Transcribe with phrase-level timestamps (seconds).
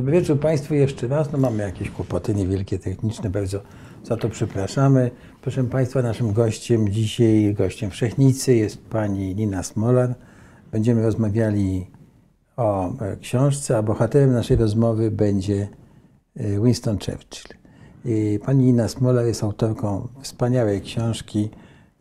[0.00, 1.32] Dobry wieczór Państwu jeszcze raz.
[1.32, 3.60] No mamy jakieś kłopoty niewielkie, techniczne, bardzo
[4.04, 5.10] za to przepraszamy.
[5.42, 10.14] Proszę Państwa, naszym gościem dzisiaj, gościem Wszechnicy jest pani Nina Smolar.
[10.72, 11.90] Będziemy rozmawiali
[12.56, 15.68] o e, książce, a bohaterem naszej rozmowy będzie
[16.36, 17.56] e, Winston Churchill.
[18.04, 21.50] I pani Nina Smolar jest autorką wspaniałej książki,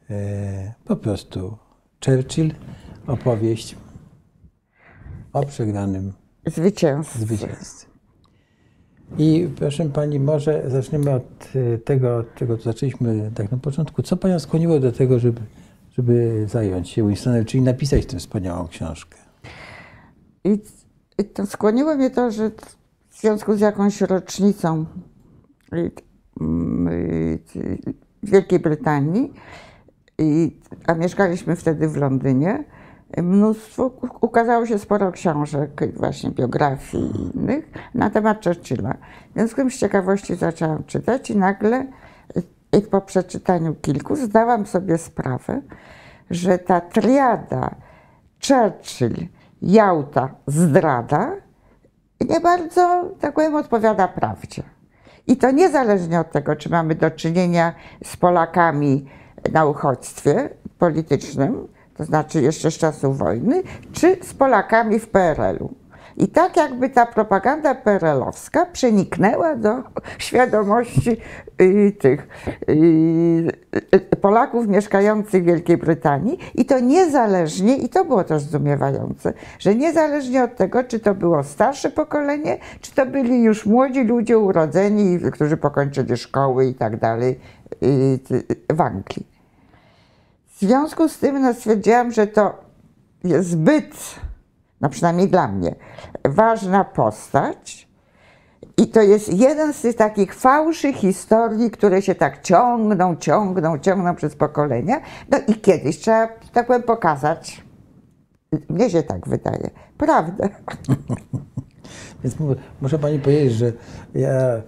[0.10, 1.58] e, po prostu
[2.06, 2.52] Churchill,
[3.08, 3.76] opowieść
[5.34, 6.14] o przegranym
[6.46, 7.20] Zwycięstwo.
[7.20, 7.89] zwycięzcy.
[9.18, 14.04] I proszę Pani, może zaczniemy od e, tego, od czego zaczęliśmy tak na początku.
[14.04, 15.42] Co Panią skłoniło do tego, żeby,
[15.92, 19.18] żeby zająć się Winstonem, czyli napisać tę wspaniałą książkę?
[20.44, 20.60] I,
[21.18, 22.52] I to skłoniło mnie to, że
[23.10, 24.86] w związku z jakąś rocznicą
[26.42, 27.40] mm,
[28.24, 29.34] Wielkiej Brytanii,
[30.20, 32.64] i, a mieszkaliśmy wtedy w Londynie,
[33.18, 38.94] mnóstwo, ukazało się sporo książek, właśnie biografii i innych na temat Churchilla.
[39.30, 41.86] W związku z ciekawości zaczęłam czytać i nagle
[42.78, 45.62] i po przeczytaniu kilku zdałam sobie sprawę,
[46.30, 47.76] że ta triada
[48.48, 49.28] Churchill,
[49.62, 51.32] Jałta, zdrada
[52.30, 54.64] nie bardzo, tak powiem, odpowiada prawdzie.
[55.28, 59.06] I to niezależnie od tego, czy mamy do czynienia z Polakami
[59.54, 61.68] na uchodźstwie politycznym,
[62.00, 65.74] to znaczy jeszcze z czasów wojny, czy z Polakami w PRL-u.
[66.18, 69.84] I tak jakby ta propaganda PRL-owska przeniknęła do
[70.18, 71.18] świadomości
[71.62, 72.28] y, tych
[72.70, 72.74] y,
[73.96, 79.76] y, Polaków mieszkających w Wielkiej Brytanii i to niezależnie, i to było też zdumiewające, że
[79.76, 85.20] niezależnie od tego, czy to było starsze pokolenie, czy to byli już młodzi ludzie urodzeni,
[85.32, 87.40] którzy pokończyli szkoły i tak dalej
[88.74, 89.29] w Anglii.
[90.60, 92.54] W związku z tym no, stwierdziłam, że to
[93.24, 93.96] jest zbyt,
[94.82, 95.76] no przynajmniej dla mnie,
[96.26, 97.90] ważna postać.
[98.78, 104.16] I to jest jeden z tych takich fałszy historii, które się tak ciągną, ciągną, ciągną
[104.16, 105.02] przez pokolenia.
[105.32, 107.64] No i kiedyś trzeba, tak powiem, pokazać,
[108.70, 110.50] mnie się tak wydaje, prawdę.
[112.24, 112.36] Więc
[112.82, 113.74] może Pani powiedzieć, że
[114.16, 114.64] ja e,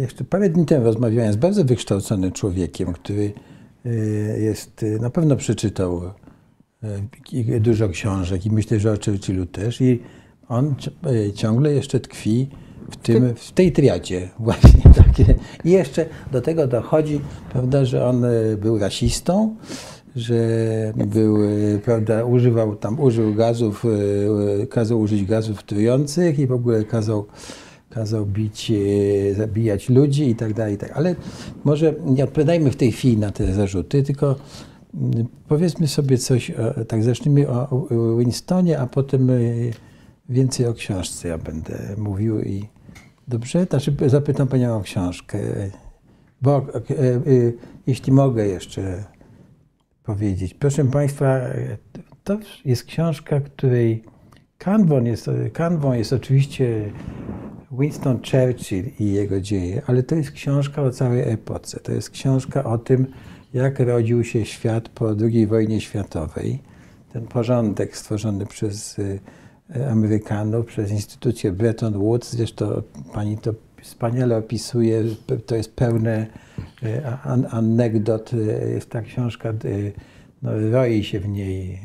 [0.00, 3.32] jeszcze parę dni temu rozmawiałem z bardzo wykształconym człowiekiem, który
[4.38, 6.02] jest, e, na pewno przeczytał
[7.60, 10.00] dużo książek i myślę, że o Churchillu też i
[10.48, 10.74] on
[11.34, 12.48] ciągle jeszcze tkwi
[12.90, 15.34] w, tym, w tej triadzie właśnie takie.
[15.64, 17.20] I jeszcze do tego dochodzi,
[17.52, 18.24] prawda, że on
[18.58, 19.56] był rasistą,
[20.16, 20.36] że
[21.06, 21.38] był,
[21.84, 23.84] prawda, używał tam, użył gazów,
[24.70, 27.26] kazał użyć gazów trujących i w ogóle kazał,
[27.96, 28.72] kazał bić,
[29.36, 30.78] zabijać ludzi i tak dalej.
[30.78, 30.92] Tak.
[30.92, 31.14] Ale
[31.64, 34.36] może nie odpowiadajmy w tej chwili na te zarzuty, tylko
[35.48, 36.52] powiedzmy sobie coś,
[36.88, 39.30] tak zacznijmy o Winstonie, a potem
[40.28, 42.64] więcej o książce ja będę mówił i
[43.28, 43.66] dobrze?
[43.70, 45.38] Znaczy zapytam Panią o książkę,
[46.42, 46.66] bo
[47.86, 49.04] jeśli mogę jeszcze
[50.02, 50.54] powiedzieć.
[50.54, 51.40] Proszę Państwa,
[52.24, 54.02] to jest książka, której
[54.58, 56.92] kanwą jest, kanwą jest oczywiście
[57.78, 61.80] Winston Churchill i jego dzieje, ale to jest książka o całej epoce.
[61.80, 63.06] To jest książka o tym,
[63.54, 66.58] jak rodził się świat po II wojnie światowej.
[67.12, 68.96] Ten porządek stworzony przez
[69.90, 72.82] Amerykanów, przez instytucję Bretton Woods, zresztą
[73.12, 75.04] pani to wspaniale opisuje,
[75.46, 76.26] to jest pełne
[77.24, 78.30] an anegdot,
[78.74, 79.52] jest ta książka,
[80.42, 81.80] no, roi się w niej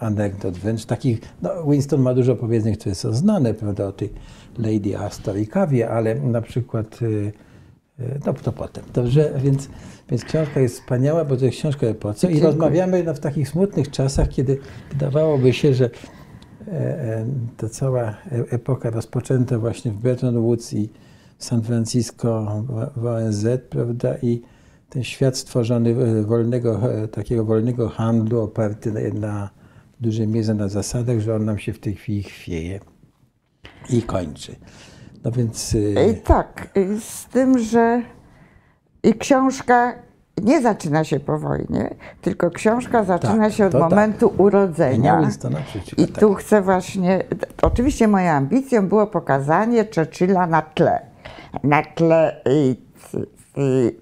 [0.00, 4.10] anegdot, wręcz takich, no, Winston ma dużo powiedzeń, które są znane, prawda, o tej
[4.62, 6.98] Lady Astor i kawie, ale na przykład,
[8.26, 9.68] no to potem, dobrze, więc,
[10.10, 13.48] więc książka jest wspaniała, bo to jest książka o epoce i rozmawiamy no, w takich
[13.48, 14.58] smutnych czasach, kiedy
[14.92, 15.90] wydawałoby się, że
[17.56, 20.88] ta cała epoka rozpoczęta właśnie w Bretton Woods i
[21.38, 22.64] San Francisco
[22.96, 24.42] w ONZ, prawda, i
[24.90, 26.80] ten świat stworzony wolnego,
[27.12, 29.50] takiego wolnego handlu oparty na, na
[30.00, 32.80] w dużej mierze na zasadach, że on nam się w tej chwili chwieje
[33.92, 34.56] i kończy.
[35.24, 35.76] No więc...
[36.10, 36.68] I tak,
[37.00, 38.02] z tym, że
[39.02, 39.94] i książka
[40.42, 44.40] nie zaczyna się po wojnie, tylko książka zaczyna tak, się od momentu tak.
[44.40, 45.28] urodzenia.
[45.96, 46.20] I tak.
[46.20, 47.24] tu chcę właśnie,
[47.62, 51.00] oczywiście moją ambicją było pokazanie Churchilla na tle.
[51.62, 52.76] Na tle, y,
[53.58, 53.94] y,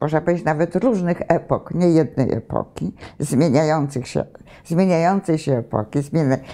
[0.00, 4.24] można powiedzieć, nawet różnych epok, nie jednej epoki, zmieniających się,
[4.64, 5.98] zmieniającej się epoki,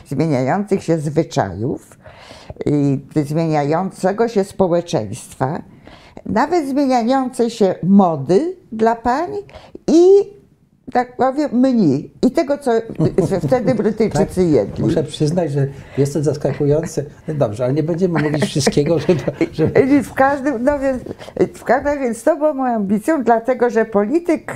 [0.07, 1.99] zmieniających się zwyczajów,
[3.17, 5.63] y, zmieniającego się społeczeństwa
[6.27, 9.31] nawet zmieniającej się mody dla pań
[9.87, 10.09] i
[10.93, 12.13] tak powiem, mniej.
[12.23, 12.71] I tego, co
[13.47, 14.73] wtedy Brytyjczycy jedli.
[14.73, 14.79] Tak?
[14.79, 15.67] Muszę przyznać, że
[15.99, 17.05] jest to zaskakujące.
[17.29, 19.23] No dobrze, ale nie będziemy mówić wszystkiego, żeby...
[19.53, 20.03] żeby...
[20.03, 21.03] W każdym, no więc,
[21.55, 24.53] w każdym, więc to było moją ambicją, dlatego że polityk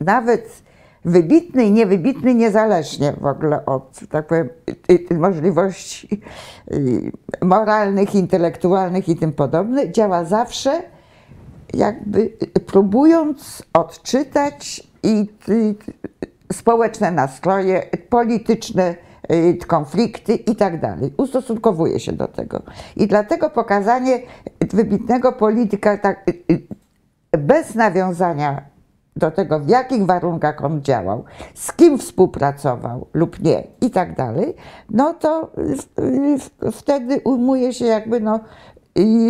[0.00, 0.62] nawet
[1.04, 4.48] wybitny i niewybitny niezależnie w ogóle od, tak powiem,
[5.10, 6.20] możliwości
[7.42, 10.82] moralnych, intelektualnych i tym podobne, działa zawsze
[11.74, 12.32] jakby
[12.66, 15.26] próbując odczytać i,
[16.52, 18.94] społeczne nastroje, polityczne
[19.66, 21.14] konflikty i tak dalej.
[21.16, 22.62] Ustosunkowuje się do tego.
[22.96, 24.18] I dlatego pokazanie
[24.60, 26.24] wybitnego polityka tak,
[27.38, 28.62] bez nawiązania
[29.16, 31.24] do tego, w jakich warunkach on działał,
[31.54, 34.54] z kim współpracował lub nie i tak dalej,
[34.90, 35.52] no to
[36.72, 38.40] wtedy ujmuje się jakby no,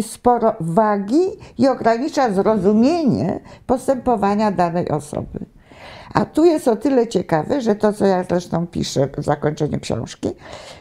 [0.02, 1.22] sporo wagi
[1.58, 5.38] i ogranicza zrozumienie postępowania danej osoby.
[6.14, 10.28] A tu jest o tyle ciekawe, że to, co ja zresztą piszę w zakończeniu książki,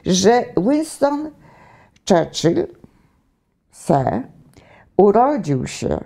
[0.06, 1.31] że Winston
[2.10, 2.68] Churchill
[3.72, 4.24] se
[4.98, 6.00] urodził się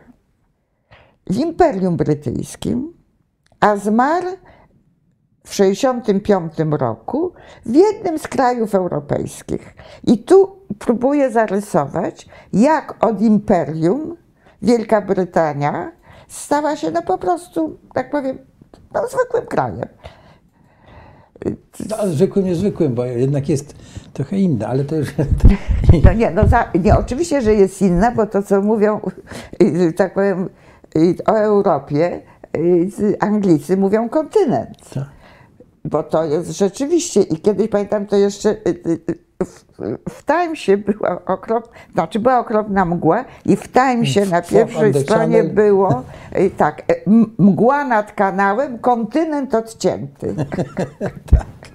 [1.30, 2.94] w Imperium Brytyjskim,
[3.60, 4.28] a zmarł
[5.44, 7.34] w 1965 roku
[7.66, 9.76] w jednym z krajów europejskich.
[10.04, 14.18] I tu próbuję zarysować, jak od imperium
[14.62, 15.92] Wielka Brytania
[16.28, 18.38] stała się no po prostu, tak powiem,
[18.94, 19.88] no, zwykłym krajem.
[21.90, 23.76] No, zwykłym, niezwykłym, bo jednak jest
[24.14, 25.14] trochę inna, ale to już...
[26.04, 29.00] No nie, no za, nie, oczywiście, że jest inna, bo to, co mówią,
[29.96, 30.50] tak powiem,
[31.26, 32.22] o Europie,
[33.20, 34.90] Anglicy mówią kontynent.
[34.94, 35.04] Tak.
[35.86, 39.66] Bo to jest rzeczywiście, i kiedyś pamiętam to jeszcze y, y, y, w,
[40.10, 46.04] w Timesie była okropna, znaczy była okropna mgła i w Timesie na pierwszej stronie było
[46.58, 46.84] tak,
[47.38, 50.36] mgła nad kanałem, kontynent odcięty.
[51.32, 51.74] tak.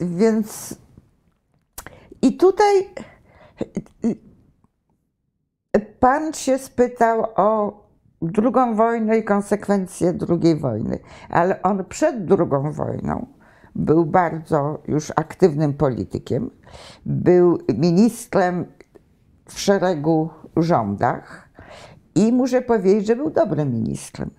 [0.00, 0.74] Więc
[2.22, 2.88] i tutaj
[6.00, 7.80] pan się spytał o
[8.22, 10.98] drugą wojnę i konsekwencje drugiej wojny.
[11.30, 13.26] Ale on przed drugą wojną
[13.74, 16.50] był bardzo już aktywnym politykiem.
[17.06, 18.66] Był ministrem
[19.48, 21.48] w szeregu rządach
[22.14, 24.30] i muszę powiedzieć, że był dobrym ministrem.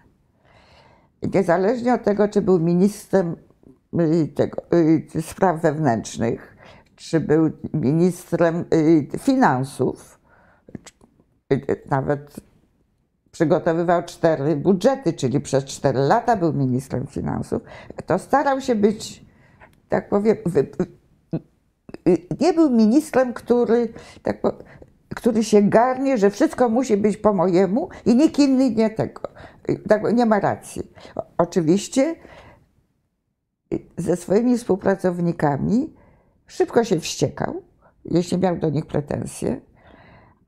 [1.33, 3.35] Niezależnie od tego, czy był ministrem
[3.99, 4.61] y, tego,
[5.15, 6.57] y, spraw wewnętrznych,
[6.95, 10.19] czy był ministrem y, finansów,
[11.89, 12.50] nawet
[13.31, 17.61] przygotowywał cztery budżety, czyli przez cztery lata był ministrem finansów,
[18.05, 19.25] to starał się być,
[19.89, 20.37] tak powiem,
[22.39, 23.93] nie był ministrem, który,
[24.23, 24.41] tak
[25.15, 29.21] który się garnie, że wszystko musi być po mojemu i nikt inny nie tego.
[29.87, 30.81] Tak, nie ma racji.
[31.37, 32.15] Oczywiście
[33.97, 35.93] ze swoimi współpracownikami
[36.47, 37.61] szybko się wściekał,
[38.05, 39.61] jeśli miał do nich pretensje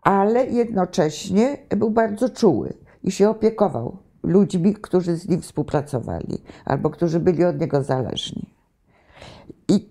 [0.03, 2.73] ale jednocześnie był bardzo czuły
[3.03, 8.55] i się opiekował ludźmi, którzy z nim współpracowali albo którzy byli od niego zależni.
[9.69, 9.89] I,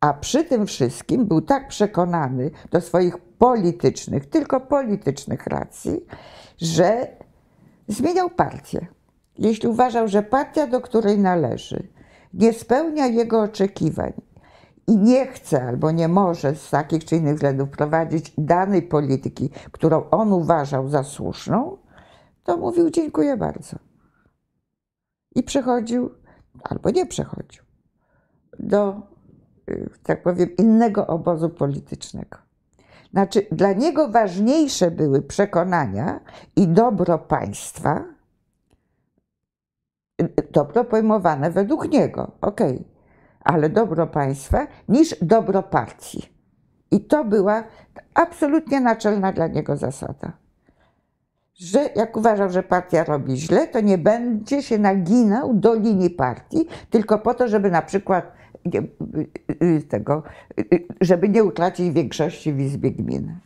[0.00, 6.06] a przy tym wszystkim był tak przekonany do swoich politycznych, tylko politycznych racji,
[6.58, 7.06] że
[7.88, 8.86] zmieniał partię.
[9.38, 11.88] Jeśli uważał, że partia, do której należy,
[12.34, 14.12] nie spełnia jego oczekiwań,
[14.86, 20.10] i nie chce albo nie może z takich czy innych względów prowadzić danej polityki, którą
[20.10, 21.78] on uważał za słuszną,
[22.44, 23.76] to mówił dziękuję bardzo.
[25.34, 26.10] I przechodził,
[26.62, 27.64] albo nie przechodził,
[28.58, 29.02] do,
[29.70, 32.38] y, tak powiem, innego obozu politycznego.
[33.10, 36.20] Znaczy, dla niego ważniejsze były przekonania
[36.56, 38.04] i dobro państwa,
[40.22, 42.74] y, dobro pojmowane według niego, okej.
[42.74, 42.95] Okay
[43.46, 46.28] ale dobro państwa, niż dobro partii.
[46.90, 47.64] I to była
[48.14, 50.32] absolutnie naczelna dla niego zasada.
[51.54, 56.66] Że jak uważał, że partia robi źle, to nie będzie się naginał do linii partii,
[56.90, 58.32] tylko po to, żeby na przykład
[59.88, 60.22] tego,
[61.00, 63.38] żeby nie utracić większości w Izbie Gminy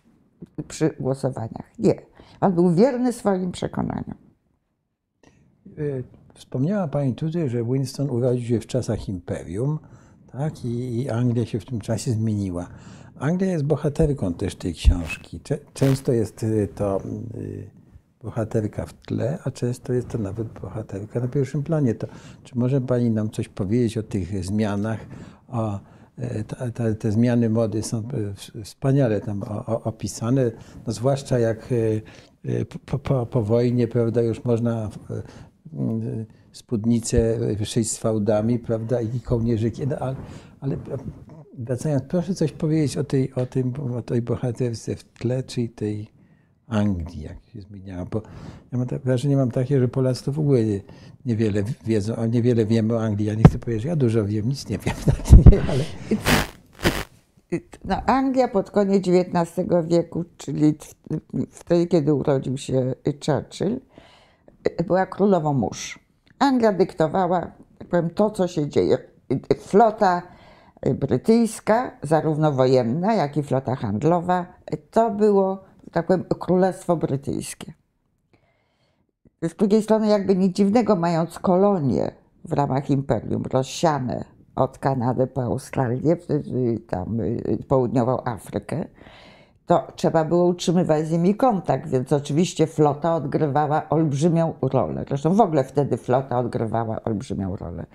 [0.69, 1.79] przy głosowaniach.
[1.79, 1.95] Nie.
[2.41, 4.17] On był wierny swoim przekonaniom.
[6.41, 9.79] Wspomniała Pani tutaj, że Winston urodził się w czasach imperium,
[10.33, 10.65] tak?
[10.65, 12.69] I, I, Anglia się w tym czasie zmieniła.
[13.19, 15.41] Anglia jest bohaterką też tej książki.
[15.75, 17.01] Często jest y, to
[17.35, 17.71] y,
[18.23, 21.95] bohaterka w tle, a często jest to nawet bohaterka na pierwszym planie.
[21.95, 22.07] To,
[22.45, 25.01] czy może Pani nam coś powiedzieć o tych zmianach?
[25.49, 25.81] O,
[26.19, 30.51] e, te, te zmiany mody są e, wspaniale tam opisane,
[30.87, 34.91] no zwłaszcza jak e, po, po, po wojnie, prawda, już można
[35.73, 40.17] mm, spódnicę szyć z fałdami, prawda, i kołnierzyki, no, ale,
[40.61, 40.77] ale
[41.59, 46.09] wracając, proszę coś powiedzieć o tej, o tym, o tej bohaterce w tle, czyli tej
[46.67, 48.23] Anglii, jak się zmieniała, bo
[48.73, 50.81] ja mam wrażenie mam takie, że Polacy to w ogóle nie,
[51.27, 53.27] niewiele wiedzą, a niewiele wiemy o Anglii.
[53.27, 55.85] Ja nie chcę powiedzieć, że ja dużo wiem, nic nie wiem, tak, nie, ale
[57.85, 60.75] no, Anglia pod koniec XIX wieku, czyli
[61.51, 62.95] wtedy, kiedy urodził się
[63.27, 63.81] Churchill,
[64.87, 65.99] była królową mórz.
[66.39, 68.99] Anglia dyktowała, tak powiem, to, co się dzieje.
[69.59, 70.23] Flota
[70.95, 74.47] brytyjska, zarówno wojenna, jak i flota handlowa,
[74.91, 77.73] to było, tak powiem, królestwo brytyjskie.
[79.43, 82.13] Z drugiej strony, jakby nic dziwnego, mając kolonie
[82.45, 84.25] w ramach imperium rozsiane
[84.57, 86.17] od Kanady po Australię,
[86.89, 88.89] tam y, południową Afrykę,
[89.71, 95.05] to trzeba było utrzymywać z nimi kontakt, więc oczywiście flota odgrywała olbrzymią rolę.
[95.09, 97.87] Zresztą w ogóle wtedy flota odgrywała olbrzymią rolę.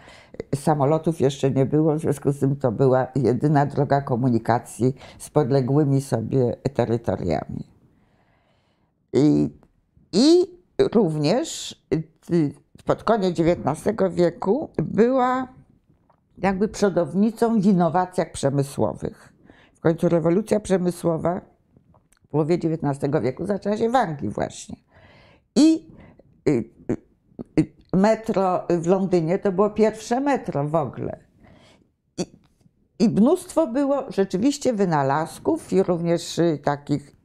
[0.56, 6.02] Samolotów jeszcze nie było, w związku z tym to była jedyna droga komunikacji z podległymi
[6.02, 7.66] sobie terytoriami.
[9.14, 9.50] I,
[10.14, 10.46] i
[10.94, 11.76] również
[12.32, 12.54] y,
[12.86, 15.48] pod koniec XIX wieku była
[16.38, 19.34] jakby przodownicą w innowacjach przemysłowych.
[19.74, 21.55] W końcu rewolucja przemysłowa
[22.36, 24.76] połowie XIX wieku zaczęła się w Anglii właśnie.
[25.56, 25.88] I
[26.48, 27.04] y, y,
[27.60, 31.20] y, metro w Londynie to było pierwsze metro w ogóle.
[32.18, 32.26] I,
[33.00, 37.16] i mnóstwo było rzeczywiście wynalazków i również takich,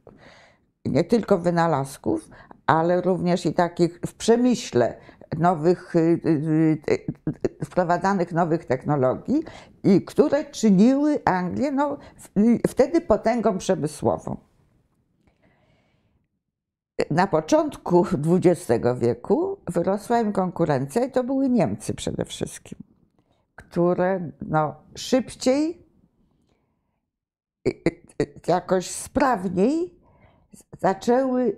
[0.85, 2.29] nie tylko wynalazków,
[2.65, 4.97] ale również i takich w przemyśle
[5.37, 5.93] nowych,
[7.65, 9.43] wprowadzanych nowych technologii,
[10.05, 11.97] które czyniły Anglię no,
[12.67, 14.50] wtedy potęgą przemysłową.
[17.09, 22.79] Na początku XX wieku wyrosła im konkurencja i to były Niemcy przede wszystkim,
[23.55, 25.87] które no, szybciej,
[28.47, 29.95] jakoś sprawniej
[30.79, 31.57] zaczęły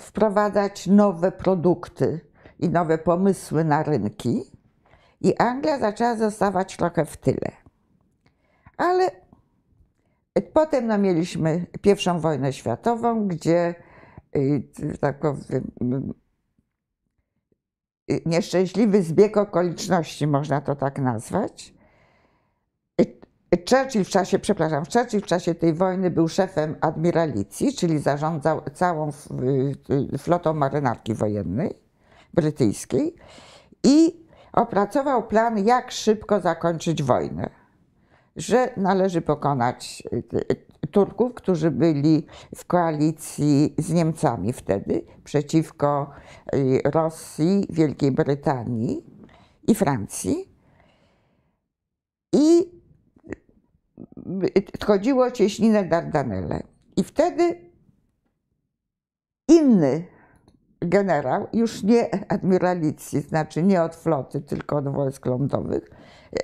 [0.00, 2.20] wprowadzać nowe produkty
[2.58, 4.54] i nowe pomysły na rynki,
[5.20, 7.52] i Anglia zaczęła zostawać trochę w tyle.
[8.76, 9.10] Ale
[10.52, 13.74] potem no, mieliśmy pierwszą wojnę światową, gdzie
[14.36, 15.70] y, tak powiem,
[18.10, 21.74] y, nieszczęśliwy zbieg okoliczności, można to tak nazwać.
[23.70, 29.08] Churchill w czasie, przepraszam, Churchill w czasie tej wojny był szefem admiralicji, czyli zarządzał całą
[30.14, 31.74] y, flotą marynarki wojennej
[32.34, 33.14] brytyjskiej
[33.84, 37.50] i opracował plan, jak szybko zakończyć wojnę.
[38.36, 40.56] Że należy pokonać y, y,
[40.94, 46.10] Turków, którzy byli w koalicji z Niemcami wtedy przeciwko
[46.54, 49.04] y, Rosji, Wielkiej Brytanii
[49.68, 50.48] i Francji.
[52.32, 52.74] I
[54.86, 56.62] chodziło o cieśninę Dardanelle.
[56.96, 57.70] I wtedy
[59.48, 60.06] inny
[60.80, 65.90] generał, już nie admiralicji, znaczy nie od floty, tylko od wojsk lądowych,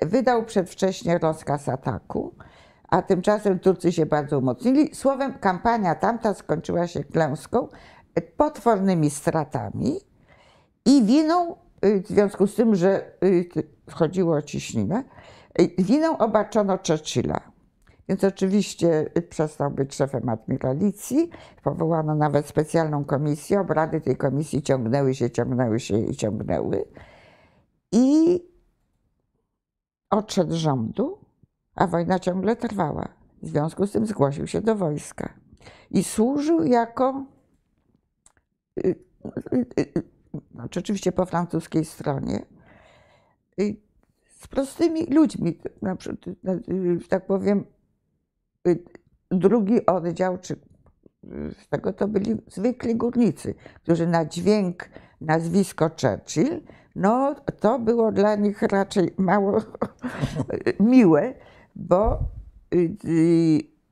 [0.01, 2.35] wydał przedwcześnie rozkaz ataku,
[2.91, 4.95] a tymczasem Turcy się bardzo umocnili.
[4.95, 7.67] Słowem, kampania tamta skończyła się klęską,
[8.37, 9.99] potwornymi stratami
[10.85, 11.55] i winą,
[11.85, 13.49] y, w związku z tym, że y,
[13.91, 15.03] chodziło o ciśninę,
[15.61, 17.51] y, winą obaczono Churchilla.
[18.09, 21.29] Więc oczywiście przestał być szefem admiralicji.
[21.63, 23.59] Powołano nawet specjalną komisję.
[23.59, 26.85] Obrady tej komisji ciągnęły się, ciągnęły się i ciągnęły.
[27.91, 28.39] I
[30.09, 31.20] odszedł rządu,
[31.75, 33.07] a wojna ciągle trwała.
[33.41, 35.33] W związku z tym zgłosił się do wojska.
[35.91, 37.25] I służył jako,
[40.51, 42.45] znaczy oczywiście po francuskiej stronie,
[44.39, 45.57] z prostymi ludźmi,
[47.09, 47.65] tak powiem,
[48.67, 48.83] Y,
[49.31, 50.55] drugi oddział, czy
[51.63, 54.89] z tego to byli zwykli górnicy, którzy na dźwięk,
[55.21, 56.61] nazwisko Churchill,
[56.95, 59.61] no to było dla nich raczej mało
[60.79, 61.33] miłe,
[61.75, 62.19] bo
[62.73, 62.95] y,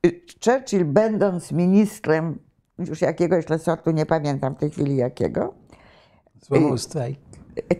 [0.06, 2.38] y, Churchill będąc ministrem
[2.78, 5.54] już jakiegoś resortu, nie pamiętam w tej chwili jakiego.
[6.42, 7.18] Złamał strajk.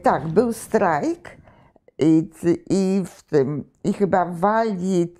[0.03, 1.41] Tak, był strajk
[1.99, 2.31] i,
[2.71, 5.15] i, w tym, I chyba w Walii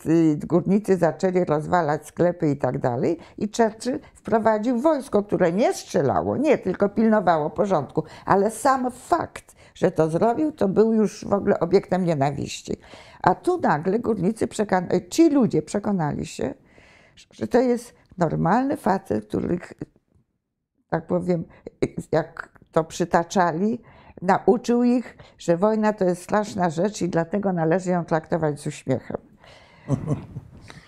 [0.47, 3.19] górnicy zaczęli rozwalać sklepy i tak dalej.
[3.39, 8.03] I Churchill wprowadził wojsko, które nie strzelało, nie, tylko pilnowało porządku.
[8.25, 12.77] Ale sam fakt, że to zrobił, to był już w ogóle obiektem nienawiści.
[13.23, 14.49] A tu nagle górnicy,
[15.11, 16.55] ci ludzie przekonali się,
[17.33, 19.73] że to jest normalny facet, których,
[20.89, 21.45] tak powiem,
[22.13, 23.81] jak to przytaczali,
[24.23, 29.17] nauczył ich, że wojna to jest straszna rzecz i dlatego należy ją traktować z uśmiechem.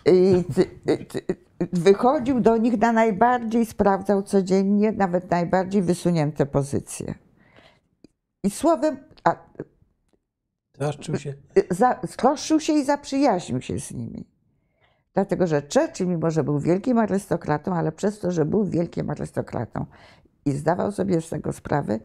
[0.06, 0.44] I
[1.72, 7.14] wychodził do nich na najbardziej, sprawdzał codziennie, nawet najbardziej wysunięte pozycje.
[8.42, 9.37] I słowem, a,
[11.18, 11.34] się.
[11.70, 12.00] za,
[12.58, 14.25] się i zaprzyjaźnił się z nimi.
[15.14, 19.87] Dlatego, że Churchill, mimo że był wielkim arystokratą, ale przez to, że był wielkim arystokratą
[20.44, 21.99] i zdawał sobie z tego sprawę,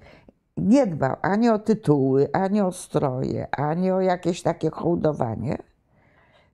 [0.58, 5.58] nie dbał ani o tytuły, ani o stroje, ani o jakieś takie hołdowanie,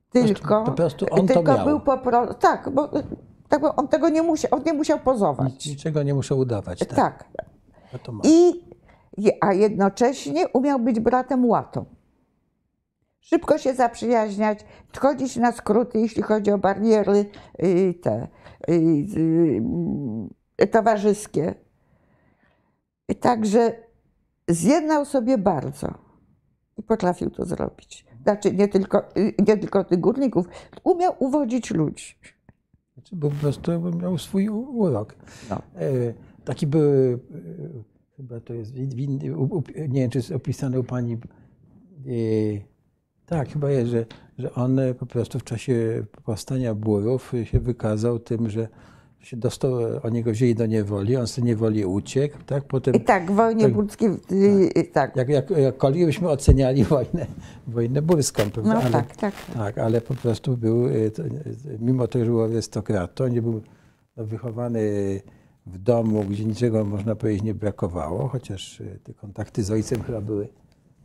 [0.10, 1.66] tylko, po prostu on to tylko miał.
[1.66, 2.90] był po prostu, tak, bo
[3.50, 5.54] tak, bo on tego nie musiał, on nie musiał pozować.
[5.54, 6.80] Nic, niczego nie muszę udawać.
[6.80, 6.96] Tak.
[6.96, 7.26] Tak.
[8.04, 8.14] To.
[8.24, 8.64] I,
[9.42, 11.86] a jednocześnie umiał być bratem łatą.
[13.22, 14.66] Szybko się zaprzyjaźniać,
[15.00, 17.26] chodzić na skróty, jeśli chodzi o bariery
[17.64, 18.28] y, te
[18.70, 18.74] y,
[20.62, 21.56] y, towarzyskie.
[23.20, 23.76] Także
[24.48, 25.88] zjednał sobie bardzo
[26.78, 28.06] i potrafił to zrobić.
[28.24, 29.04] Znaczy nie tylko,
[29.48, 30.46] nie tylko tych górników,
[30.84, 32.16] umiał uwodzić ludzi.
[32.94, 35.16] Znaczy, bo po prostu miał swój urok.
[35.50, 35.56] No.
[35.56, 35.90] E,
[36.46, 37.20] taki był,
[38.28, 38.74] chyba to jest,
[39.90, 41.18] nie wiem, czy jest opisane u pani, e,
[43.26, 44.06] tak, chyba jest, że,
[44.38, 48.68] że on e, po prostu w czasie powstania Burów e, się wykazał tym, że
[49.20, 52.94] się dostał, e, oni go wzięli do niewoli, on z tej niewoli uciekł, tak, potem...
[52.94, 53.74] I tak, w wojnie Tak.
[53.74, 54.10] burskiej,
[54.78, 55.16] y, tak.
[55.16, 57.26] Jak, jak, jakkolwiek byśmy oceniali wojnę,
[57.68, 58.74] wojnę burską, prawda?
[58.74, 59.34] No ale, tak, tak.
[59.54, 63.62] tak, ale po prostu był, to, y, mimo to, że był arystokratą, nie był
[64.18, 65.22] no, wychowany
[65.66, 70.22] w domu, gdzie niczego, można powiedzieć, nie brakowało, chociaż y, te kontakty z ojcem chyba
[70.22, 70.48] były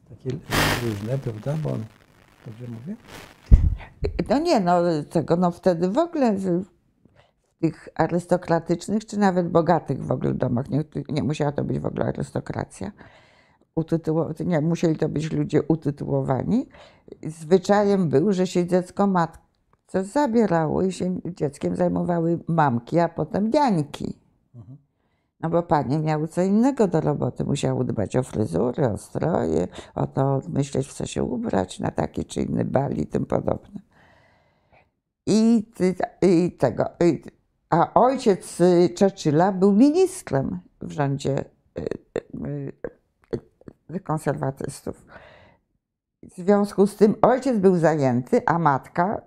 [0.08, 0.36] takie
[0.82, 1.56] różne, prawda?
[1.62, 1.84] Bo on,
[2.46, 2.96] dobrze mówię?
[4.28, 6.64] No nie, no tego, no wtedy w ogóle w
[7.60, 12.04] tych arystokratycznych, czy nawet bogatych w ogóle domach, nie, nie musiała to być w ogóle
[12.04, 12.92] arystokracja,
[13.74, 16.68] utytuło, nie, musieli to być ludzie utytułowani.
[17.22, 24.27] Zwyczajem był, że się dziecko matce zabierało i się dzieckiem zajmowały mamki, a potem niańki.
[25.40, 27.44] No bo panie miały co innego do roboty.
[27.44, 32.24] Musiały dbać o fryzury, o stroje, o to myśleć, w co się ubrać na taki
[32.24, 33.80] czy inny bal i tym podobne.
[35.26, 35.66] I,
[36.22, 36.84] i tego.
[37.00, 37.22] I,
[37.70, 41.44] a ojciec y, Churchilla był ministrem w rządzie
[41.78, 42.72] y,
[43.94, 45.06] y, konserwatystów.
[46.22, 49.22] W związku z tym ojciec był zajęty, a matka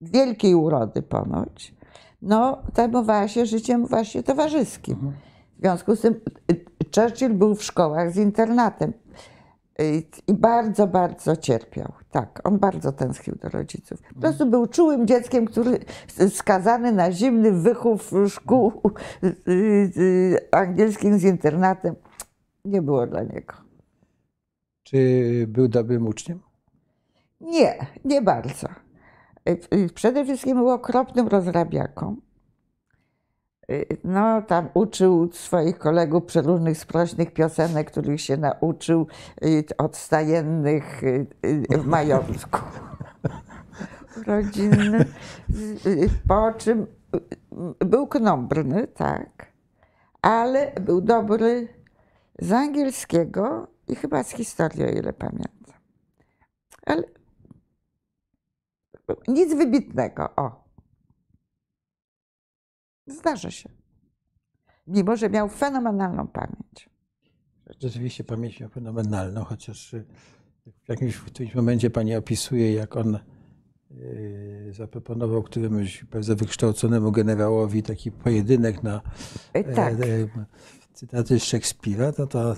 [0.00, 1.74] wielkiej urody ponoć,
[2.22, 5.12] no, zajmowała się życiem właśnie towarzyskim.
[5.56, 6.20] W związku z tym
[6.52, 8.92] y, Churchill był w szkołach z internatem
[9.80, 11.92] y, i bardzo, bardzo cierpiał.
[12.10, 14.02] Tak, on bardzo tęsknił do rodziców.
[14.14, 15.78] Po prostu był czułym dzieckiem, który
[16.28, 18.72] skazany na zimny wychów szkół
[19.24, 21.94] y, y, angielskim z internatem.
[22.64, 23.54] Nie było dla niego.
[24.82, 24.98] Czy
[25.48, 26.40] był dobrym uczniem?
[27.40, 28.68] Nie, nie bardzo.
[29.94, 32.16] Przede wszystkim był okropnym rozrabiaką.
[33.70, 39.06] Y, No, tam uczył swoich kolegów przeróżnych sprośnych piosenek, których się nauczył
[39.44, 41.26] y, od stajennych y,
[41.78, 42.60] w majątku
[44.26, 45.04] rodzinnym.
[46.28, 46.86] Po czym
[47.78, 49.52] był knombrny, tak,
[50.22, 51.68] ale był dobry
[52.38, 55.74] z angielskiego i chyba z historii, o ile pamiętam.
[56.86, 57.02] Ale
[59.28, 60.64] nic wybitnego, o.
[63.06, 63.68] Zdarza się.
[64.86, 66.90] Mimo, że miał fenomenalną pamięć.
[67.80, 70.04] Rzeczywiście pamięć miał fenomenalną, chociaż y,
[70.84, 73.18] w jakimś w którymś momencie pani opisuje, jak on
[73.90, 79.00] y, zaproponował któremuś bardzo wykształconemu generałowi taki pojedynek na
[79.52, 79.94] E, Tak.
[81.00, 82.54] Cytaty z Szekspira, to, to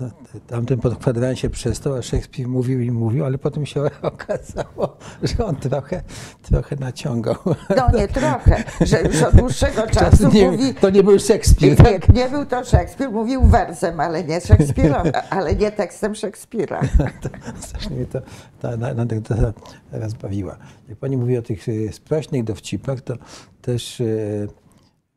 [0.46, 5.56] tamten pod kwadransie przestał, a Szekspir mówił i mówił, ale potem się okazało, że on
[5.56, 6.02] trochę,
[6.42, 7.36] trochę naciągał.
[7.76, 10.74] No nie trochę, że już od dłuższego czasu nie, mówi.
[10.74, 12.08] to nie był Szekspir, Nie, tak?
[12.14, 16.80] nie był to Szekspir, mówił wersem, ale nie Szekspirem, ale nie tekstem Szekspira.
[17.20, 17.28] To,
[17.60, 18.20] strasznie mnie to
[18.60, 19.52] ta ta anegdota
[19.90, 20.56] teraz bawiła.
[20.88, 23.14] Jak pani mówi o tych e, sprośnych dowcipach, to
[23.60, 24.06] też e,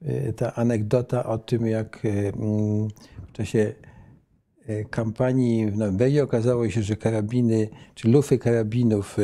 [0.05, 2.87] e, ta anegdota o tym, jak mm,
[3.35, 3.73] czasie
[4.65, 9.23] e, kampanii w Norwegii okazało się, że karabiny, czy lufy karabinów e,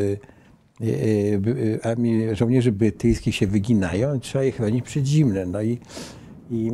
[0.82, 5.52] e, armii żołnierzy brytyjskich się wyginają, trzeba je chronić przed zimnem.
[5.52, 5.80] No i,
[6.52, 6.71] i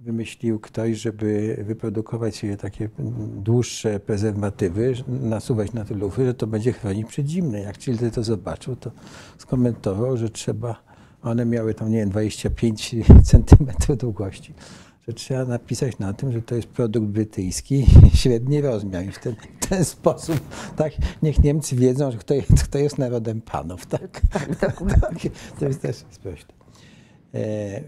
[0.00, 2.88] wymyślił ktoś, żeby wyprodukować takie
[3.36, 7.62] dłuższe prezerwatywy, nasuwać na te lufy, że to będzie chronić przed zimnem.
[7.62, 8.90] Jak Childy to zobaczył, to
[9.38, 10.82] skomentował, że trzeba,
[11.22, 12.94] one miały tam, nie wiem, 25
[13.30, 14.54] centymetrów długości,
[15.08, 17.86] że trzeba napisać na tym, że to jest produkt brytyjski,
[18.20, 19.04] średni rozmiar.
[19.04, 19.34] I w ten,
[19.68, 20.40] ten sposób,
[20.76, 23.86] tak, niech Niemcy wiedzą, że kto jest, kto jest narodem panów.
[23.86, 25.30] Tak, Tak, dokładnie.
[25.58, 26.54] to jest też sprośne.
[27.34, 27.82] E, e,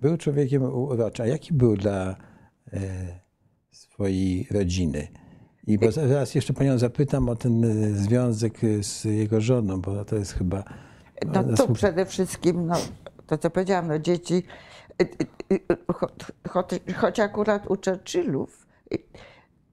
[0.00, 1.24] był człowiekiem uroczym.
[1.24, 2.16] A jaki był dla
[2.72, 2.80] e,
[3.70, 5.08] swojej rodziny?
[5.66, 10.16] I bo zaraz jeszcze panią zapytam o ten e, związek z jego żoną, bo to
[10.16, 10.64] jest chyba.
[11.26, 12.74] No ona tu słu- przede wszystkim, no,
[13.26, 14.42] to co powiedziałam, no dzieci,
[16.48, 18.98] choć, choć akurat u Churchillów, y,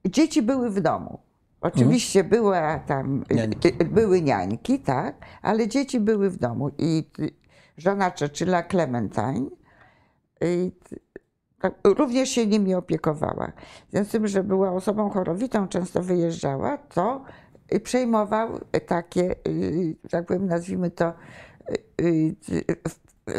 [0.05, 1.19] dzieci były w domu.
[1.61, 3.67] Oczywiście była tam, y, Niańki.
[3.67, 7.31] y, były niańki, tak, ale dzieci były w domu i y,
[7.77, 9.49] żona Churchilla, Clementine,
[10.43, 10.71] y,
[11.83, 13.51] również się nimi opiekowała.
[13.87, 17.23] W związku z tym, że była osobą chorowitą, często wyjeżdżała, to
[17.73, 21.13] y, przejmował takie, y, tak powiem, nazwijmy to,
[22.01, 22.65] y, y,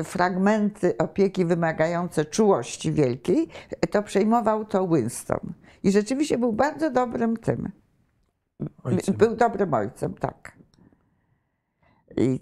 [0.05, 3.49] fragmenty opieki wymagające czułości wielkiej,
[3.91, 5.53] to przejmował to Winston.
[5.83, 7.71] I rzeczywiście był bardzo dobrym tym.
[8.85, 9.15] Ojcem.
[9.15, 10.57] Był dobrym ojcem, tak.
[12.17, 12.41] I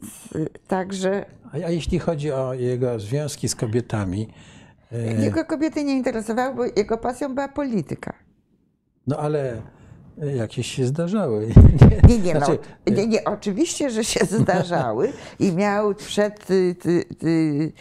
[0.68, 4.28] także A, jeśli chodzi o jego związki z kobietami,
[4.92, 8.12] e, jego kobiety nie interesowały, bo jego pasją była polityka.
[9.06, 9.62] no ale
[10.18, 11.48] jakieś się zdarzały.
[12.08, 17.04] Nie, nie, Znaczy, no, nie, nie, oczywiście, że się zdarzały i miał przed y, ty,
[17.18, 17.72] ty,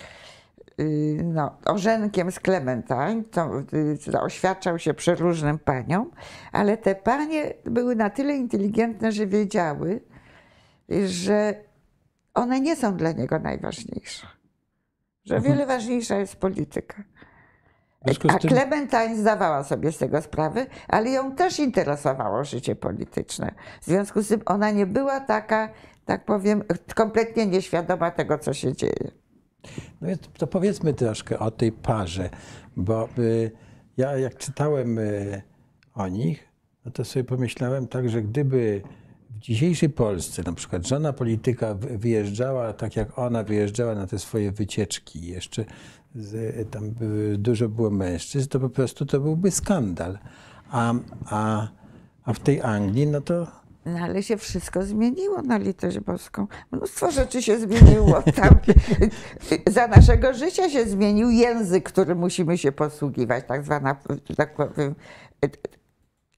[0.80, 6.12] y, no, orzenkiem z Clementine, to, y, to oświadczał się przeróżnym paniom,
[6.52, 10.02] ale te panie były na tyle inteligentne, że wiedziały,
[11.06, 11.56] że
[12.34, 14.28] one nie są dla niego najważniejsze.
[15.26, 15.54] Że Mhm.
[15.54, 17.04] wiele ważniejsza jest polityka.
[18.06, 23.52] A tym- Clementine zdawała sobie z tego sprawę, ale ją też interesowało życie polityczne.
[23.82, 25.70] W związku z tym ona nie była taka,
[26.06, 26.64] tak powiem,
[26.96, 29.12] kompletnie nieświadoma tego, co się dzieje.
[30.02, 32.30] No więc to powiedzmy troszkę o tej parze,
[32.78, 33.52] bo y,
[33.98, 35.42] ja jak czytałem y,
[35.96, 36.48] o nich,
[36.86, 38.82] no to sobie pomyślałem tak, że gdyby
[39.30, 44.20] w dzisiejszej Polsce na przykład żona polityka wy- wyjeżdżała tak jak ona wyjeżdżała na te
[44.20, 45.66] swoje wycieczki, jeszcze
[46.16, 50.20] z, tam były, dużo było mężczyzn, to po prostu to byłby skandal.
[50.70, 50.94] A,
[51.26, 51.68] a,
[52.24, 56.48] a w tej Anglii, no to No ale się wszystko zmieniło na litość boską.
[56.72, 58.22] Mnóstwo rzeczy się zmieniło.
[58.36, 58.60] Tam,
[59.68, 63.96] za naszego życia się zmienił język, którym musimy się posługiwać, tak zwana,
[64.38, 64.96] tak powiem,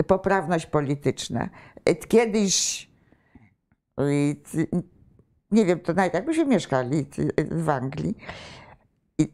[0.08, 1.50] poprawność polityczna.
[2.08, 2.90] Kiedyś,
[5.52, 7.06] nie wiem, to nawet jakbyśmy mieszkali
[7.52, 8.18] w Anglii,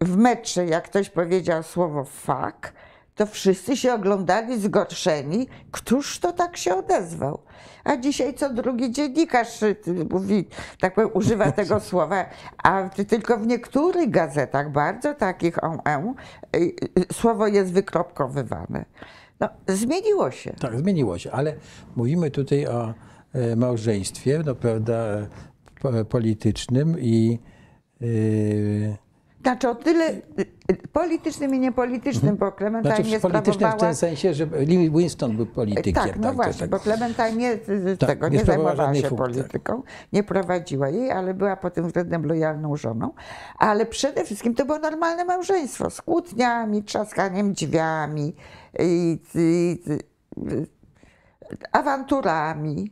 [0.01, 2.73] w metrze, jak ktoś powiedział słowo fuck,
[3.15, 7.39] to wszyscy się oglądali zgorszeni, któż to tak się odezwał.
[7.83, 9.75] A dzisiaj co drugi dziennikarz y,
[10.09, 10.47] mówi,
[10.79, 12.25] tak powiem, używa tego słowa,
[12.63, 16.13] a ty- tylko w niektórych gazetach, bardzo takich on, on,
[16.55, 18.85] y, y, słowo jest wykropkowywane.
[19.39, 20.53] No, zmieniło się.
[20.59, 21.55] Tak, zmieniło się, ale
[21.95, 22.93] mówimy tutaj o
[23.33, 25.27] e, małżeństwie, no prawda, e,
[25.81, 27.39] po- politycznym i
[28.01, 28.05] e,
[29.41, 30.21] Znaczy o tyle
[30.93, 35.45] politycznym i niepolitycznym, bo Clementine znaczy nie politycznym w tym sensie, że Lee Winston był
[35.45, 35.93] politykiem.
[35.93, 36.69] Tak, no to właśnie, tak.
[36.69, 39.17] bo Clementine nie, z- Tak, tego nie nie, zajmowała się funkcji.
[39.17, 43.13] polityką, nie prowadziła jej, ale była pod tym względem lojalną żoną.
[43.57, 48.35] Ale przede wszystkim to było normalne małżeństwo z kłótniami, trzaskaniem drzwiami,
[48.79, 49.99] i, i, i,
[51.71, 52.91] awanturami,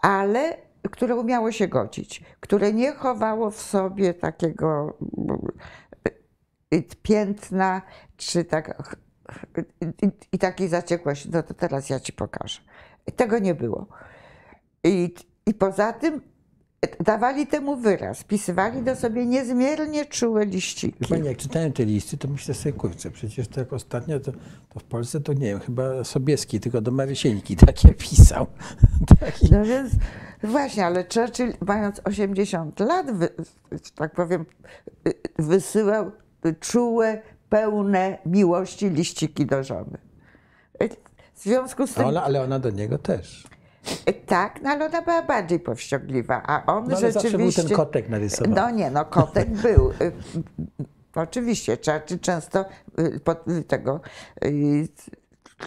[0.00, 0.56] ale
[0.90, 4.98] które umiało się godzić, które nie chowało w sobie takiego
[6.74, 7.82] y, piętna,
[8.16, 8.94] czy tak
[10.32, 11.28] i, takiej zaciekłości.
[11.32, 12.60] No to teraz ja ci pokażę.
[13.16, 13.86] Tego nie było.
[14.84, 15.14] I,
[15.46, 16.20] I poza tym
[17.00, 21.06] dawali temu wyraz, pisywali do sobie niezmiernie czułe liściki.
[21.08, 24.32] Pani, jak czytałem te listy, to myślę sobie, kurczę, przecież tak ostatnio to,
[24.68, 28.46] to w Polsce to nie wiem, chyba Sobieski tylko do Marysieńki takie pisał.
[29.20, 29.50] Taki.
[29.50, 29.92] No więc
[30.42, 33.06] właśnie, ale Churchill mając 80 lat,
[33.94, 34.46] tak powiem,
[35.08, 36.10] y, wysyłał
[36.60, 39.98] czułe, pełne miłości liściki do żony.
[41.34, 43.46] W związku z A tym, ona, ale ona do niego też.
[44.26, 47.62] tak, no ale ona była bardziej powściągliwa, a on No, ale zawsze był rzeczywiście...
[47.62, 48.56] ten kotek narysowany.
[48.56, 49.90] No nie, no kotek był.
[49.90, 50.12] Y, y,
[51.14, 52.64] Oczywiście, Churchill często
[52.98, 54.00] y, pod- y, tego,
[54.44, 54.88] y,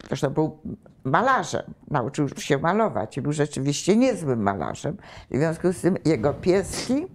[0.08, 0.60] zresztą był
[1.04, 4.98] malarzem, nauczył się malować i był rzeczywiście niezłym malarzem.
[5.32, 7.08] W związku z tym jego pieski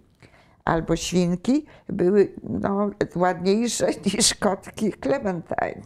[0.64, 5.83] albo świnki były no, ładniejsze niż kotki Clementine.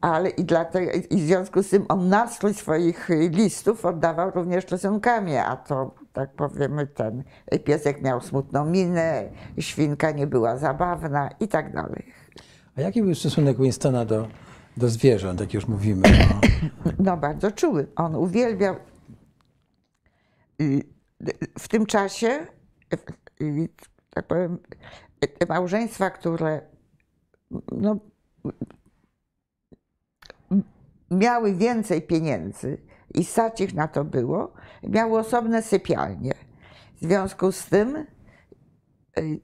[0.00, 5.36] Ale i, dlatego, i w związku z tym on nastrój swoich listów oddawał również rysunkami,
[5.36, 7.22] a to, tak powiemy, ten
[7.64, 9.24] piesek miał smutną minę,
[9.58, 12.06] świnka nie była zabawna i tak dalej.
[12.76, 14.28] A jaki był stosunek Winstona do,
[14.76, 16.02] do zwierząt, jak już mówimy?
[16.08, 16.40] O,
[16.98, 17.86] No bardzo czuły.
[17.96, 18.76] On uwielbiał
[20.60, 20.82] y,
[21.58, 22.46] w tym czasie,
[23.40, 23.68] y,
[24.10, 24.58] tak powiem,
[25.38, 26.60] te małżeństwa, które
[27.72, 27.96] no,
[31.10, 32.78] miały więcej pieniędzy
[33.14, 36.32] i stać ich na to było, miały osobne sypialnie.
[37.00, 38.06] W związku z tym
[39.18, 39.40] y,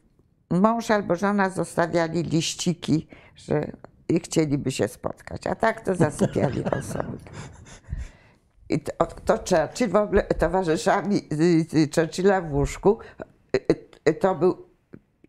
[0.51, 3.73] mąż albo żona zostawiali liściki, że
[4.09, 7.19] i chcieliby się spotkać, a tak to zasypiali osobno.
[8.69, 12.99] I to, to Churchill w ogóle towarzyszami y, y, Churchilla w łóżku
[14.09, 14.69] y, to był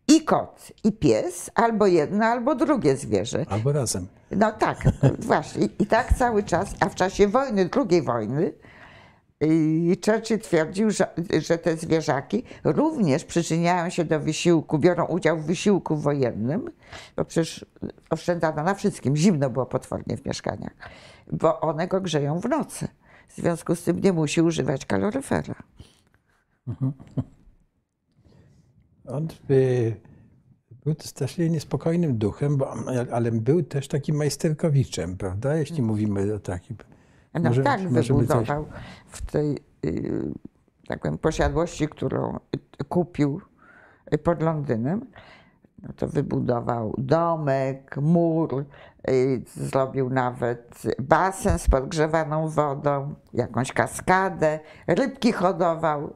[0.08, 3.46] i kot, i pies, albo jedno, albo drugie zwierzę.
[3.48, 4.06] albo razem.
[4.30, 4.78] No tak,
[5.18, 5.68] właśnie.
[5.78, 8.52] I tak cały czas, a w czasie wojny, II wojny,
[9.42, 11.06] y, Churchill twierdził, że,
[11.40, 16.70] że te zwierzaki również przyczyniają się do wysiłku, biorą udział w wysiłku wojennym,
[17.16, 17.66] bo przecież
[18.10, 19.16] oszczędzano na wszystkim.
[19.16, 20.72] Zimno było potwornie w mieszkaniach,
[21.32, 22.88] bo one go grzeją w nocy.
[23.28, 25.54] W związku z tym nie musi używać kaloryfera.
[29.06, 30.00] On y,
[30.84, 32.74] był strasznie niespokojnym duchem, bo,
[33.12, 35.56] ale był też takim majsterkowiczem, prawda?
[35.56, 36.76] Jeśli mówimy o takim.
[37.34, 38.66] No Może- tak, wybudował
[39.06, 40.32] w tej y,
[40.88, 42.38] tak powiem, posiadłości, którą
[42.88, 43.40] kupił
[44.24, 45.06] pod Londynem.
[45.82, 48.64] No to wybudował domek, mur,
[49.10, 56.14] y, zrobił nawet basen z podgrzewaną wodą, jakąś kaskadę, rybki hodował.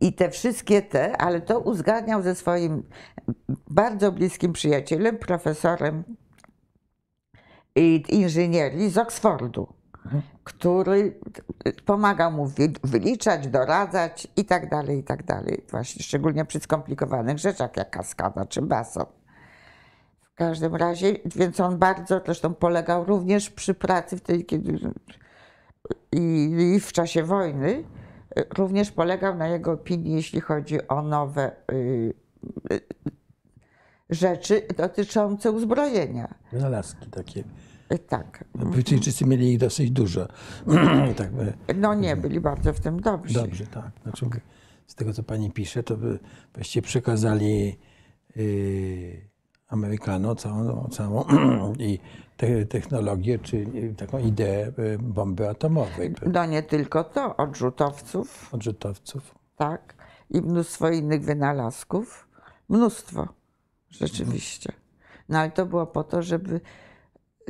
[0.00, 2.82] I te wszystkie te, ale to uzgadniał ze swoim
[3.70, 6.04] bardzo bliskim przyjacielem, profesorem
[8.08, 9.72] inżynierii z Oksfordu,
[10.44, 11.20] który
[11.86, 15.64] pomagał mu wy- wyliczać, doradzać i tak dalej, i tak dalej.
[15.70, 19.04] Właśnie szczególnie przy skomplikowanych rzeczach, jak kaskada czy basen.
[20.22, 24.78] W każdym razie, więc on bardzo zresztą polegał również przy pracy wtedy, kiedy
[26.12, 27.84] i, i w czasie wojny,
[28.56, 32.14] również polegał na jego opinii, jeśli chodzi o nowe y,
[32.72, 32.80] y,
[34.10, 36.34] rzeczy dotyczące uzbrojenia.
[36.52, 37.44] Wynalazki takie.
[37.92, 38.44] Y, Tak.
[38.54, 40.28] Brytyjczycy mieli ich dosyć dużo.
[41.16, 41.30] tak,
[41.68, 43.34] e, No nie, byli bardzo w tym dobrzy.
[43.34, 43.90] dobrze, tak.
[44.02, 44.26] Znaczy,
[44.86, 46.18] z tego, co pani pisze, to by
[46.54, 47.78] właściwie przekazali
[48.36, 49.28] y,
[49.68, 51.24] Amerykanom całą, całą
[51.78, 51.98] i
[52.36, 59.34] te, technologię, czy y, taką ideę y, bomby atomowej, No nie tylko to, odrzutowców, odrzutowców.
[59.56, 59.94] tak,
[60.30, 62.28] i mnóstwo innych wynalazków.
[62.68, 63.28] Mnóstwo,
[63.90, 64.72] rzeczywiście.
[65.28, 66.60] No ale to było po to, żeby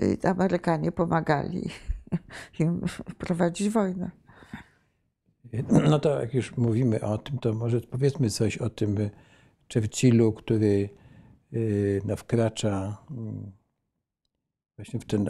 [0.01, 1.71] y, Amerykanie pomagali
[2.61, 2.81] im
[3.19, 4.11] prowadzić wojnę.
[5.71, 8.97] No to jak już mówimy o tym, to może powiedzmy coś o tym
[9.75, 10.91] Churchillu, który
[11.53, 13.53] y, no, wkracza mm,
[14.77, 15.29] właśnie w ten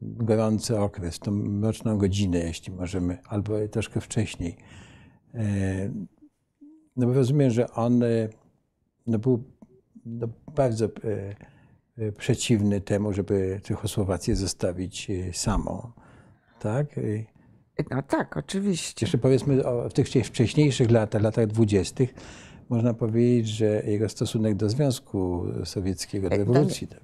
[0.00, 4.56] gorący okres, tą mroczną godzinę, jeśli możemy, albo troszkę wcześniej.
[5.34, 5.90] E,
[6.96, 8.02] No bo rozumiem, że on
[9.06, 9.44] no, był
[10.06, 10.90] no, bardzo e,
[11.98, 15.92] e, przeciwny temu, żeby Czechosłowację zostawić y, samą.
[16.60, 16.86] Tak?
[17.90, 19.06] No tak, oczywiście.
[19.06, 22.14] jeszcze powiedzmy o, w tych wcześ- wcześniejszych latach, latach dwudziestych,
[22.68, 27.00] można powiedzieć, że jego stosunek do Związku Sowieckiego, do E, rewolucji, tak,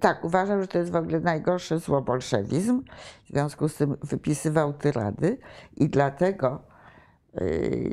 [0.00, 2.82] Tak, uważał, że to jest w ogóle najgorsze zło bolszewizm.
[3.24, 5.38] W związku z tym wypisywał tyrady
[5.76, 6.62] i dlatego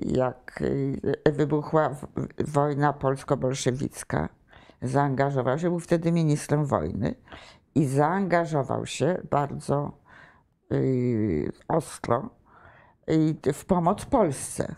[0.06, 1.96] jak y, wybuchła
[2.38, 4.30] wojna polsko-bolszewicka,
[4.82, 7.16] zaangażował się, był wtedy ministrem wojny
[7.76, 9.92] i zaangażował się bardzo
[10.74, 12.30] y, ostro
[13.10, 14.76] y, w pomoc Polsce.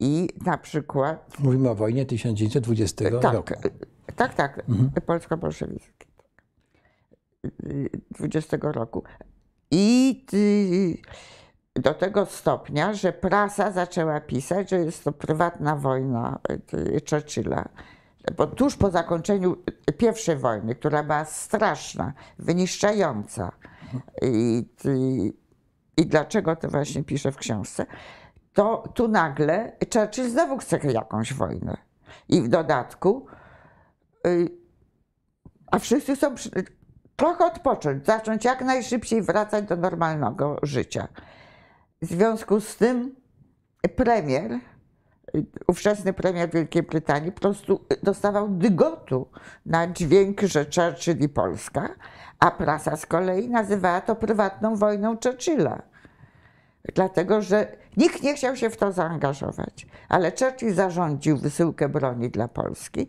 [0.00, 3.54] I na przykład mówimy o wojnie 1920 tak, roku.
[4.16, 4.62] tak, tak,
[5.06, 6.06] polsko-bolszewickie.
[7.64, 9.02] Y, 20 roku.
[9.70, 10.98] I y,
[11.76, 16.38] do tego stopnia, że prasa zaczęła pisać, że jest to prywatna wojna
[16.74, 17.68] y, Churchilla.
[18.36, 19.56] Bo tuż po zakończeniu
[19.98, 23.52] pierwszej wojny, która była straszna, wyniszczająca,
[24.22, 25.32] i, i,
[25.96, 27.86] i dlaczego to właśnie piszę w książce,
[28.52, 31.76] to tu nagle Churchill znowu chce jakąś wojnę.
[32.28, 33.26] I w dodatku,
[34.26, 34.48] y,
[35.66, 36.50] a wszyscy chcą przy,
[37.16, 41.08] trochę odpocząć, zacząć jak najszybciej wracać do normalnego życia.
[42.02, 43.14] W związku z tym
[43.96, 44.58] premier,
[45.66, 49.28] ówczesny premier Wielkiej Brytanii, po prostu dostawał dygotu
[49.66, 51.88] na dźwięk, że Churchill i Polska,
[52.38, 55.82] a prasa z kolei nazywała to prywatną wojną Churchilla.
[56.94, 59.86] Dlatego, że nikt nie chciał się w to zaangażować.
[60.08, 63.08] Ale Churchill zarządził wysyłkę broni dla Polski.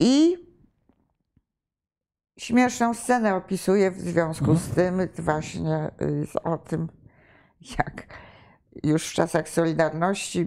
[0.00, 0.36] I
[2.38, 6.88] śmieszną scenę opisuje w związku z tym właśnie y, z- o tym,
[7.78, 8.06] jak
[8.84, 10.46] już w czasach Solidarności,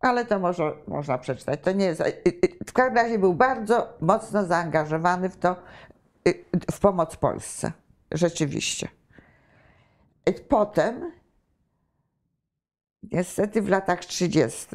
[0.00, 1.60] ale to może można przeczytać.
[1.62, 2.00] To nie jest.
[2.00, 5.56] y, y, W każdym razie był bardzo mocno zaangażowany w to,
[6.28, 7.72] y, w pomoc Polsce.
[8.12, 8.88] Rzeczywiście.
[10.48, 11.12] Potem,
[13.02, 14.66] niestety w latach 30.,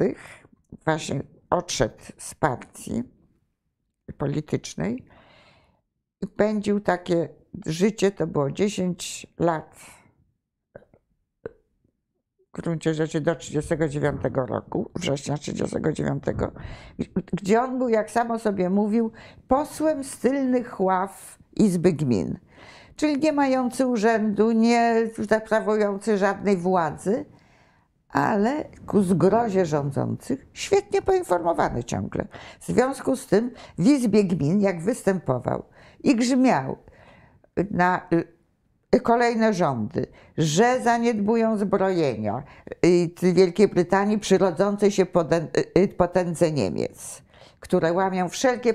[0.84, 3.02] właśnie odszedł z partii
[4.18, 5.06] politycznej
[6.20, 7.28] i pędził takie
[7.66, 9.76] życie, to było 10 lat
[12.54, 16.24] w gruncie rzeczy do 39 roku, września 39,
[17.32, 19.12] gdzie on był, jak samo sobie mówił,
[19.48, 22.38] posłem z tylnych ław Izby Gmin.
[22.96, 25.10] Czyli nie mający urzędu, nie
[25.44, 27.24] sprawujący żadnej władzy,
[28.08, 32.26] ale ku zgrozie rządzących świetnie poinformowany ciągle.
[32.60, 35.64] W związku z tym w Izbie Gmin, jak występował
[36.02, 36.76] i grzmiał
[37.70, 38.08] na
[39.00, 40.06] kolejne rządy,
[40.38, 42.42] że zaniedbują zbrojenia
[42.86, 47.22] y, Wielkiej Brytanii przy rodzącej się poden- y, potędze Niemiec,
[47.60, 48.74] które łamią wszelkie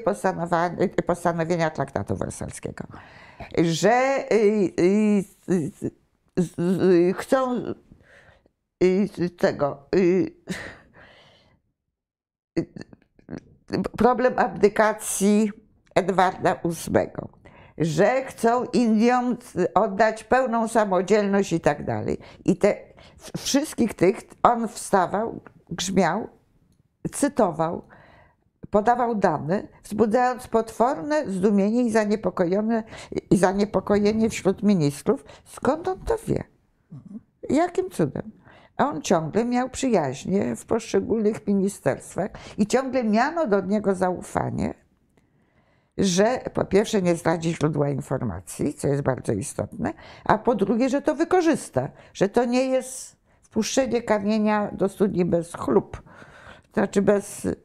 [0.82, 2.84] y, postanowienia traktatu wersalskiego,
[3.58, 4.36] że y,
[4.79, 5.71] y, y,
[6.38, 7.63] y, y, chcą
[8.84, 10.32] y, tego y,
[12.60, 12.65] y,
[13.97, 15.51] problem abdykacji
[15.95, 17.38] Edwarda VIII,
[17.79, 19.37] że chcą Indiom
[19.73, 22.17] oddać pełną samodzielność i tak dalej.
[22.45, 22.75] I te
[23.37, 26.27] wszystkich tych on wstawał, grzmiał,
[27.11, 27.81] cytował,
[28.69, 32.83] podawał dane, wzbudzając potworne zdumienie i zaniepokojone,
[33.31, 35.25] i zaniepokojenie wśród ministrów.
[35.45, 36.43] Skąd on to wie?
[37.49, 38.31] Jakim cudem?
[38.77, 44.73] A on ciągle miał przyjaźnie w poszczególnych ministerstwach i ciągle miano do niego zaufanie,
[45.99, 51.01] że po pierwsze nie zdradzi źródła informacji, co jest bardzo istotne, a po drugie, że
[51.01, 56.01] to wykorzysta, że to nie jest wpuszczenie kamienia do studni bez chlub,
[56.71, 57.55] to znaczy bez y,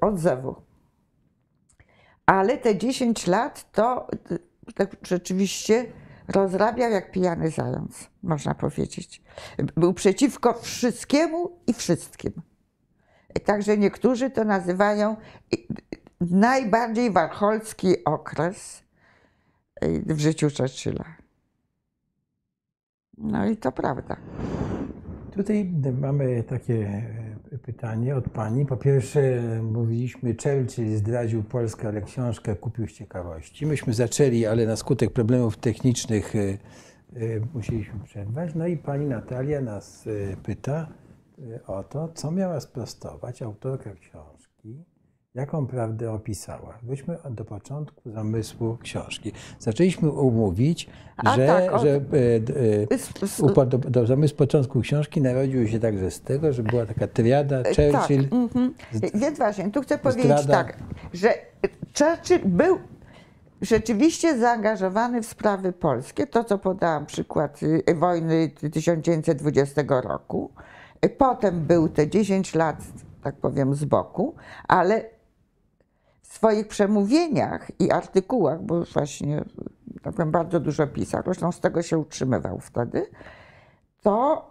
[0.00, 0.56] odzewu.
[2.26, 5.86] Ale te 10 lat to y, tak rzeczywiście
[6.28, 9.22] rozrabiał jak pijany zając, można powiedzieć.
[9.76, 12.32] Był przeciwko wszystkiemu i wszystkim.
[13.44, 15.16] Także niektórzy to nazywają
[16.20, 18.82] najbardziej warcholski okres
[19.84, 21.04] y, w życiu Churchilla.
[23.18, 24.16] No i to prawda.
[25.34, 26.86] Tutaj mamy takie
[27.52, 28.66] e, pytanie od pani.
[28.66, 33.66] Po pierwsze, mówiliśmy, Churchill zdradził Polskę, ale książkę kupił z ciekawości.
[33.66, 36.58] Myśmy zaczęli, ale na skutek problemów technicznych e, e,
[37.54, 38.54] musieliśmy przerwać.
[38.54, 40.08] No i pani Natalia nas
[40.42, 40.88] pyta
[41.66, 44.84] o to, co miała sprostować autorka książki,
[45.34, 46.78] jaką prawdę opisała.
[46.82, 49.32] Weźmy do początku zamysłu książki.
[49.58, 55.68] Zaczęliśmy mówić, A że, tak, od- że e, e, do, do zamysł początku książki narodził
[55.68, 58.28] się także z tego, że była taka triada Churchill.
[58.28, 58.74] Tak, mhm.
[59.14, 60.76] Więc właśnie, tu chcę powiedzieć tak,
[61.12, 61.34] że
[61.98, 62.78] Churchill był
[63.62, 70.50] rzeczywiście zaangażowany w sprawy polskie, to co podałam przykład y, wojny 1920 roku.
[71.18, 72.76] Potem był te 10 lat,
[73.22, 74.34] tak powiem, z boku,
[74.68, 75.19] ale
[76.32, 79.44] swoich przemówieniach i artykułach, bo właśnie
[80.02, 83.06] tak bardzo dużo pisał, zresztą z tego się utrzymywał wtedy,
[84.02, 84.46] to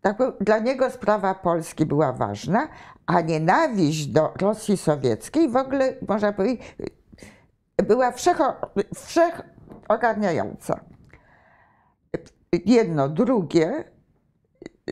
[0.00, 2.68] tak powiem, dla niego sprawa Polski była ważna,
[3.06, 6.76] a nienawiść do Rosji sowieckiej w ogóle, można powiedzieć,
[7.86, 8.56] była wszecho,
[8.94, 10.80] wszechogarniająca.
[12.66, 13.84] Jedno, drugie,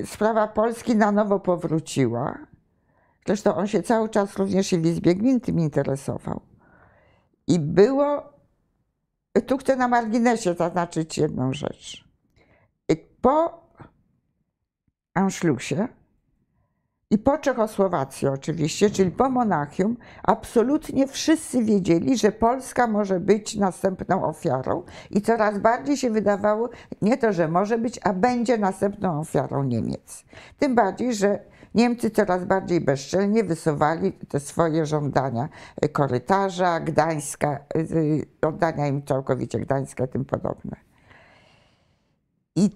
[0.04, 2.38] sprawa Polski na nowo powróciła.
[3.26, 6.40] Zresztą on się cały czas również i w Izbie Gmin tym interesował.
[7.46, 8.22] I było,
[9.46, 12.04] tu chcę na marginesie zaznaczyć jedną rzecz.
[13.20, 13.64] Po
[15.14, 15.88] Anschlussie
[17.10, 24.24] i po Czechosłowacji oczywiście, czyli po Monachium, absolutnie wszyscy wiedzieli, że Polska może być następną
[24.24, 26.70] ofiarą i coraz bardziej się wydawało,
[27.02, 30.24] nie to, że może być, a będzie następną ofiarą Niemiec.
[30.58, 35.48] Tym bardziej, że Niemcy coraz bardziej bezczelnie wysuwali te swoje żądania
[35.84, 40.76] y, korytarza, Gdańska, y, oddania im całkowicie Gdańska tym podobne.
[42.56, 42.70] I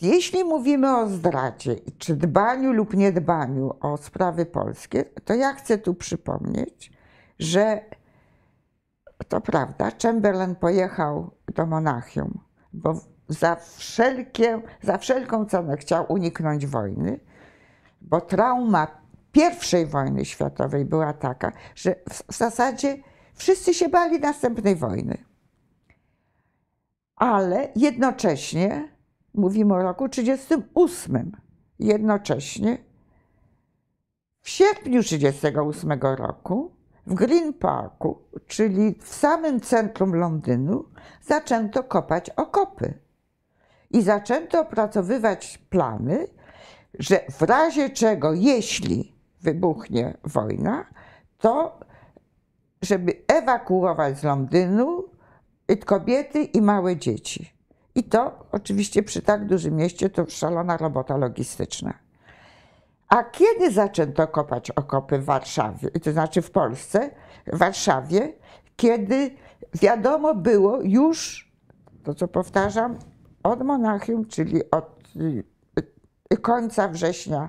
[0.00, 5.94] jeśli mówimy o zdradzie, czy dbaniu lub niedbaniu o sprawy polskie, to ja chcę tu
[5.94, 6.92] przypomnieć,
[7.38, 7.80] że
[9.28, 12.40] to prawda, Chamberlain pojechał do Monachium,
[12.72, 17.20] bo za, wszelkie, za wszelką cenę chciał uniknąć wojny,
[18.00, 18.86] bo trauma
[19.32, 22.96] pierwszej wojny światowej była taka, że w, w zasadzie
[23.34, 25.18] wszyscy się bali następnej wojny.
[27.16, 28.88] Ale jednocześnie,
[29.34, 31.36] mówimy o roku 1938,
[31.78, 32.78] jednocześnie
[34.40, 36.70] w sierpniu 1938 roku
[37.06, 40.84] w Green Parku, czyli w samym centrum Londynu,
[41.22, 43.07] zaczęto kopać okopy.
[43.90, 46.26] I zaczęto opracowywać plany,
[46.98, 50.86] że w razie czego, jeśli wybuchnie wojna,
[51.38, 51.80] to
[52.82, 55.04] żeby ewakuować z Londynu
[55.84, 57.52] kobiety i małe dzieci.
[57.94, 61.94] I to oczywiście przy tak dużym mieście to szalona robota logistyczna.
[63.08, 67.10] A kiedy zaczęto kopać okopy w Warszawie, to znaczy w Polsce,
[67.46, 68.32] w Warszawie,
[68.76, 69.30] kiedy
[69.74, 71.50] wiadomo było już,
[72.04, 72.98] to co powtarzam,
[73.50, 75.02] od Monachium, czyli od
[76.32, 77.48] y, końca września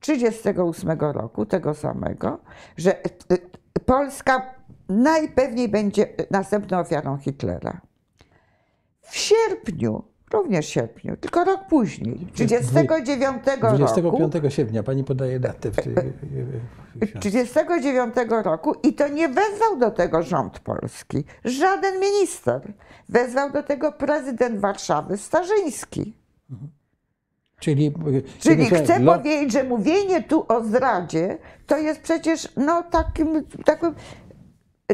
[0.00, 2.38] 1938 roku, tego samego,
[2.76, 3.38] że y, y,
[3.86, 4.54] Polska
[4.88, 7.80] najpewniej będzie następną ofiarą Hitlera.
[9.00, 13.76] W sierpniu, również sierpniu, tylko rok później, 39 roku.
[13.76, 15.70] 25 sierpnia, pani podaje datę.
[15.70, 15.94] W tej,
[17.20, 18.14] 39
[18.44, 22.72] roku i to nie wezwał do tego rząd polski, żaden minister.
[23.08, 26.14] Wezwał do tego prezydent Warszawy Starzyński.
[27.60, 27.94] Czyli,
[28.38, 33.94] Czyli chcę powiedzieć, że mówienie tu o zdradzie to jest przecież no, takim, takim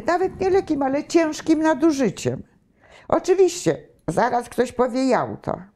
[0.07, 2.43] nawet nie lekkim, ale ciężkim nadużyciem.
[3.09, 5.71] Oczywiście, zaraz ktoś powie Jałta.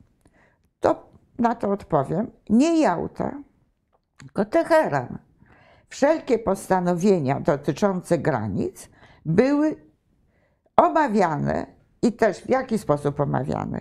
[0.81, 1.09] To
[1.39, 3.43] na to odpowiem, nie Jałta,
[4.17, 5.19] tylko Teheran.
[5.89, 8.89] Wszelkie postanowienia dotyczące granic
[9.25, 9.77] były
[10.77, 11.67] omawiane
[12.03, 13.81] i też w jaki sposób omawiane.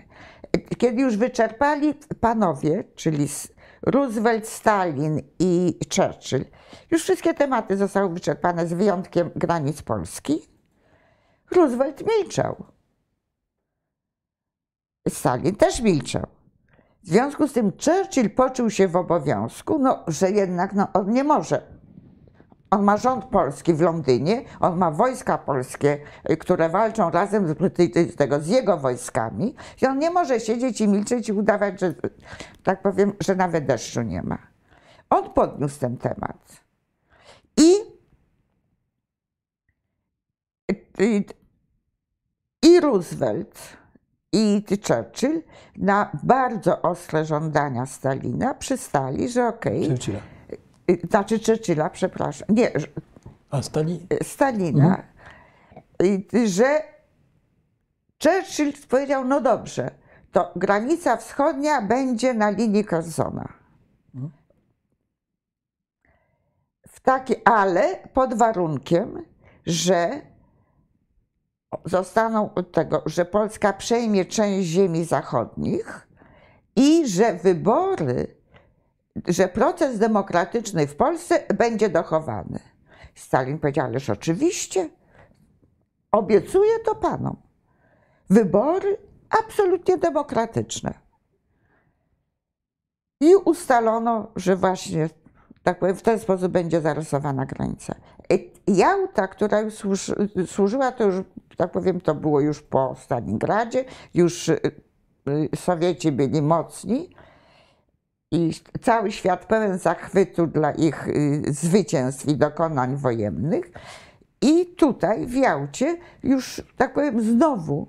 [0.78, 3.28] Kiedy już wyczerpali panowie, czyli
[3.82, 6.44] Roosevelt, Stalin i Churchill,
[6.90, 10.48] już wszystkie tematy zostały wyczerpane z wyjątkiem granic Polski,
[11.50, 12.64] Roosevelt milczał.
[15.08, 16.26] Stalin też milczał.
[17.02, 21.24] W związku z tym Churchill poczuł się w obowiązku, no, że jednak no, on nie
[21.24, 21.73] może
[22.74, 25.98] on ma rząd polski w Londynie, on ma wojska polskie,
[26.30, 30.88] y, które walczą razem z, tego, z jego wojskami i on nie może siedzieć i
[30.88, 31.94] milczeć i udawać, że
[32.62, 34.38] tak powiem, że nawet deszczu nie ma.
[35.10, 36.62] On podniósł ten temat.
[37.56, 37.74] I,
[40.98, 41.26] i,
[42.62, 43.58] i Roosevelt,
[44.32, 45.42] i Churchill
[45.76, 50.43] na bardzo ostre żądania Stalina przystali, że okej, okay, Y,
[51.10, 52.72] znaczy Churchilla, przepraszam, nie,
[53.50, 54.06] A Stali...
[54.22, 55.02] Stalina,
[55.98, 56.48] mhm.
[56.48, 56.82] że
[58.22, 59.90] Churchill powiedział, no dobrze,
[60.32, 63.48] to granica wschodnia będzie na linii Carsona.
[64.14, 64.32] Mhm.
[66.88, 69.22] W taki, ale pod warunkiem,
[69.66, 70.20] że
[71.84, 76.08] zostaną od tego, że Polska przejmie część ziemi zachodnich
[76.76, 78.36] i że wybory
[79.28, 82.58] że proces demokratyczny w Polsce będzie dochowany.
[83.14, 84.88] Stalin powiedział, ależ oczywiście,
[86.12, 87.36] obiecuję to panom.
[88.30, 88.96] Wybory
[89.44, 90.94] absolutnie demokratyczne.
[93.20, 95.08] I ustalono, że właśnie
[95.64, 97.94] tak powiem, w ten sposób będzie zarysowana granica.
[98.66, 99.58] Jałta, która
[100.46, 101.14] służyła, to już,
[101.56, 103.84] tak powiem, to było już po Stalingradzie,
[104.14, 104.60] już y,
[105.28, 107.13] y, Sowieci byli mocni,
[108.34, 108.50] i
[108.82, 113.70] cały świat pełen zachwytu dla ich y, zwycięstw i dokonań wojennych.
[114.40, 117.88] I tutaj w Jałcie już, tak powiem, znowu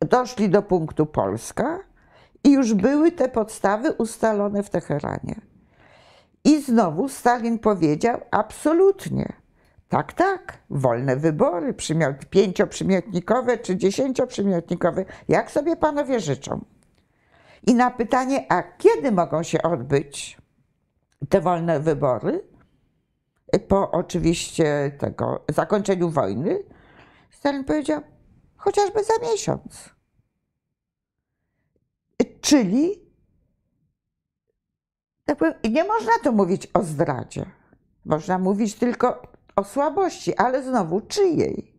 [0.00, 1.78] doszli do punktu Polska
[2.44, 5.40] i już były te podstawy ustalone w Teheranie.
[6.44, 9.32] I znowu Stalin powiedział absolutnie,
[9.88, 11.74] tak, tak, wolne wybory,
[12.30, 16.64] pięcioprzymiotnikowe czy dziesięcioprzymiotnikowe, jak sobie panowie życzą.
[17.66, 20.38] I na pytanie, a kiedy mogą się odbyć
[21.28, 22.48] te wolne wybory,
[23.68, 26.64] po oczywiście tego zakończeniu wojny,
[27.30, 28.00] Stalin powiedział,
[28.56, 29.90] chociażby za miesiąc.
[32.40, 33.10] Czyli
[35.24, 37.46] tak powiem, nie można tu mówić o zdradzie.
[38.04, 39.22] Można mówić tylko
[39.56, 41.74] o słabości, ale znowu czyjej?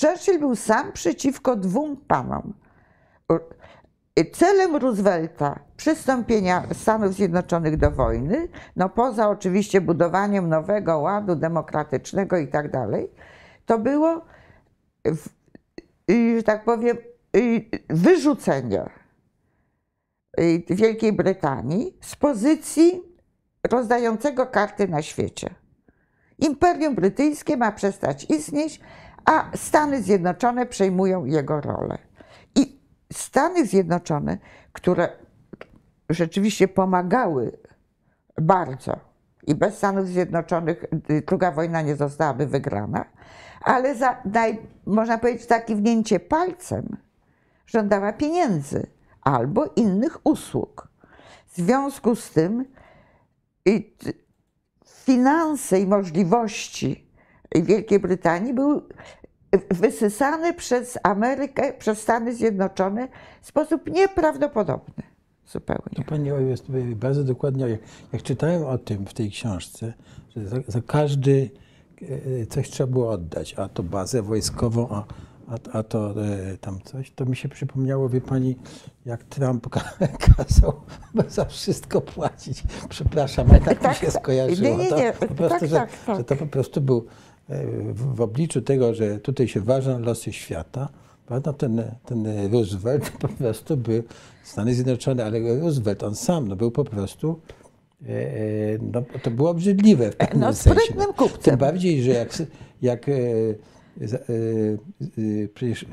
[0.00, 2.54] Churchill był sam przeciwko dwóm panom.
[4.32, 12.48] Celem Roosevelta przystąpienia Stanów Zjednoczonych do wojny, no poza oczywiście budowaniem nowego ładu demokratycznego i
[12.48, 13.10] tak dalej,
[13.66, 14.24] to było,
[16.36, 16.96] że tak powiem,
[17.88, 18.90] wyrzucenie
[20.70, 23.02] Wielkiej Brytanii z pozycji
[23.70, 25.54] rozdającego karty na świecie.
[26.38, 28.80] Imperium Brytyjskie ma przestać istnieć,
[29.24, 31.98] a Stany Zjednoczone przejmują jego rolę.
[33.12, 34.38] Stany Zjednoczone,
[34.72, 35.08] które
[36.08, 37.58] rzeczywiście pomagały
[38.40, 38.96] bardzo
[39.46, 40.84] i bez Stanów Zjednoczonych
[41.26, 43.04] druga wojna nie zostałaby wygrana,
[43.60, 46.96] ale za, naj, można powiedzieć, takie wnięcie palcem
[47.66, 48.86] żądała pieniędzy
[49.20, 50.88] albo innych usług.
[51.46, 52.64] W związku z tym
[53.66, 53.96] i,
[54.86, 57.10] finanse i możliwości
[57.54, 58.82] Wielkiej Brytanii były
[59.70, 63.08] wysysane przez Amerykę, przez Stany Zjednoczone
[63.42, 65.02] w sposób nieprawdopodobny.
[65.52, 65.96] Zupełnie.
[65.96, 67.80] To pani jest bardzo dokładnie, jak,
[68.12, 69.92] jak, czytałem o tym w tej książce,
[70.36, 71.50] że za, za, każdy
[72.42, 75.04] e, coś trzeba było oddać, a to bazę wojskową, a,
[75.48, 78.56] a, a to e, tam coś, to mi się przypomniało, wie pani,
[79.06, 79.68] jak Trump
[80.36, 80.80] kazał
[81.28, 82.62] za wszystko płacić.
[82.88, 84.68] Przepraszam, ale tak, tak mi się skojarzyło.
[84.68, 85.12] Nie, nie, nie.
[85.12, 86.16] To, po prostu, tak, że, tak, tak.
[86.16, 87.06] że to po prostu był
[87.92, 90.88] w, w obliczu tego, że tutaj się ważą losy świata,
[91.30, 91.52] Prawda?
[91.52, 94.02] Ten, ten Roosevelt po prostu był,
[94.44, 97.40] Stany Zjednoczone, ale Roosevelt on sam no, był po prostu,
[98.02, 100.94] e, e no, to było obrzydliwe w pewnym no, sensie.
[100.96, 101.12] No.
[101.12, 101.40] Kupcem.
[101.42, 102.42] Tym bardziej, że jak,
[102.82, 104.14] jak e, e,
[105.44, 105.86] e przecież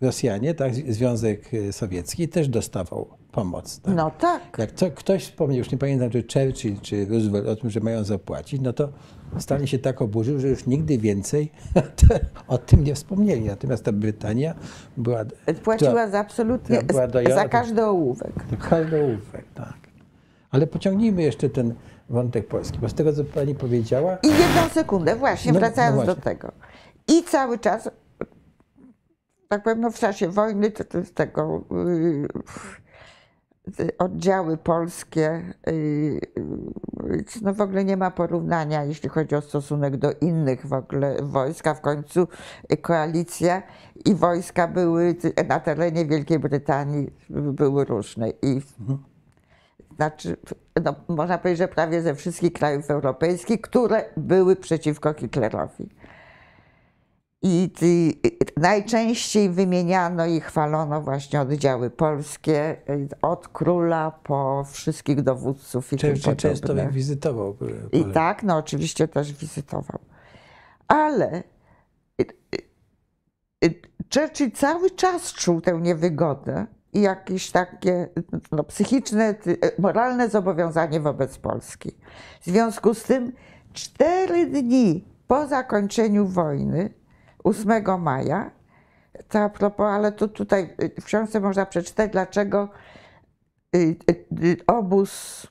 [0.00, 3.80] Rosjanie, tak, Związek Sowiecki też dostawał pomoc.
[3.80, 3.94] Tak?
[3.94, 4.56] No tak.
[4.58, 8.04] Jak to, ktoś wspomniał, już nie pamiętam, czy Churchill, czy Roosevelt o tym, że mają
[8.04, 8.88] zapłacić, no to
[9.38, 11.52] Stalin się tak oburzył, że już nigdy więcej
[12.48, 13.44] o tym nie wspomnieli.
[13.44, 14.54] Natomiast ta Brytania
[14.96, 15.24] była...
[15.62, 18.32] Płaciła za absolutnie, była za każdy ołówek.
[18.50, 19.76] Za każdy ołówek, tak.
[20.50, 21.74] Ale pociągnijmy jeszcze ten
[22.10, 24.16] wątek polski, bo z tego, co pani powiedziała...
[24.16, 26.14] I jedną sekundę, właśnie, no, wracając no właśnie.
[26.14, 26.52] do tego.
[27.08, 27.90] I cały czas,
[29.48, 31.64] tak pewno w czasie wojny, to, to z tego...
[31.70, 32.28] Yy,
[33.98, 40.12] oddziały polskie, y, y, no w ogóle nie ma porównania, jeśli chodzi o stosunek do
[40.20, 42.28] innych w ogóle wojsk, a w końcu
[42.82, 43.62] koalicja
[44.04, 45.16] i wojska były
[45.48, 48.30] na terenie Wielkiej Brytanii były różne.
[48.30, 48.60] I
[49.96, 50.36] znaczy,
[50.84, 55.88] no, można powiedzieć, że prawie ze wszystkich krajów europejskich, które były przeciwko Hitlerowi.
[57.46, 57.70] I
[58.56, 66.36] najczęściej wymieniano i chwalono właśnie oddziały polskie, y, od króla po wszystkich dowódców i Często,
[66.36, 67.56] często wizytował.
[67.92, 69.98] I tak, no oczywiście też wizytował.
[70.88, 71.42] Ale
[72.20, 72.26] y,
[73.64, 73.74] y,
[74.14, 78.08] Churchill cały czas czuł tę niewygodę i jakieś takie
[78.52, 79.34] no, psychiczne,
[79.78, 81.96] moralne zobowiązanie wobec Polski.
[82.40, 83.32] W związku z tym
[83.72, 87.03] cztery dni po zakończeniu wojny
[87.44, 88.50] 8 maja.
[89.28, 92.68] To a propos, ale tu, tutaj y, w książce można przeczytać, dlaczego
[93.76, 93.96] y,
[94.42, 95.46] y, obóz,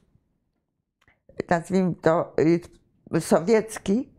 [1.50, 2.36] nazwijmy to
[3.20, 4.14] sowiecki,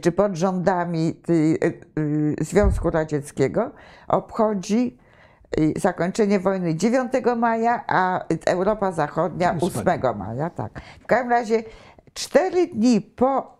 [0.00, 1.22] czy pod rządami
[2.40, 3.70] Związku Radzieckiego
[4.08, 4.98] obchodzi
[5.76, 10.50] zakończenie wojny 9 maja, a Europa Zachodnia 8 maja.
[10.50, 10.80] Tak.
[11.00, 11.64] W każdym razie
[12.14, 13.58] cztery dni po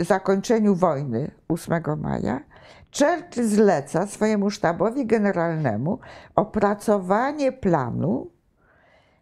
[0.00, 2.40] zakończeniu wojny 8 maja
[2.98, 5.98] Churchill zleca swojemu sztabowi generalnemu
[6.34, 8.30] opracowanie planu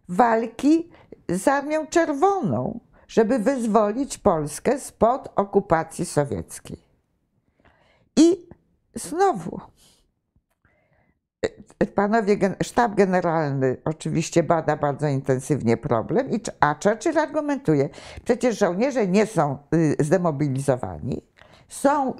[0.08, 0.90] walki
[1.28, 6.78] z Armią Czerwoną, żeby wyzwolić Polskę spod okupacji sowieckiej.
[8.16, 8.48] I
[8.94, 9.60] znowu,
[11.94, 16.28] panowie, sztab generalny oczywiście bada bardzo intensywnie problem,
[16.60, 17.88] a Churchill argumentuje,
[18.24, 21.22] przecież żołnierze nie są y, zdemobilizowani,
[21.68, 22.14] są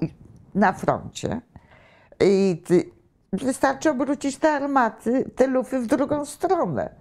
[0.55, 1.41] na froncie.
[2.19, 2.61] I
[3.33, 6.95] wystarczy obrócić te armaty, te lufy w drugą stronę.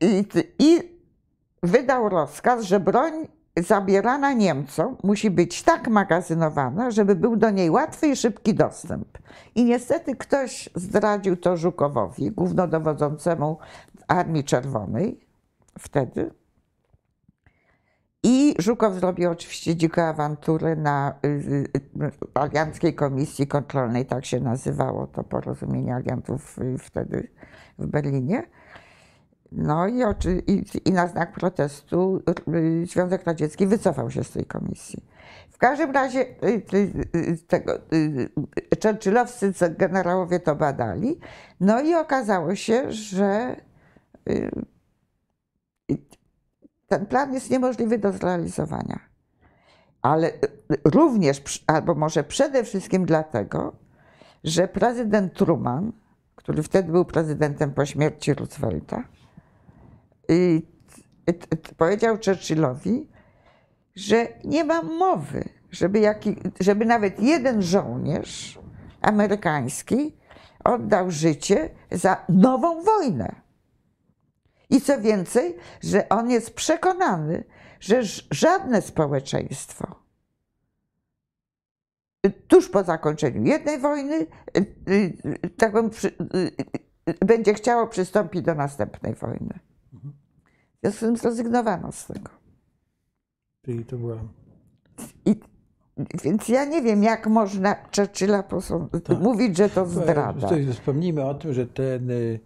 [0.00, 0.24] I,
[0.58, 0.96] I
[1.62, 8.06] wydał rozkaz, że broń zabierana Niemcom musi być tak magazynowana, żeby był do niej łatwy
[8.06, 9.18] i szybki dostęp.
[9.54, 13.58] I niestety ktoś zdradził to Żukowowi, głównodowodzącemu
[14.08, 15.20] Armii Czerwonej
[15.78, 16.30] wtedy.
[18.28, 21.28] I Żukow zrobił oczywiście dziką awanturę na y,
[21.76, 27.28] y, Alianckiej Komisji Kontrolnej, tak się nazywało to porozumienie aliantów y, wtedy
[27.78, 28.42] w Berlinie.
[29.52, 30.02] No i,
[30.46, 32.22] i, i na znak protestu
[32.84, 35.04] Związek Radziecki wycofał się z tej komisji.
[35.50, 36.24] W każdym razie
[37.46, 37.78] tego,
[38.82, 41.20] Churchillowscy generałowie to badali,
[41.60, 43.56] no i okazało się, że
[46.86, 49.00] ten plan jest niemożliwy do zrealizowania.
[50.02, 50.32] Ale
[50.84, 53.72] również, albo może przede wszystkim dlatego,
[54.44, 55.92] że prezydent Truman,
[56.34, 59.04] który wtedy był prezydentem po śmierci Roosevelta,
[61.76, 63.08] powiedział Churchillowi,
[63.96, 68.58] że nie ma mowy, żeby, jaki, żeby nawet jeden żołnierz
[69.02, 70.16] amerykański
[70.64, 73.45] oddał życie za nową wojnę.
[74.70, 77.44] I co więcej, że on jest przekonany,
[77.80, 80.00] że żadne społeczeństwo
[82.26, 85.90] y, tuż po zakończeniu jednej wojny y, y, tak powiem,
[87.20, 89.58] będzie chciało przystąpić do następnej wojny.
[90.76, 92.30] W związku z tym zrezygnowano z tego.
[93.64, 94.16] Czyli to była.
[95.24, 95.40] I,
[96.24, 98.88] więc ja nie wiem, jak można Churchilla posą-
[99.20, 100.40] mówić, że to zdrada.
[100.40, 102.40] Tutaj Wspomnijmy o tym, że te y,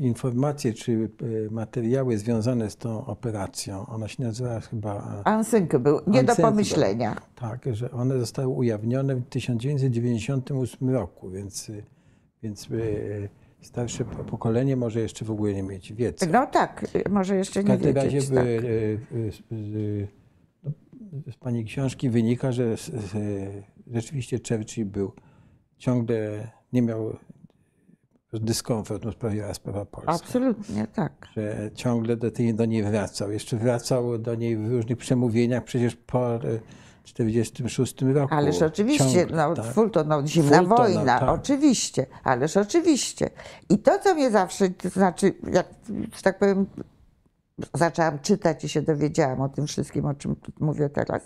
[0.00, 5.20] informacje czy y, materiały związane z tą operacją, ona się nazywała chyba.
[5.20, 7.16] e, Ansynk był nie do pomyślenia.
[7.34, 11.84] Tak, że one zostały ujawnione w 1998 roku, więc, y,
[12.42, 13.28] więc y,
[13.60, 16.26] starsze po- pokolenie może jeszcze w ogóle nie mieć wiedzy.
[16.32, 18.30] No tak, może jeszcze W nie każdym razie wiedzieć.
[18.30, 18.44] by, Tak.
[18.44, 20.08] y, y, z- y,
[20.64, 20.70] no,
[21.32, 22.74] z pani książki wynika, że
[23.92, 25.12] rzeczywiście Churchill był
[25.78, 27.16] ciągle, nie miał
[28.40, 30.12] dyskomfort, no sprawiała sprawa polska.
[30.12, 31.28] Absolutnie tak.
[31.36, 33.32] Że ciągle do, tej, do niej wracał.
[33.32, 36.38] Jeszcze wracał do niej w różnych przemówieniach przecież po
[37.04, 38.34] 1946 roku.
[38.34, 39.64] Ależ oczywiście, Ciągle, no, tak.
[39.64, 41.28] Fulton, no, zimna Fulton, no, wojna, tak.
[41.28, 43.30] oczywiście, ależ oczywiście.
[43.68, 45.66] I to, co mnie zawsze, to znaczy, jak,
[46.16, 46.66] że tak powiem,
[47.74, 51.22] zaczęłam czytać i się dowiedziałam o tym wszystkim, o czym mówię teraz,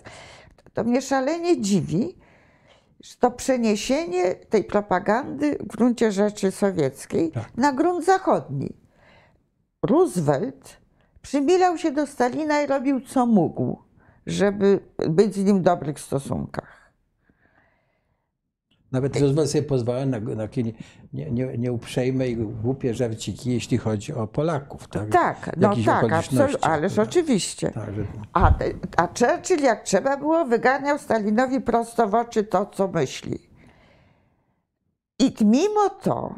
[0.73, 2.15] to, mnie szalenie dziwi,
[3.19, 7.57] to przeniesienie tej propagandy w gruncie rzeczy sowieckiej Tak.
[7.57, 8.73] na grunt zachodni.
[9.83, 10.77] Roosevelt
[11.21, 13.77] przymilał się do Stalina i robił co mógł,
[14.25, 14.79] żeby
[15.09, 16.78] być z nim w dobrych stosunkach.
[18.91, 20.73] Nawet Roosevelt sobie pozwala na, na takie nie-
[21.13, 24.87] nie, nie, nieuprzejme i głupie żarciki, jeśli chodzi o Polaków.
[24.87, 27.11] Tak, Tak, no tak, absolutnie, ależ prawda?
[27.11, 27.71] oczywiście.
[27.71, 28.53] Tak, że, A,
[28.97, 33.39] a Churchill, jak trzeba było, wyganiał Stalinowi prosto w oczy to, co myśli.
[35.19, 36.35] I mimo to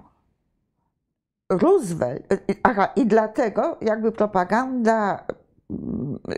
[1.50, 2.28] Roosevelt,
[2.64, 5.24] aha, i dlatego jakby propaganda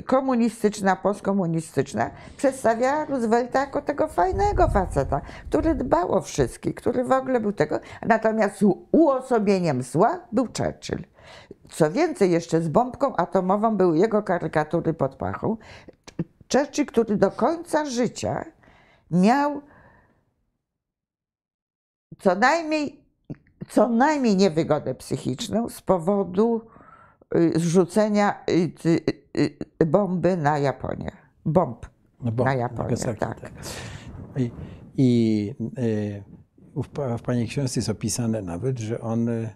[0.05, 7.39] komunistyczna, postkomunistyczna przedstawiała Roosevelta jako tego fajnego faceta, który dbał o wszystkich, który w ogóle
[7.39, 7.79] był tego.
[8.01, 11.03] Natomiast uosobieniem zła był Churchill.
[11.69, 15.57] Co więcej, jeszcze z bombką atomową były jego karykatury pod pachą.
[16.53, 18.45] Churchill, który do końca życia
[19.11, 19.61] miał
[22.19, 23.03] co najmniej,
[23.69, 26.61] co najmniej niewygodę psychiczną z powodu
[27.35, 29.22] y, zrzucenia y,
[29.85, 31.11] bomby na Japonię.
[31.45, 31.85] Bomb
[32.23, 33.51] no bo, na Japonię, Nagasaki, tak.
[34.37, 34.51] I,
[34.97, 36.23] i y,
[36.75, 39.49] w, w pani książce jest opisane nawet, że on y,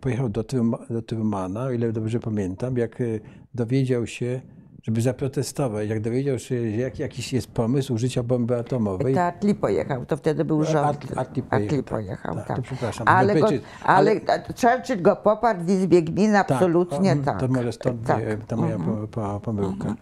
[0.00, 3.20] pojechał do, Truma, do Trumana, o ile dobrze pamiętam, jak y,
[3.54, 4.40] dowiedział się,
[4.84, 9.54] żeby zaprotestować, jak dowiedział się, że jak, jakiś jest pomysł użycia bomby atomowej, To Atli
[9.54, 10.98] pojechał, to wtedy był rząd.
[10.98, 12.46] Atli- Atli pojechał, pojechał, tak.
[12.46, 12.60] tak.
[12.62, 13.48] Przepraszam, Ale, go,
[13.84, 14.20] ale,
[14.60, 17.40] Churchill go poparł w Izbie Gmin absolutnie o, tak.
[17.40, 18.20] To może stąd tak.
[18.20, 18.78] e, ta moja
[19.10, 19.94] po, pomyłka,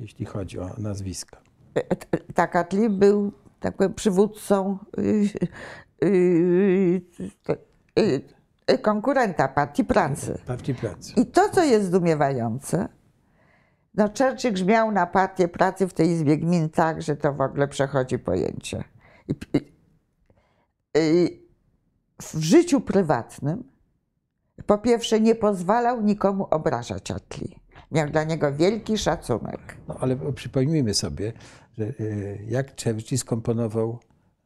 [0.00, 1.36] jeśli chodzi o nazwiska.
[2.34, 5.28] tak, Atli był tak powiem, przywódcą y,
[6.04, 7.02] y,
[8.70, 10.38] y, konkurenta Partii Pracy.
[10.46, 11.12] Partii Pracy.
[11.16, 12.88] I to, co jest zdumiewające,
[13.94, 17.68] no Churchill grzmiał na Partię Pracy w tej Izbie Gmin tak, że to w ogóle
[17.68, 18.84] przechodzi pojęcie.
[19.28, 19.72] I, i,
[20.98, 21.42] i,
[22.22, 23.64] w życiu prywatnym
[24.66, 27.56] po pierwsze nie pozwalał nikomu obrażać Atli.
[27.92, 29.76] Miał dla niego wielki szacunek.
[29.88, 31.32] No, ale przypomnijmy sobie,
[31.78, 31.92] że e,
[32.48, 33.98] jak Churchill skomponował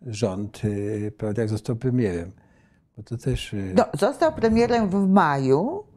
[0.03, 0.63] rząd,
[1.07, 2.33] e, prawda, jak został premierem.
[2.97, 3.55] Bo to też...
[3.55, 5.96] e, No, został premierem w maju y, y,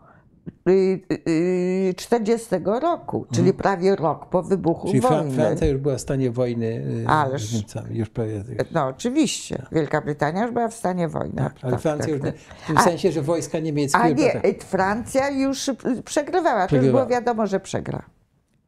[1.96, 2.48] 40
[2.82, 5.32] roku, czyli prawie rok po wybuchu czyli wojny.
[5.32, 7.98] Francja już była w stanie wojny Ależ- z Niemcami.
[7.98, 9.66] Już prawie, No oczywiście.
[9.72, 11.36] Wielka Brytania już była w stanie wojny.
[11.36, 12.34] tak, ale Francja tak, już...
[12.68, 12.78] tak.
[12.78, 14.00] W sensie, że wojska niemieckie...
[14.00, 15.76] A już nie, tak- y, Francja już y,
[16.06, 16.68] przegrywała.
[16.68, 18.06] To już było wiadomo, że przegra.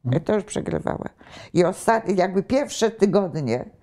[0.04, 0.24] Mhm.
[0.24, 1.08] To już przegrywała.
[1.54, 3.81] I ostatnie, jakby pierwsze tygodnie y,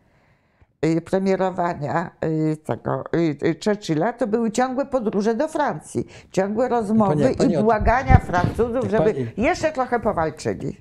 [1.06, 6.06] premierowania y, tego y, y, Churchilla, to były ciągłe podróże do Francji.
[6.32, 10.78] Ciągłe rozmowy Pani- pani i błagania Francuzów, żeby pani- jeszcze trochę powalczyli.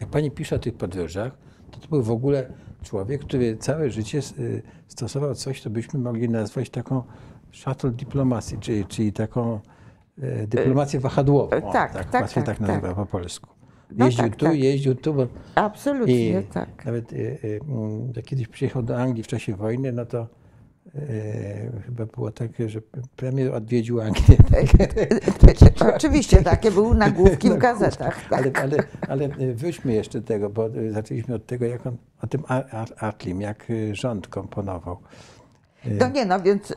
[0.00, 1.32] Jak pani pisze o tych podróżach,
[1.70, 2.46] to to był w ogóle
[2.82, 7.02] człowiek, który całe życie y, stosował coś, co byśmy mogli nazwać taką
[7.52, 9.60] shuttle dyplomacji, czyli, czyli taką
[10.46, 11.50] dyplomację wahadłową.
[11.50, 12.60] Tak, tak, tak, tak, tak, tak.
[12.60, 13.50] nazywa po polsku.
[13.90, 14.58] No Jeździł tak, tu, tak.
[14.58, 16.84] jeździł tu, bo Absolutnie i tak.
[16.84, 20.28] nawet y, y, mm, jak kiedyś przyjechał do Anglii w czasie wojny, no to
[20.94, 22.80] e, chyba było takie, że
[23.16, 24.36] premier odwiedził Anglię.
[25.96, 28.20] Oczywiście, takie były nagłówki w gazetach.
[28.30, 28.64] Ale, Tak.
[28.64, 28.76] ale,
[29.08, 32.42] ale e, wróćmy jeszcze do tego, bo e, zaczęliśmy od tego, jak on, o tym
[32.96, 34.98] Artlim, jak rząd komponował.
[36.00, 36.76] No nie, no więc y, y,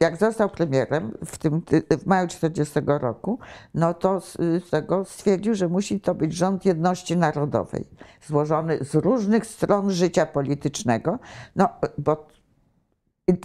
[0.00, 3.38] jak został premierem w, tym, w maju 40 roku,
[3.74, 4.36] no to z,
[4.70, 7.88] tego stwierdził, że musi to być rząd jedności narodowej,
[8.26, 11.18] złożony z różnych stron życia politycznego,
[11.56, 11.68] no
[11.98, 12.26] bo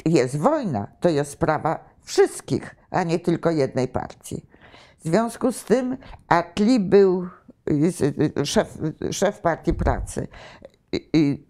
[0.06, 4.46] jest wojna, to jest sprawa wszystkich, a nie tylko jednej partii.
[5.00, 7.28] W związku z tym Atli był
[7.70, 8.78] y, szef,
[9.12, 10.28] szef partii pracy.
[10.92, 11.46] I- i,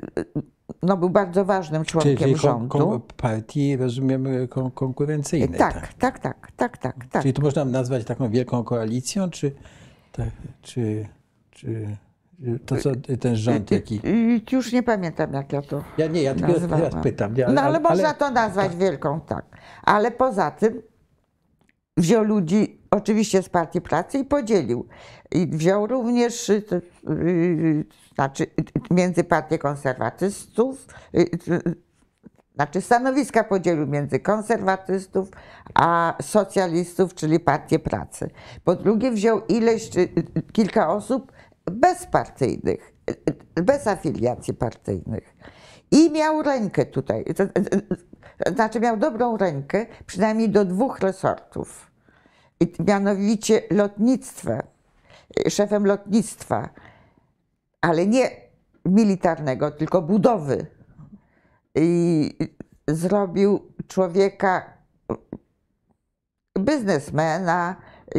[0.83, 2.67] no, był bardzo ważnym członkiem Czyli kon, rządu.
[2.67, 5.59] kon, partii, rozumiemy, kon, konkurencyjnej.
[5.59, 7.21] Tak, tak, tak, tak, tak, tak.
[7.21, 9.55] Czyli to można nazwać taką wielką koalicją, czy,
[10.11, 10.29] tak,
[10.61, 11.07] czy,
[11.51, 11.97] czy
[12.65, 14.01] to co ten rząd jaki...
[14.51, 16.85] Już nie pamiętam, jak ja to Ja nie, ja tylko nazwałam.
[16.89, 17.33] teraz pytam.
[17.53, 19.45] No ale można to nazwać wielką, tak.
[19.83, 20.81] Ale poza tym
[21.97, 24.87] wziął ludzi oczywiście z Partii Pracy i podzielił.
[25.31, 26.63] I wziął również, y,
[27.09, 27.85] y,
[28.17, 31.75] znaczy y, między partię konserwatystów, y, y,
[32.55, 35.29] znaczy stanowiska podzielił między konserwatystów
[35.73, 38.29] a socjalistów, czyli Partię Pracy.
[38.63, 41.31] Po drugie wziął ileś, y, y, kilka osób
[41.71, 43.13] bezpartyjnych, y,
[43.59, 45.35] y, bez afiliacji partyjnych.
[45.91, 47.25] I miał rękę tutaj,
[48.55, 51.91] znaczy miał dobrą rękę przynajmniej do dwóch resortów.
[52.87, 54.63] Mianowicie lotnictwa,
[55.47, 56.69] y, szefem lotnictwa,
[57.81, 58.29] ale nie
[58.85, 60.65] militarnego, tylko budowy.
[61.75, 62.37] I
[62.87, 64.73] zrobił człowieka,
[66.59, 67.75] biznesmena,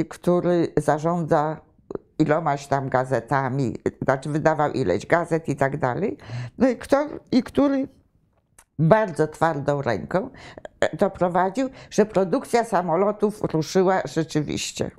[0.08, 1.60] który zarządza
[2.18, 6.16] ilomaś tam gazetami, znaczy wydawał ileś gazet i tak dalej.
[6.58, 7.88] No i, kto, i który
[8.78, 10.30] bardzo twardą ręką
[10.80, 14.90] e, doprowadził, że produkcja samolotów ruszyła rzeczywiście.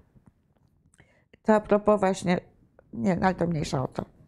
[1.43, 2.39] To a propos właśnie,
[2.93, 4.18] nie, no ale to mniejsza o to.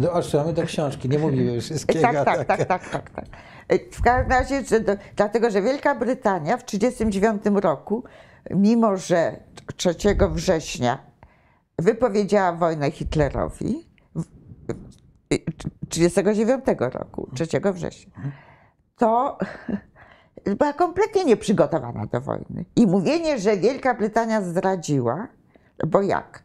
[0.00, 2.00] No, otrzymamy do książki, nie mówimy wszystkiego.
[2.00, 3.24] Tak, tak, tak, tak, tak, tak.
[3.92, 8.04] W każdym razie, że do, dlatego, że Wielka Brytania w 1939 roku,
[8.50, 9.36] mimo że
[9.76, 9.94] 3
[10.32, 10.98] września
[11.78, 14.24] wypowiedziała wojnę Hitlerowi, w-
[14.68, 18.12] w- 39 roku, 3 września,
[18.96, 19.38] to
[20.58, 22.64] była kompletnie nieprzygotowana do wojny.
[22.76, 25.28] I mówienie, że Wielka Brytania zdradziła,
[25.86, 26.42] bo jak?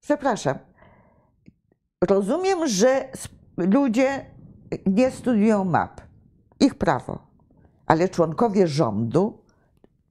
[0.00, 0.58] Przepraszam,
[2.04, 3.08] Rozumiem, że
[3.56, 4.26] ludzie
[4.86, 6.00] nie studiują map.
[6.60, 7.18] Ich prawo.
[7.86, 9.38] Ale członkowie rządu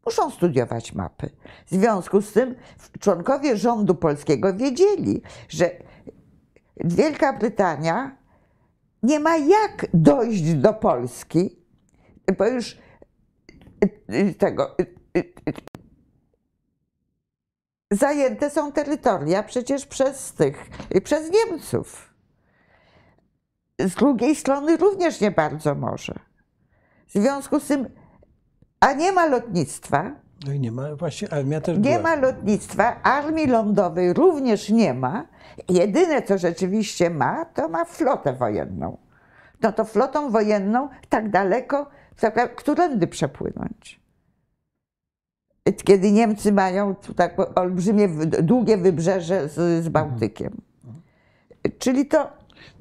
[0.06, 1.30] muszą studiować mapy.
[1.66, 2.56] W związku z tym
[3.00, 5.72] członkowie rządu polskiego wiedzieli, że
[6.86, 8.18] Wielka Brytania
[9.04, 11.60] nie ma jak dojść do Polski,
[12.38, 12.78] bo już
[13.84, 14.76] y, y, tego.
[17.92, 20.66] Zajęte są terytoria przecież przez tych,
[20.96, 22.14] y, przez Niemców.
[23.80, 26.14] Z drugiej strony również nie bardzo może.
[27.08, 27.90] W związku z tym,
[28.80, 30.12] a nie ma lotnictwa,
[30.46, 32.00] No i nie ma, właśnie armia też nie była.
[32.02, 35.26] ma lotnictwa, armii lądowej również nie ma.
[35.70, 38.98] Jedyne, co rzeczywiście ma, to ma flotę wojenną.
[39.62, 41.90] No to flotą wojenną tak daleko,
[42.56, 44.00] którędy przepłynąć?
[45.84, 48.10] Kiedy Niemcy mają tak olbrzymie,
[48.44, 50.62] długie wybrzeże z, z Bałtykiem.
[51.80, 52.28] Czyli to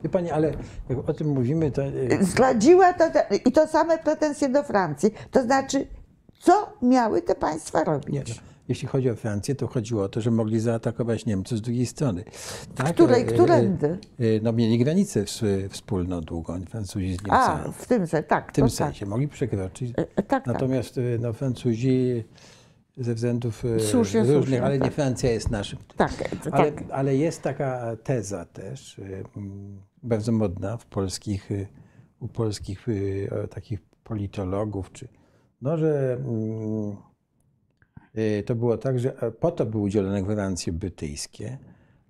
[0.02, 0.52] Wie pani, ale
[0.88, 1.82] jak o tym mówimy, to...
[1.84, 5.10] e, zdradziła to, te- i to same pretensje do Francji.
[5.30, 5.86] To znaczy,
[6.40, 8.08] co miały te państwa robić?
[8.08, 8.34] Nie, no,
[8.68, 12.24] jeśli chodzi o Francję, to chodziło o to, że mogli zaatakować Niemców z drugiej strony.
[12.74, 13.98] Tak, Której, e, e, którędy?
[14.18, 17.74] e, No mieli granicę ws- wspólną długą, Francuzi z A, Niemcami.
[17.78, 18.52] w tym sensie, tak.
[18.52, 19.92] W tym to sensie mogli przekroczyć.
[19.96, 20.06] Tak.
[20.16, 20.46] E, tak, tak.
[20.46, 22.24] Natomiast e, no, Francuzi
[22.96, 24.94] ze względów e, Słusznie, różnych, słusznie, ale nie tak.
[24.94, 25.78] Francja jest naszym.
[25.96, 26.12] Tak,
[26.44, 26.84] to Ale, tak.
[26.90, 29.00] ale jest taka teza też,
[29.36, 31.66] mm, bardzo modna w polskich, y,
[32.20, 32.86] u polskich
[33.50, 35.08] takich politologów, czy,
[35.62, 36.96] no, że mm,
[38.46, 41.58] to było tak, że e, po to były udzielone gwarancje brytyjskie,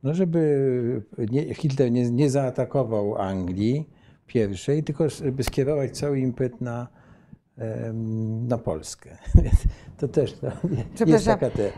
[0.03, 3.91] no, żeby nie, Hitler nie, nie zaatakował Anglii
[4.27, 6.89] pierwszej, tylko żeby skierować cały impet na,
[8.49, 9.11] na Polskę.
[9.99, 10.51] To też no,
[11.07, 11.71] jest taka te,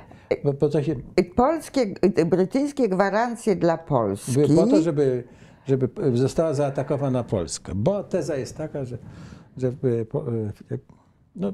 [0.44, 0.94] bo, bo to się,
[1.36, 1.94] Polskie,
[2.26, 4.32] brytyjskie gwarancje dla Polski.
[4.32, 5.24] były po to, żeby,
[5.66, 7.72] żeby została zaatakowana Polska.
[7.76, 8.98] Bo teza jest taka, że,
[9.56, 10.24] że by po-
[11.36, 11.52] no,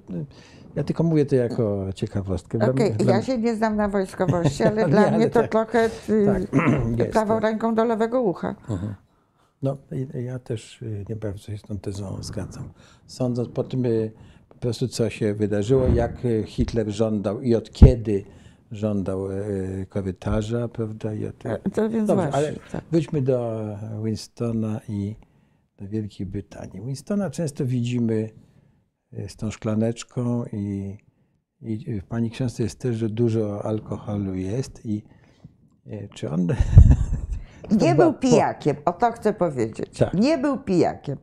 [0.76, 2.58] ja tylko mówię to jako ciekawostkę.
[2.70, 5.50] Okej, dla- ja się nie znam na wojskowości, ale Nie, dla ale mnie to tak.
[5.50, 5.90] trochę
[6.26, 6.42] Tak,
[7.12, 8.54] prawą ręką do lewego ucha.
[9.64, 9.76] No,
[10.24, 12.72] ja też y, nie bardzo się z tą tezą zgadzam.
[13.06, 14.10] Sądząc po tym, y,
[14.48, 18.24] po prostu co się wydarzyło, jak y, Hitler żądał i od kiedy
[18.70, 19.28] żądał
[19.88, 21.14] korytarza, prawda?
[21.14, 21.42] I od...
[21.74, 22.32] To więc Dobrze, właśnie.
[22.32, 22.84] ale tak.
[22.92, 23.66] wróćmy do
[24.04, 25.16] Winstona i
[25.78, 26.80] do Wielkiej Brytanii.
[26.86, 28.30] Winstona często widzimy
[29.28, 30.96] z tą szklaneczką i,
[31.60, 35.02] i w pani książce jest też, że dużo alkoholu jest i
[36.14, 36.46] czy on...
[37.70, 39.98] Nie był pijakiem, o to chcę powiedzieć.
[39.98, 40.14] Tak.
[40.14, 41.18] Nie był pijakiem.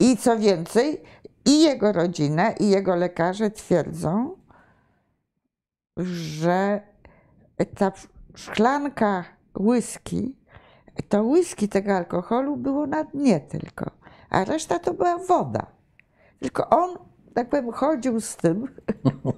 [0.00, 1.02] I co więcej,
[1.44, 4.36] i jego rodzina, i jego lekarze twierdzą,
[5.96, 6.80] że
[7.76, 7.92] ta
[8.34, 9.24] szklanka
[9.60, 10.36] whisky,
[11.08, 13.90] to whisky tego alkoholu było na dnie tylko,
[14.30, 15.66] a reszta to była woda.
[16.40, 16.90] Tylko on,
[17.34, 18.68] tak powiem, chodził z tym,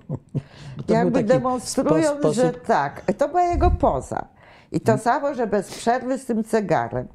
[0.89, 2.65] jakby demonstrując, spo- że sposób- Mhm.
[2.67, 4.29] tak, to była jego poza.
[4.75, 7.09] I to samo, że bez przerwy z tym cygarem.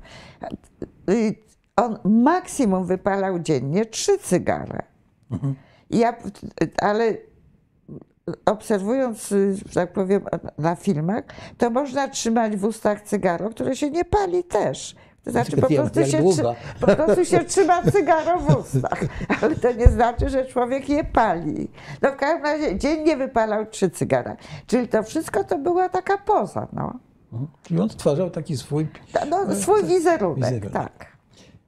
[1.75, 4.81] On maksimum wypalał dziennie trzy cygary.
[5.31, 5.55] Mhm.
[5.89, 6.13] Ja,
[6.81, 7.17] ale
[8.45, 9.33] obserwując,
[9.65, 10.21] że tak powiem,
[10.57, 11.23] na filmach,
[11.57, 14.95] to można trzymać w ustach cygaro, które się nie pali też.
[15.23, 16.23] To znaczy po prostu, się,
[16.79, 18.99] po prostu się trzyma cygaro w ustach,
[19.41, 21.71] ale to nie znaczy, że człowiek je pali.
[22.01, 24.35] No w każdym razie dziennie wypalał trzy cygara.
[24.67, 27.08] Czyli to wszystko to była taka poza, no.
[27.33, 27.47] Mhm.
[27.63, 28.87] Czyli on stwarzał taki swój...
[29.29, 30.73] No swój wizerunek, wizerunek.
[30.73, 31.17] tak.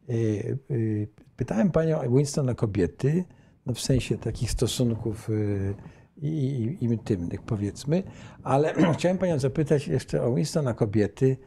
[0.10, 3.26] Y, y, Pytałem panią o Winstona kobiety,
[3.66, 5.76] no w sensie takich stosunków y,
[6.18, 8.04] i, i, intymnych powiedzmy,
[8.44, 11.38] ale chciałem panią zapytać jeszcze o Winstona kobiety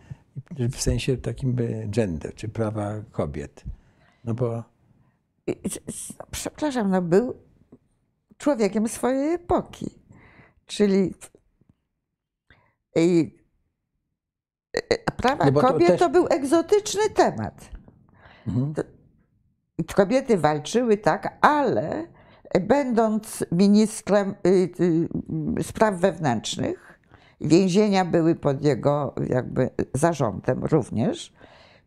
[0.73, 1.57] w sensie takim
[1.89, 3.65] gender, czy prawa kobiet.
[4.25, 4.65] No bo
[5.47, 5.57] i-
[6.31, 7.35] Przepraszam, no był
[8.39, 9.87] człowiekiem swojej epoki.
[10.67, 11.15] Czyli
[12.97, 13.44] i, e,
[15.17, 17.71] prawa No to kobiet to, też- był egzotyczny temat.
[18.49, 18.75] Mhm.
[18.75, 18.83] To-
[19.95, 22.07] Kobiety walczyły, tak, ale
[22.61, 24.71] będąc ministrem y,
[25.59, 27.01] y, spraw wewnętrznych,
[27.41, 31.33] więzienia były pod jego jakby zarządem również,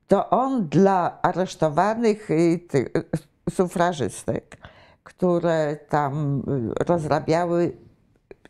[0.07, 3.03] to on dla aresztowanych y, tych, y,
[3.49, 4.57] sufrażystek,
[5.03, 6.43] które tam
[6.79, 7.77] y, rozrabiały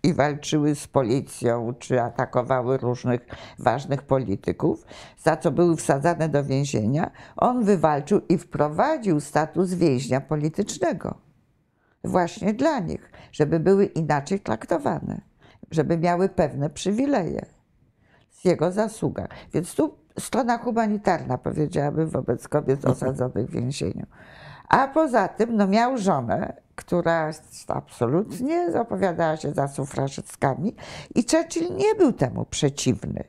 [0.07, 3.21] i walczyły z policją, czy atakowały różnych
[3.59, 4.85] ważnych polityków,
[5.17, 11.17] za co były wsadzane do więzienia, on wywalczył i wprowadził status więźnia politycznego.
[12.03, 15.21] Właśnie dla nich, żeby były inaczej traktowane,
[15.71, 17.45] żeby miały pewne przywileje
[18.29, 19.27] z jego zasługa.
[19.53, 24.05] Więc tu strona humanitarna, powiedziałabym, wobec kobiet osadzonych w więzieniu.
[24.67, 27.31] A poza tym no, miał żonę, która
[27.67, 30.75] absolutnie opowiadała się za sufrażystkami
[31.15, 33.23] i Churchill nie był temu przeciwny.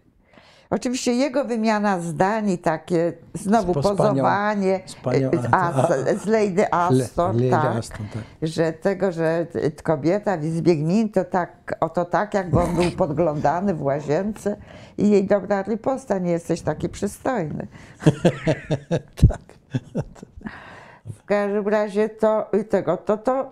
[0.71, 6.73] Oczywiście jego wymiana zdań i takie znowu Z- pozowanie z panią e, As- z Lady
[6.73, 8.23] Aston, Lady tak, Aston, tak.
[8.43, 9.47] że tego, że
[9.83, 14.57] kobieta zbiegnięto to tak, oto tak, jakby on był podglądany w łazience
[14.99, 17.67] i jej dobra riposta, nie jesteś taki przystojny.
[19.29, 19.41] tak.
[21.29, 23.51] W każdym razie to tego, to, to,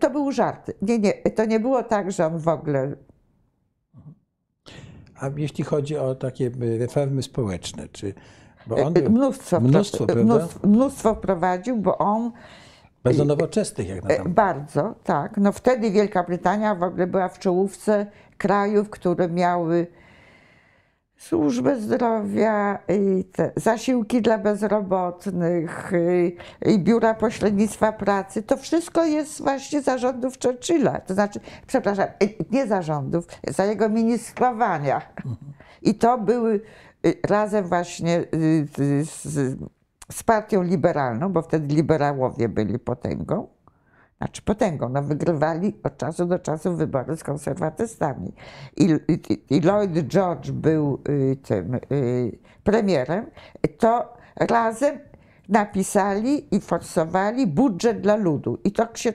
[0.00, 0.70] to był żart.
[0.82, 2.96] Nie, nie, to nie było tak, że on w ogóle.
[5.20, 8.14] A jeśli chodzi o takie y, reformy społeczne, czy...
[8.66, 10.24] Bo on był Mnóstwo, mnóstwo, prawda?
[10.24, 12.32] mnóstwo, mnóstwo wprowadził, bo on
[13.04, 14.32] bardzo nowoczesnych jak na E, tam.
[14.32, 15.36] Bardzo, tak.
[15.36, 18.06] No wtedy Wielka Brytania w ogóle była w czołówce
[18.38, 19.86] krajów, które miały
[21.20, 26.36] służbę zdrowia, i te zasiłki dla bezrobotnych, i,
[26.72, 28.42] i biura pośrednictwa pracy.
[28.42, 31.00] To wszystko jest właśnie zarządów Churchilla.
[31.00, 35.02] To znaczy, przepraszam, e, nie zarządów, za jego ministrowania.
[35.82, 36.60] I to były
[37.06, 39.58] y, razem właśnie y, y, z,
[40.12, 43.48] z partią liberalną, bo wtedy liberałowie byli potęgą,
[44.20, 48.32] znaczy potęgą, no wygrywali od czasu do czasu wybory z konserwatystami.
[48.76, 53.26] I, i, i Lloyd George był y, tym y, premierem,
[53.78, 54.98] to razem
[55.48, 58.58] napisali i forsowali budżet dla ludu.
[58.64, 59.12] I, to się,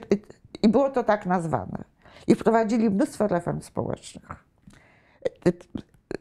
[0.62, 1.84] I było to tak nazwane.
[2.26, 4.44] I wprowadzili mnóstwo reform społecznych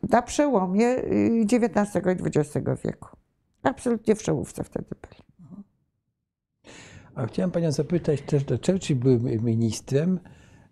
[0.10, 3.10] na przełomie y, XIX i XX wieku.
[3.64, 5.25] Absolutnie w czołówce wtedy byli.
[7.16, 10.20] A chciałem panią zapytać też, że Churchill był ministrem,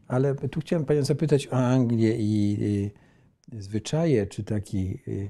[0.08, 2.92] ale tu chciałem panią zapytać o Anglię i, i
[3.62, 5.30] zwyczaje, czy taki, y,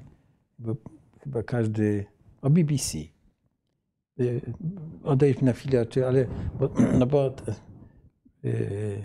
[0.58, 0.76] bo
[1.20, 2.04] chyba każdy,
[2.42, 2.98] o BBC.
[4.20, 4.40] Y,
[5.04, 6.26] Odejdźmy na chwilę, czy, ale,
[6.58, 7.34] bo, no bo
[8.44, 9.04] y,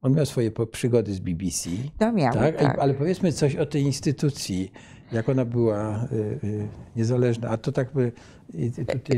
[0.00, 1.70] on miał swoje przygody z BBC.
[1.98, 2.78] To miał, Tak, tak.
[2.78, 4.72] ale powiedzmy coś o tej instytucji.
[5.12, 7.48] Jak ona była y, y, niezależna.
[7.48, 8.12] A to tak by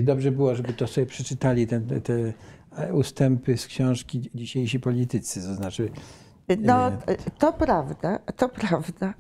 [0.03, 2.33] dobrze było, żeby to sobie przeczytali ten, te
[2.93, 5.91] ustępy z książki Dzisiejsi politycy, to znaczy
[6.59, 6.93] No,
[7.39, 9.15] to prawda, to prawda.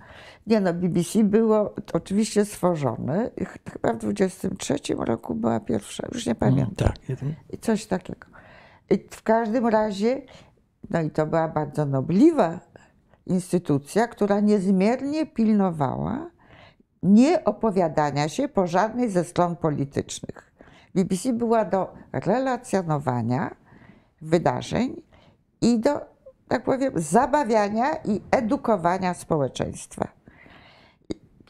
[0.47, 3.31] Nie no, BBC było oczywiście stworzone,
[3.73, 6.75] chyba w 23 roku była pierwsza, już nie pamiętam.
[6.75, 7.09] tak.
[7.09, 8.27] ja to- I coś takiego.
[8.91, 10.23] I w każdym razie,
[10.91, 12.61] no i to była bardzo nobliwa
[13.27, 16.31] instytucja, która niezmiernie pilnowała
[17.05, 20.53] nie opowiadania się po żadnej ze stron politycznych.
[20.95, 23.57] BBC była do relacjonowania
[24.23, 25.03] wydarzeń
[25.61, 26.01] i do,
[26.49, 30.09] tak powiem, zabawiania i edukowania społeczeństwa.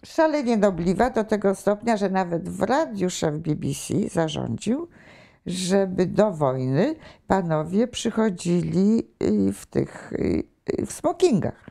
[0.04, 4.88] Szalenie nobliwa do tego stopnia, że nawet w radiu szef BBC zarządził,
[5.46, 6.94] żeby do wojny
[7.26, 10.42] panowie przychodzili y, w tych y,
[10.80, 11.63] y, w smokingach.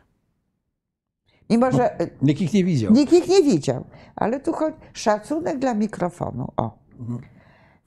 [1.50, 2.92] Mimo, że y, Nikt ich nie widział.
[2.92, 3.86] nikt ich nie widział,
[4.16, 6.52] ale tu chodzi szacunek dla mikrofonu.
[6.58, 6.78] O.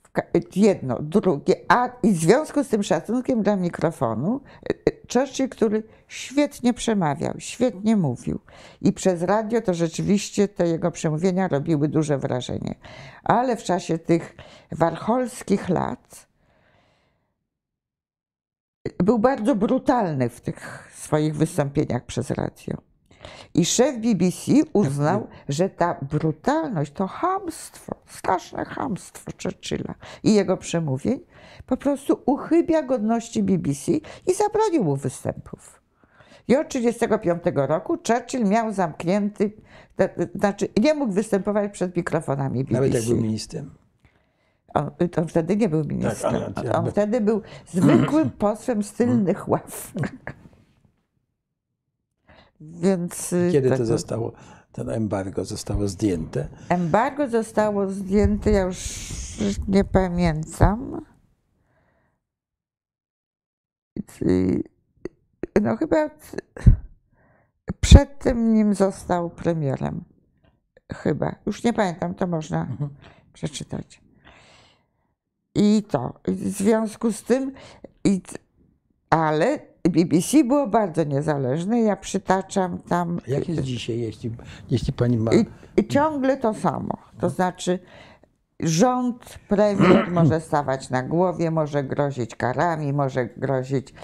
[0.02, 0.22] W ka-
[0.56, 4.40] Jedno, drugie, a i w związku z tym szacunkiem dla mikrofonu,
[4.70, 8.38] y, y, Churchill, który świetnie przemawiał, świetnie mówił
[8.82, 12.74] i przez radio to rzeczywiście te jego przemówienia robiły duże wrażenie.
[13.24, 14.36] Ale w czasie tych
[14.72, 16.26] warcholskich lat
[18.98, 22.76] był bardzo brutalny w tych swoich wystąpieniach przez radio.
[23.54, 29.94] I szef BBC uznał, że ta brutalność, to hamstwo, straszne hamstwo Churchilla
[30.24, 31.20] i jego przemówień
[31.66, 33.92] po prostu uchybia godności BBC
[34.26, 35.82] i zabronił mu występów.
[36.48, 39.52] I od 1935 roku Churchill miał zamknięty,
[40.34, 42.74] znaczy nie mógł występować przed mikrofonami BBC.
[42.74, 43.70] Nawet jak był ministrem.
[44.74, 46.34] On, on wtedy nie był ministrem.
[46.54, 49.92] ale ja- on wtedy był zwykłym posłem z tylnych ław.
[52.60, 54.32] Więc y, Kiedy to tak, zostało,
[54.72, 56.48] ten embargo zostało zdjęte?
[56.68, 59.08] Embargo zostało zdjęte, ja już
[59.68, 61.04] nie pamiętam.
[65.62, 66.10] No chyba
[67.80, 70.04] przed tym nim został premierem.
[70.92, 71.36] Chyba.
[71.46, 72.68] Już nie pamiętam, to można
[73.32, 74.00] przeczytać.
[75.54, 76.20] I to.
[76.24, 77.52] W związku z tym,
[78.04, 78.22] i,
[79.10, 79.58] ale
[79.88, 81.80] BBC było bardzo niezależne.
[81.80, 83.20] Ja przytaczam tam.
[83.26, 84.30] Jak jest dzisiaj, jeśli,
[84.70, 85.34] jeśli pani ma...
[85.34, 86.98] I, I ciągle to samo.
[87.20, 87.78] To znaczy,
[88.60, 93.94] rząd, premier może stawać na głowie, może grozić karami, może grozić,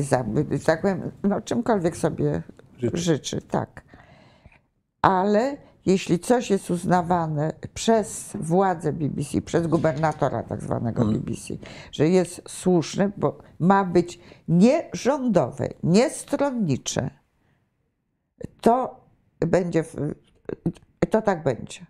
[0.00, 0.24] za,
[0.66, 2.42] tak powiem, no, czymkolwiek sobie
[2.78, 2.96] Życzy.
[2.96, 3.42] życzy.
[3.42, 3.82] tak.
[5.02, 5.56] Ale
[5.86, 11.54] jeśli coś jest uznawane przez władzę BBC, przez gubernatora tak zwanego BBC,
[11.92, 17.10] że jest słuszne, bo ma być nie rządowe, nie stronnicze,
[18.60, 19.00] to
[19.40, 19.84] będzie,
[21.10, 21.86] to tak będzie.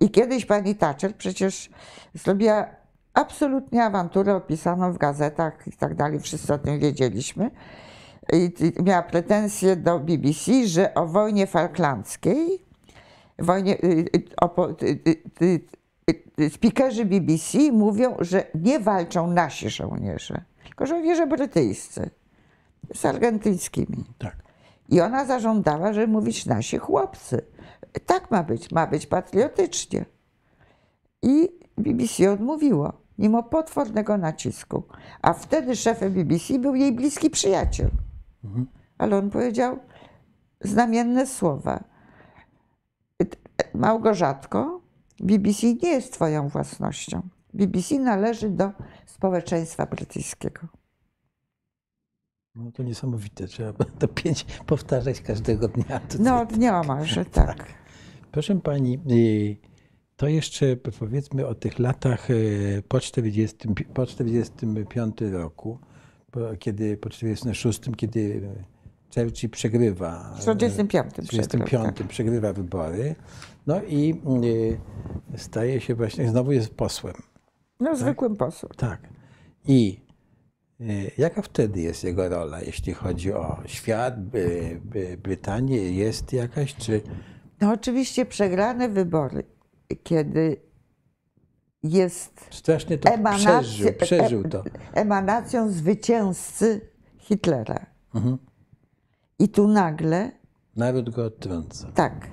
[0.00, 1.70] I kiedyś pani Thatcher przecież
[2.14, 2.66] zrobiła
[3.14, 7.50] absolutnie awanturę opisaną w gazetach i tak dalej, wszyscy o tym wiedzieliśmy.
[8.32, 8.52] I
[8.82, 12.69] miała pretensje do BBC, że o wojnie falklandzkiej,
[13.40, 13.86] wojnie, y,
[14.16, 14.74] y, opo-
[16.40, 22.10] y, spikerzy BBC mówią, że nie walczą nasi żołnierze, tylko żołnierze brytyjscy
[22.94, 24.04] z argentyńskimi.
[24.18, 24.36] Tak.
[24.88, 27.46] I ona zażądała, żeby mówić nasi chłopcy.
[28.06, 30.04] Tak ma być, ma być patriotycznie.
[31.22, 34.82] I BBC odmówiło, mimo potwornego nacisku.
[35.22, 37.90] A wtedy szefem BBC był jej bliski przyjaciel.
[38.98, 39.78] Ale on powiedział
[40.60, 41.84] znamienne słowa.
[43.74, 44.80] Małgorzatko,
[45.20, 47.22] BBC nie jest twoją własnością.
[47.54, 48.70] BBC należy do
[49.06, 50.60] społeczeństwa brytyjskiego.
[52.54, 56.00] No to niesamowite, trzeba to pięć powtarzać każdego dnia.
[56.00, 57.66] To No, nieomalże tak.
[58.32, 59.56] Proszę pani, y,
[60.16, 63.56] to jeszcze powiedzmy o tych latach y, po 40,
[63.94, 65.78] po 45 roku,
[66.30, 68.48] po, kiedy po 46, kiedy
[69.14, 70.34] Churchill przegrywa.
[70.36, 73.14] W 45 w 45 przegrywa wybory.
[73.66, 77.14] No i y, staje się właśnie, znowu jest posłem.
[77.80, 78.72] No, zwykłym posłem.
[78.76, 79.00] Tak.
[79.66, 80.00] I
[80.80, 85.76] y, jaka wtedy jest jego rola, jeśli chodzi o świat, by, by Brytanię?
[85.76, 87.02] Jest jakaś, czy
[87.60, 89.42] No oczywiście przegrane wybory,
[90.02, 90.56] kiedy
[91.82, 94.64] jest strasznie to emanacja, przeżył, przeżył to.
[94.92, 96.80] emanacją zwycięzcy
[97.18, 97.86] Hitlera.
[98.14, 98.38] Mhm.
[99.40, 100.30] I tu nagle,
[100.76, 101.88] Naród go odtrąca.
[101.94, 102.30] tak,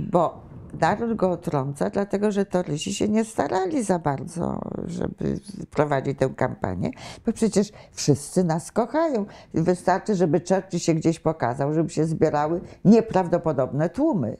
[0.00, 0.40] bo
[0.80, 6.90] naród go otrąca, dlatego że Torysi się nie starali za bardzo, żeby prowadzić tę kampanię,
[7.26, 9.26] bo przecież wszyscy nas kochają.
[9.54, 14.36] Wystarczy, żeby Churchill się gdzieś pokazał, żeby się zbierały nieprawdopodobne tłumy.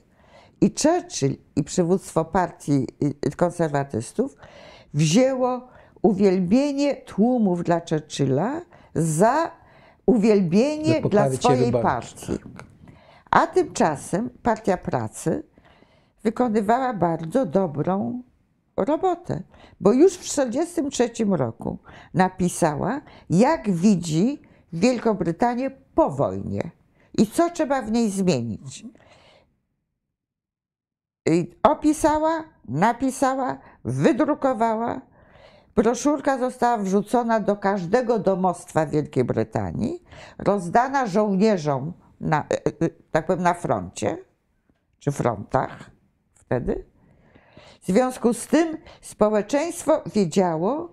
[0.60, 2.86] I Churchill i przywództwo partii
[3.26, 4.36] y, konserwatystów
[4.94, 5.68] wzięło
[6.02, 8.60] uwielbienie tłumów dla Churchilla
[8.94, 9.61] za
[10.07, 12.38] uwielbienie dla swojej partii.
[13.30, 15.42] A tymczasem Partia Pracy
[16.22, 18.22] wykonywała bardzo dobrą
[18.76, 19.42] robotę,
[19.80, 21.78] bo już w 1943 roku
[22.14, 23.00] napisała,
[23.30, 24.42] jak widzi
[24.72, 26.70] Wielkobrytanię po wojnie
[27.18, 28.84] i co trzeba w niej zmienić.
[31.26, 35.00] I opisała, napisała, wydrukowała.
[35.74, 40.02] Broszurka została wrzucona do każdego domostwa Wielkiej Brytanii,
[40.38, 44.18] rozdana żołnierzom na, e, e, tak powiem, na froncie,
[44.98, 45.90] czy frontach
[46.34, 46.84] wtedy.
[47.82, 50.88] W związku z tym społeczeństwo wiedziało,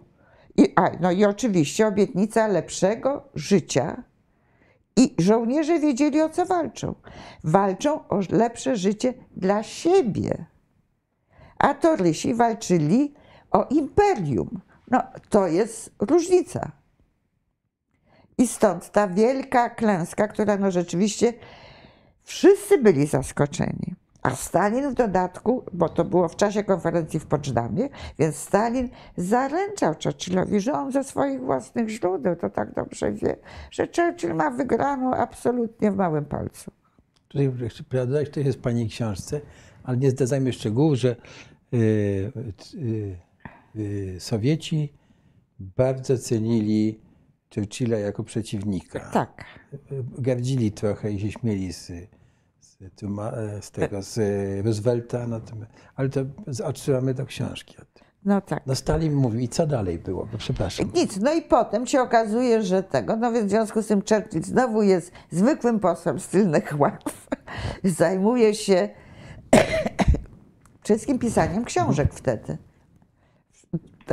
[0.58, 4.04] i, a, no i oczywiście obietnica lepszego życia.
[4.96, 6.96] I żołnierze wiedzieli, o co walczą.
[7.44, 10.46] Walczą o lepsze życie dla siebie.
[11.58, 13.14] A Torysi walczyli
[13.52, 14.62] o imperium.
[14.92, 16.72] No, to jest różnica.
[18.38, 21.34] I stąd ta wielka klęska, która no rzeczywiście
[22.24, 23.96] wszyscy byli zaskoczeni.
[24.22, 29.94] A Stalin w dodatku, bo to było w czasie konferencji w Poczdamie, więc Stalin zaręczał
[30.04, 33.36] Churchillowi, że on ze swoich własnych źródeł to tak dobrze wie,
[33.72, 36.72] że Churchill ma wygraną absolutnie w małym palcu.
[37.28, 37.52] Tutaj
[37.90, 39.42] prawda, to jest w Pani książce,
[39.84, 41.16] ale nie zdradzajmy szczegółów, że
[41.74, 43.18] y, y, y,
[44.20, 44.94] Sowieci
[45.60, 47.00] bardzo cenili
[47.56, 49.00] Churchilla jako przeciwnika.
[49.00, 49.46] Tak.
[50.18, 51.88] Gardzili trochę i się śmieli z,
[52.60, 54.18] z, Tuma- z tego, z
[54.66, 56.22] Roosevelta, natomiast, ale to
[56.66, 57.78] odsyłamy do książki.
[57.78, 58.10] o tym.
[58.26, 58.64] No tak.
[58.66, 60.26] No Stalin mówił, i co dalej było?
[60.32, 60.92] Bo przepraszam.
[60.96, 64.44] Nic, no i potem się okazuje, że tego, no więc w związku z tym Churchill
[64.44, 67.28] znowu jest zwykłym posłem z tylnych ław.
[67.84, 68.90] Zajmuje się
[70.84, 72.58] wszystkim pisaniem książek wtedy.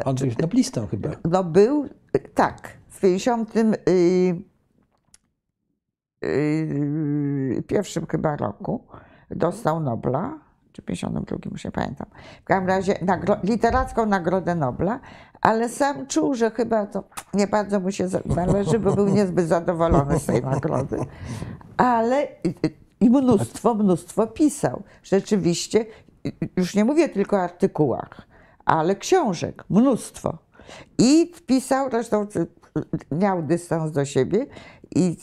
[0.04, 1.08] On był noblistą chyba.
[1.30, 1.88] No był,
[2.34, 3.62] tak, w 50 y,
[6.24, 8.84] y, pierwszym chyba roku
[9.30, 10.38] dostał Nobla,
[10.72, 12.06] czy 52, już nie pamiętam.
[12.40, 15.00] W każdym razie nagro, literacką Nagrodę Nobla,
[15.40, 20.18] ale sam czuł, że chyba to nie bardzo mu się należy, bo był niezbyt zadowolony
[20.18, 20.98] z tej nagrody.
[21.76, 22.28] Ale
[23.00, 24.82] i mnóstwo, mnóstwo pisał.
[25.02, 25.86] Rzeczywiście,
[26.56, 28.26] już nie mówię tylko o artykułach,
[28.66, 30.38] ale książek, mnóstwo.
[30.98, 32.26] I pisał, zresztą
[33.10, 34.46] miał dystans do siebie
[34.94, 35.16] i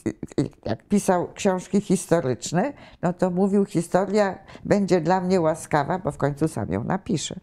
[0.65, 6.47] jak pisał książki historyczne, no to mówił, historia będzie dla mnie łaskawa, bo w końcu
[6.47, 7.39] sam ją napisze.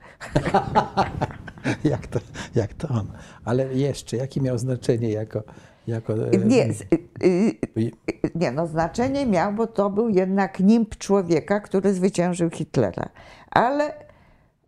[1.85, 2.19] jak, to,
[2.55, 3.13] jak to on.
[3.45, 5.43] Ale jeszcze, jakie miał znaczenie jako...
[5.87, 7.91] jako e, Nie, y, y,
[8.35, 13.09] nie, no znaczenie miał, bo to był jednak nimb człowieka, który zwyciężył Hitlera.
[13.51, 14.10] Ale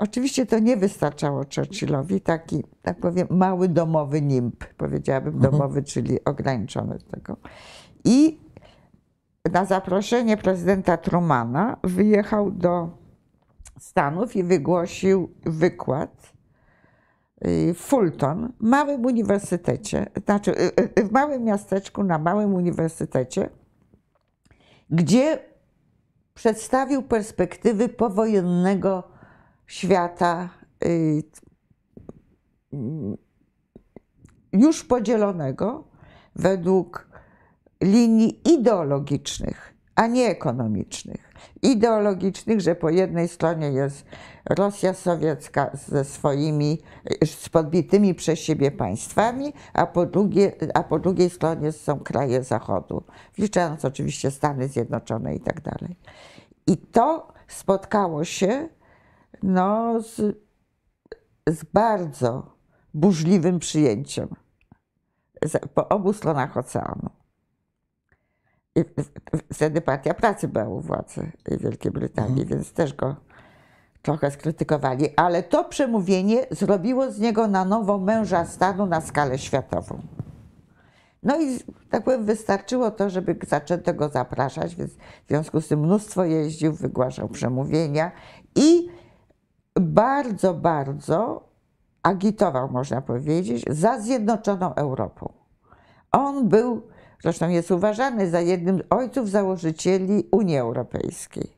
[0.03, 6.99] oczywiście to nie wystarczało Churchillowi, taki, tak powiem, mały domowy nimb, powiedziałabym domowy, czyli ograniczony
[7.11, 7.37] tego.
[8.05, 8.41] I
[9.53, 12.91] na zaproszenie prezydenta Trumana wyjechał do
[13.79, 16.33] Stanów i wygłosił wykład
[17.47, 23.51] y, w Fulton, małym uniwersytecie, znaczy y, y, w małym miasteczku, na małym uniwersytecie,
[24.91, 25.39] gdzie
[26.35, 29.12] przedstawił perspektywy powojennego
[29.73, 30.49] świata
[30.85, 31.23] y,
[34.53, 35.85] już podzielonego
[36.37, 37.09] według
[37.83, 41.33] linii ideologicznych, a nie ekonomicznych.
[41.63, 44.05] Ideologicznych, że po jednej stronie jest
[44.51, 46.79] Rosja sowiecka ze swoimi,
[47.25, 53.03] z podbitymi przez siebie państwami, a po, drugie, a po drugiej stronie są kraje Zachodu,
[53.37, 55.97] wliczając oczywiście Stany Zjednoczone i tak dalej.
[56.67, 58.69] I to spotkało się
[59.43, 60.37] no, z,
[61.49, 62.57] z bardzo
[62.95, 64.29] burzliwym przyjęciem
[65.75, 67.11] po obu stronach oceanu.
[68.77, 68.85] I
[69.53, 73.17] wtedy Partia Pracy była u władzy Wielkiej Brytanii, więc też go
[74.03, 80.03] trochę skrytykowali, ale to przemówienie zrobiło z niego na nowo męża stanu na skalę światową.
[81.23, 81.59] No i
[81.91, 86.73] tak powiem, wystarczyło to, żeby zaczęto go zapraszać, więc w związku z tym mnóstwo jeździł,
[86.73, 88.13] wygłaszał przemówienia
[88.57, 88.82] i
[89.83, 91.49] bardzo, bardzo
[92.03, 95.33] agitował, można powiedzieć, za zjednoczoną Europą.
[96.13, 96.83] On był,
[97.23, 101.57] zresztą jest uważany za jednym z ojców założycieli Unii Europejskiej,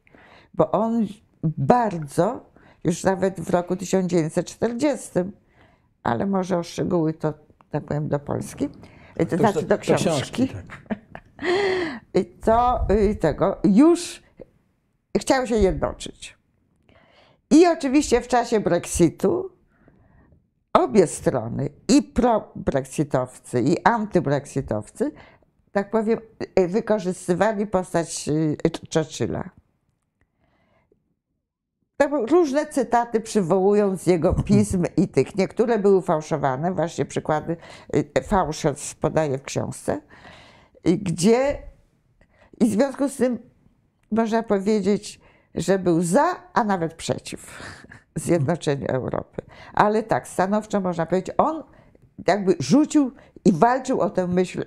[0.55, 1.07] bo on
[1.43, 2.51] bardzo,
[2.85, 5.11] już nawet w roku 1940,
[6.03, 7.35] ale może o szczegóły to,
[7.71, 8.69] tak powiem, do Polski,
[9.31, 12.25] to znaczy do książki, tak.
[12.45, 14.23] to y, tego już
[15.17, 16.34] chciał się jednoczyć.
[17.51, 19.51] I oczywiście w czasie Brexitu
[20.75, 25.13] obie strony, i pro-brexitowcy, i antybrexitowcy,
[25.73, 26.21] tak powiem,
[26.69, 28.57] wykorzystywali postać y,
[28.95, 29.51] Churchilla.
[32.31, 35.37] Różne cytaty przywołując jego pism i tych.
[35.37, 37.57] Niektóre były fałszowane, właśnie przykłady
[37.97, 40.01] y, Fałszus podaje w książce,
[40.85, 41.59] gdzie
[42.61, 43.39] i w związku z tym
[44.11, 45.21] można powiedzieć,
[45.55, 47.63] że był za, a nawet przeciw
[48.17, 49.43] zjednoczeniu Europy.
[49.75, 51.63] Ale tak, stanowczo można powiedzieć, on
[52.29, 53.13] jakby rzucił
[53.45, 54.65] i walczył o tę myśl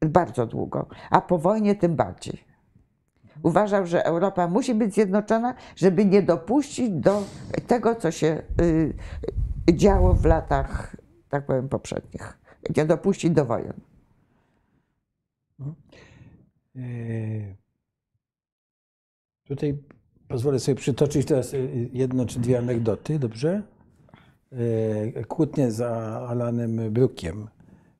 [0.00, 2.48] bardzo długo, a po wojnie tym bardziej.
[3.42, 7.22] Uważał, że Europa musi być zjednoczona, żeby nie dopuścić do
[7.66, 8.94] tego, co się y,
[9.72, 10.96] działo w latach,
[11.28, 12.38] tak powiem, poprzednich.
[12.76, 13.80] Nie dopuścić do wojen.
[16.76, 16.80] E,
[19.44, 19.78] tutaj
[20.28, 21.54] pozwolę sobie przytoczyć teraz
[21.92, 23.62] jedno czy dwie anegdoty, dobrze?
[25.16, 25.80] E, kłótnie z
[26.30, 27.48] Alanem Brukiem,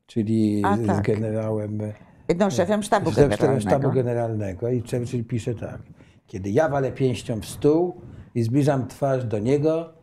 [0.05, 1.05] czyli A, z tak.
[1.05, 1.79] generałem
[2.37, 3.61] No, szefem sztabu szefem generalnego.
[3.61, 4.69] sztabu generalnego.
[4.69, 5.81] I Churchill pisze tak.
[6.27, 8.01] Kiedy ja walę pięścią w stół
[8.35, 9.93] i zbliżam twarz do niego,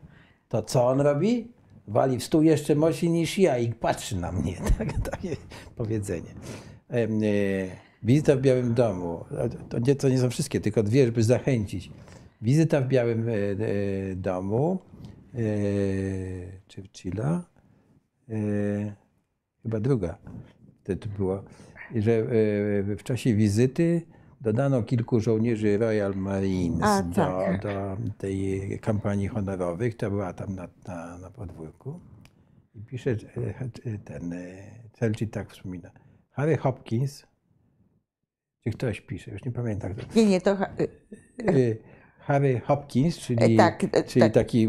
[0.48, 1.52] to co on robi?
[1.88, 4.54] Wali w stół jeszcze mocniej niż ja i patrzy na mnie.
[4.78, 5.36] Tak, takie
[5.76, 6.30] powiedzenie.
[8.02, 9.24] Wizyta w Białym Domu.
[9.68, 11.90] To nie, to nie są wszystkie, tylko dwie, żeby zachęcić.
[12.46, 14.78] Wizyta w Białym e, e, Domu
[15.34, 15.38] e,
[16.74, 17.44] Churchilla.
[19.62, 20.18] Chyba druga.
[20.84, 21.44] To było,
[21.94, 22.24] że
[22.96, 24.02] w czasie wizyty
[24.40, 27.62] dodano kilku żołnierzy Royal Marines A, do, tak.
[27.62, 32.00] do tej kampanii honorowej, która była tam na, na, na podwórku.
[32.74, 33.16] I pisze
[34.04, 34.34] ten
[35.00, 35.90] Churchill tak wspomina.
[36.30, 37.26] Harry Hopkins,
[38.64, 39.94] czy ktoś pisze, już nie pamiętam.
[40.16, 40.56] Nie, nie, to
[42.26, 44.32] Harry Hopkins, czyli, E, tak, e, czyli tak.
[44.32, 44.68] taki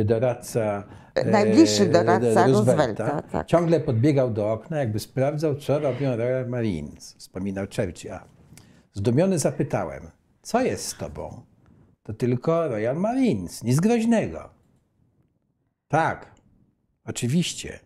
[0.00, 0.84] y, doradca.
[1.14, 3.46] e, Najbliższy doradca Roosevelta, tak.
[3.46, 7.14] Ciągle podbiegał do okna, jakby sprawdzał, co robią Royal Marines.
[7.18, 8.12] Wspominał Churchill.
[8.92, 10.10] Zdumiony zapytałem,
[10.42, 11.42] co jest z tobą?
[12.02, 14.50] To tylko Royal Marines, nic groźnego.
[15.88, 16.34] Tak,
[17.04, 17.78] oczywiście.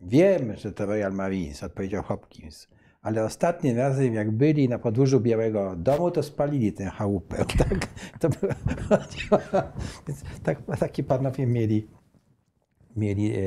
[0.00, 2.68] Wiem, że to Royal Marines, odpowiedział Hopkins.
[3.02, 7.36] Ale ostatnim razem, jak byli na podwórzu Białego Domu, to spalili tę chałupę.
[7.58, 7.88] Tak,
[8.20, 8.52] to było,
[10.08, 11.86] więc tak, takie panowie mieli.
[12.96, 13.40] mieli e.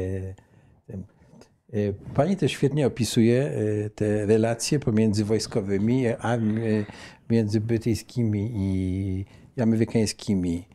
[1.73, 3.51] E, Pani też świetnie opisuje
[3.85, 6.85] e, te relacje pomiędzy wojskowymi, e, armi- e,
[7.29, 10.67] między brytyjskimi i amerykańskimi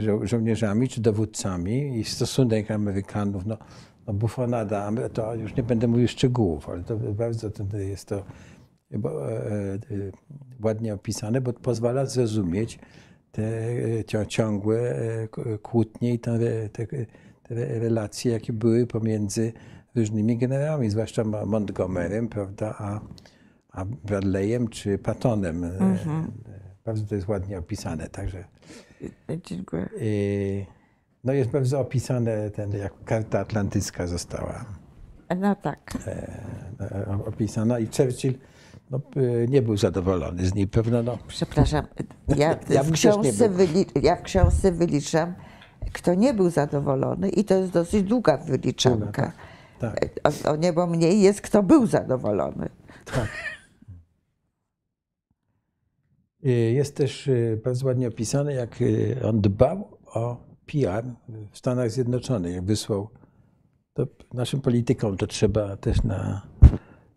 [0.00, 3.46] żo- żołnierzami czy dowódcami i stosunek Amerykanów.
[3.46, 3.58] No,
[4.06, 8.96] no bufonada, to już nie będę mówił szczegółów, ale to bardzo to jest to e,
[8.96, 9.78] e,
[10.62, 12.78] ładnie opisane, bo pozwala zrozumieć
[13.32, 13.42] te
[14.20, 14.96] e, ciągłe
[15.62, 16.38] kłótnie i te,
[16.68, 16.86] te,
[17.42, 19.52] te relacje, jakie były pomiędzy
[19.94, 23.00] różnymi generałami, zwłaszcza Mo- Montgomerym, prawda, a,
[23.70, 25.64] a Bradleyem czy Pattonem.
[25.64, 25.96] E,
[26.84, 28.44] Bardzo to jest ładnie opisane, także
[29.44, 29.82] dziękuję.
[29.82, 30.81] e,
[31.24, 34.64] no jest bardzo opisane, ten, jak karta atlantycka została
[35.40, 35.98] No tak.
[36.06, 38.34] e, opisana i Churchill
[38.90, 40.68] no, e, nie był zadowolony z niej.
[40.68, 41.86] Pewno no, Przepraszam,
[42.36, 45.34] ja, Ja w książce wyli, ja w książce wyliczam,
[45.92, 49.32] kto nie był zadowolony i to jest dosyć długa wyliczanka.
[49.78, 50.06] tak.
[50.24, 52.68] O, o niebo mniej jest, kto był zadowolony.
[53.04, 53.28] Tak.
[56.72, 57.30] Jest też
[57.64, 58.78] bardzo ładnie opisane, jak
[59.24, 61.04] on dbał o PR
[61.50, 63.08] w Stanach Zjednoczonych, jak wysłał.
[63.94, 66.46] To naszym politykom to trzeba też na,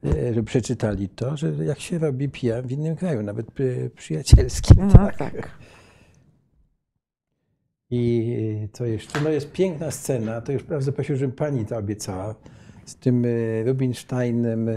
[0.06, 3.48] y, żeby przeczytali to, że jak się robi PR w innym kraju, nawet
[3.96, 4.88] przyjacielskim.
[4.88, 5.18] No tak.
[5.18, 5.50] tak.
[7.90, 9.22] I co jeszcze?
[9.22, 12.36] No jest piękna scena, to już bardzo prosił, żebym pani to obiecała,
[12.86, 14.70] z tym y, Rubinsteinem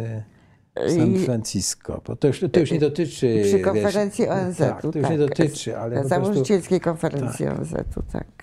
[0.87, 2.03] w San Francisco.
[2.07, 3.43] Bo to już, to już nie dotyczy...
[3.45, 4.59] Przy konferencji ONZ-u.
[4.59, 6.25] Tak, to już nie dotyczy, ale po prostu...
[6.25, 8.38] Założycielskiej konferencji ONZ-u, tak.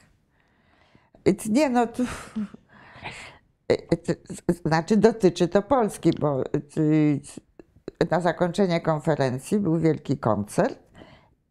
[1.26, 2.03] I Nie no, tu,
[3.72, 3.77] y,
[4.65, 6.43] znaczy dotyczy to Polski, bo
[6.77, 7.22] y,
[8.11, 10.80] na zakończenie konferencji był wielki koncert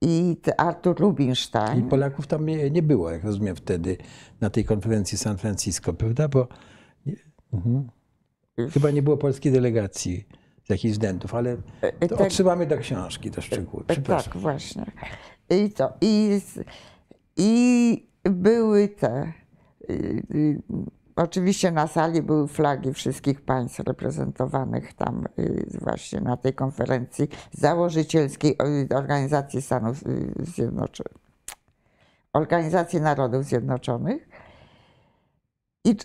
[0.00, 3.96] i Artur I Rubinstein, Polaków tam nie, nie było, jak rozumiem, wtedy
[4.40, 6.28] na tej konferencji San Francisco, prawda?
[6.28, 6.48] Bo
[7.06, 7.16] nie,
[7.52, 7.88] mhm.
[8.70, 10.26] chyba nie było polskiej delegacji
[10.64, 11.56] z jakichś względów, ale
[12.00, 12.20] to tak.
[12.20, 13.86] odsyłamy do książki, do szczegółów.
[13.86, 14.32] Przepraszam.
[14.32, 14.86] Tak, właśnie.
[15.50, 15.92] I to.
[16.00, 16.40] I,
[17.36, 19.32] i były te.
[19.90, 20.62] Y, y,
[21.16, 28.56] Oczywiście na sali były flagi wszystkich państw reprezentowanych tam y, właśnie na tej konferencji założycielskiej
[28.94, 30.04] Organizacji Stanów
[30.38, 31.24] Zjednoczonych.
[32.32, 34.28] Organizacji Narodów Zjednoczonych.
[35.84, 35.96] I,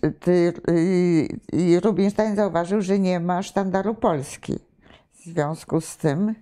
[1.54, 4.60] I Rubinstein zauważył, że nie ma sztandaru Polski.
[5.14, 6.36] W związku z tym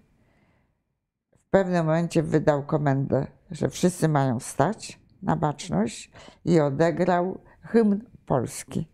[1.38, 6.12] w pewnym momencie wydał komendę, że wszyscy mają stać na baczność
[6.46, 8.88] i odegrał hymn Polski.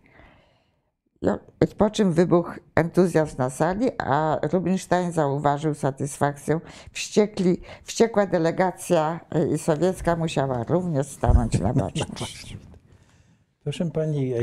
[1.77, 6.59] Po czym wybuchł entuzjazm na sali, a Rubinstein zauważył satysfakcją.
[6.91, 9.19] Wściekli, wściekła delegacja
[9.53, 12.57] y, sowiecka musiała również stanąć na baczność.
[13.63, 14.33] Proszę pani,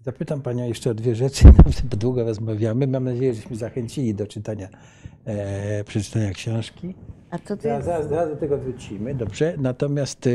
[0.00, 1.44] zapytam panią jeszcze o dwie rzeczy.
[1.56, 2.86] Naprawdę długo rozmawiamy.
[2.86, 4.68] Mam nadzieję, żeśmy zachęcili do czytania,
[5.24, 6.94] e, przeczytania książki.
[7.30, 7.62] A to ty...
[7.62, 9.54] Zaraz, zaraz, zaraz do tego wrócimy, dobrze?
[9.58, 10.28] Natomiast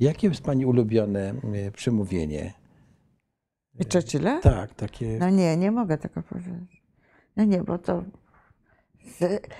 [0.00, 1.34] jakie jest pani ulubione
[1.66, 2.52] e, przemówienie?
[3.92, 4.40] Churchilla?
[4.40, 5.18] Tak, takie.
[5.18, 6.82] No nie, nie mogę tego powiedzieć.
[7.36, 8.04] No nie, bo to.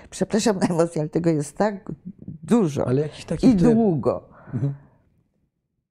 [0.09, 1.91] Przepraszam na emocje, ale tego jest tak
[2.43, 3.47] dużo Ale jakiś taki.
[3.47, 4.29] i które- długo.
[4.53, 4.73] Mhm.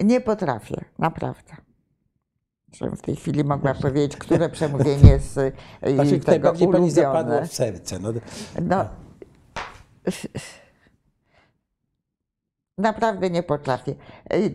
[0.00, 1.56] Nie potrafię, naprawdę.
[2.72, 5.52] Żebym w tej chwili mogła powiedzieć, które przemówienie jest y,
[5.94, 7.46] Znaczy, tego najbardziej pani zapadło ulubione.
[7.48, 7.98] w serce.
[7.98, 8.12] No,
[8.62, 8.84] No,
[12.78, 13.94] naprawdę nie potrafię.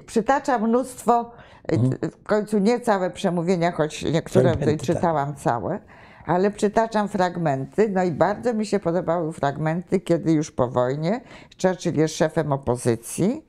[0.06, 1.32] Przytaczam mnóstwo,
[2.03, 4.57] y, w końcu nie całe przemówienia, choć niektóre Mhm.
[4.57, 4.95] Fragmenty, tak.
[4.95, 5.80] czytałam całe,
[6.26, 7.90] ale przytaczam fragmenty.
[7.90, 11.22] No i bardzo mi się podobały fragmenty, kiedy już po wojnie
[11.61, 13.45] Churchill jest szefem opozycji,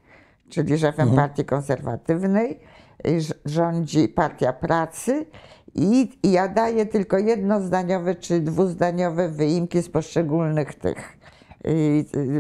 [0.51, 1.29] czyli szefem Mhm.
[1.29, 2.61] partii konserwatywnej,
[3.05, 5.27] rz- rządzi Partia Pracy.
[5.75, 11.16] I, I ja daję tylko jednozdaniowe czy dwuzdaniowe wyimki z poszczególnych tych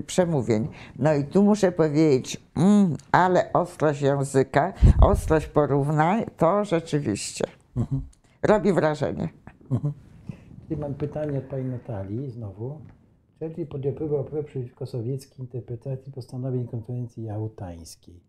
[0.06, 0.68] przemówień.
[0.98, 7.44] No i tu muszę powiedzieć, mm, ale ostrość języka, ostrość porównań, to rzeczywiście
[8.42, 9.28] robi wrażenie.
[10.70, 12.80] I mam pytanie od pani Natalii znowu.
[13.38, 18.20] Churchill podjął próbę oporu przeciwko sowieckiej interpretacji postanowień konferencji jałtańskiej.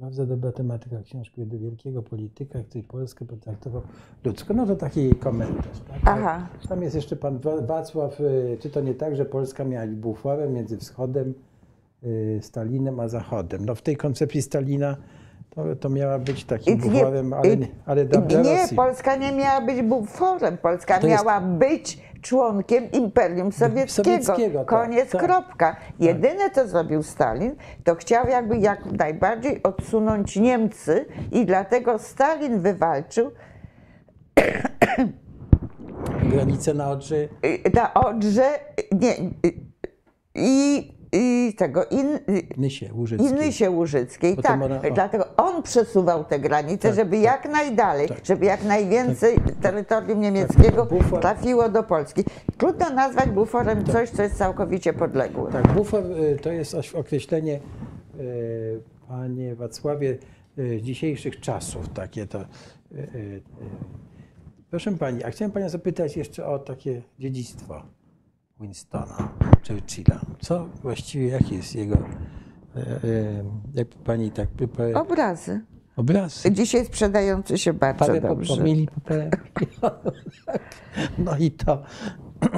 [0.00, 3.82] Bardzo dobra tematyka książki do wielkiego polityka, który Polskę potraktował
[4.24, 4.54] ludzko.
[4.54, 5.78] No to taki komentarz.
[5.88, 6.00] Tak?
[6.04, 6.46] Aha.
[6.68, 9.96] Tam jest jeszcze pan Wa- Wacław, y, czy to nie tak, że Polska miała być
[9.96, 11.34] buforem między wschodem,
[12.04, 13.64] y, Stalinem, a zachodem.
[13.66, 14.96] No w tej koncepcji Stalina
[15.50, 17.56] to, to miała być takim buforem, ale,
[17.86, 18.76] ale dla, dla Nie, Rosji.
[18.76, 20.58] Polska nie miała być buforem.
[20.58, 24.04] Polska To jest- miała być członkiem Imperium Sowieckiego.
[24.04, 25.22] Sowieckiego, tak, Koniec, tak.
[25.22, 25.76] kropka.
[25.98, 33.30] Jedyne, co zrobił Stalin, to chciał jakby jak najbardziej odsunąć Niemcy i dlatego Stalin wywalczył
[36.30, 37.28] Granice na Odrze
[37.74, 38.58] na Odrze
[38.92, 39.14] nie,
[40.34, 42.18] i, i tego in,
[42.56, 43.68] Nysie Łużyckiej.
[43.68, 44.36] Łużyckiej.
[44.36, 47.24] Potem Tak, ona- dlatego on przesuwał te granice, Tak, żeby tak.
[47.24, 48.26] jak najdalej, Tak.
[48.26, 51.20] żeby jak najwięcej terytorium niemieckiego bufor.
[51.20, 52.24] trafiło do Polski.
[52.58, 55.52] Trudno nazwać buforem coś, co jest całkowicie podległe.
[55.52, 57.60] Tak, bufor y, to jest określenie,
[58.20, 60.18] y, panie Wacławie,
[60.58, 61.88] y, dzisiejszych czasów.
[61.88, 62.38] Takie to.
[64.70, 67.82] Proszę pani, a chciałem panią zapytać jeszcze o takie dziedzictwo
[68.60, 69.28] Winstona
[69.68, 70.20] Churchilla.
[70.40, 74.48] Co właściwie, jaki jest jego, y, y, jak pani tak
[74.94, 75.60] Obrazy.
[75.96, 76.42] obraz?
[76.50, 78.54] Dzisiaj sprzedający się bardzo Parę dobrze.
[79.04, 79.66] perełki.
[81.18, 81.82] No i to,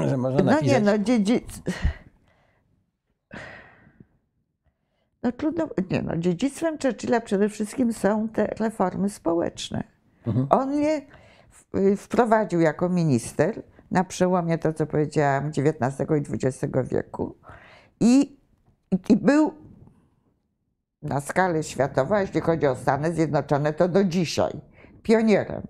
[0.09, 0.73] że można No napisać.
[0.73, 1.63] nie, no dziedzic...
[5.23, 9.85] No trudno, nie no, dziedzictwem Churchilla przede wszystkim są te reformy społeczne.
[10.27, 10.47] Mhm.
[10.51, 11.01] On je
[11.97, 17.37] wprowadził jako minister na przełomie to, co powiedziałam, XIX i XX wieku
[18.01, 18.37] i,
[19.09, 19.53] i był
[21.03, 24.53] na skalę światową, jeśli chodzi o Stany Zjednoczone, to do dzisiaj
[25.03, 25.63] pionierem.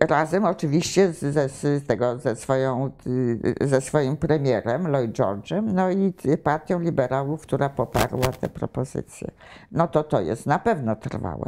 [0.00, 2.90] Razem oczywiście z- z tego, ze, swoją,
[3.60, 9.30] ze swoim premierem Lloyd George'em, no i partią liberałów, która poparła te propozycje.
[9.72, 11.46] No to to jest na pewno trwałe.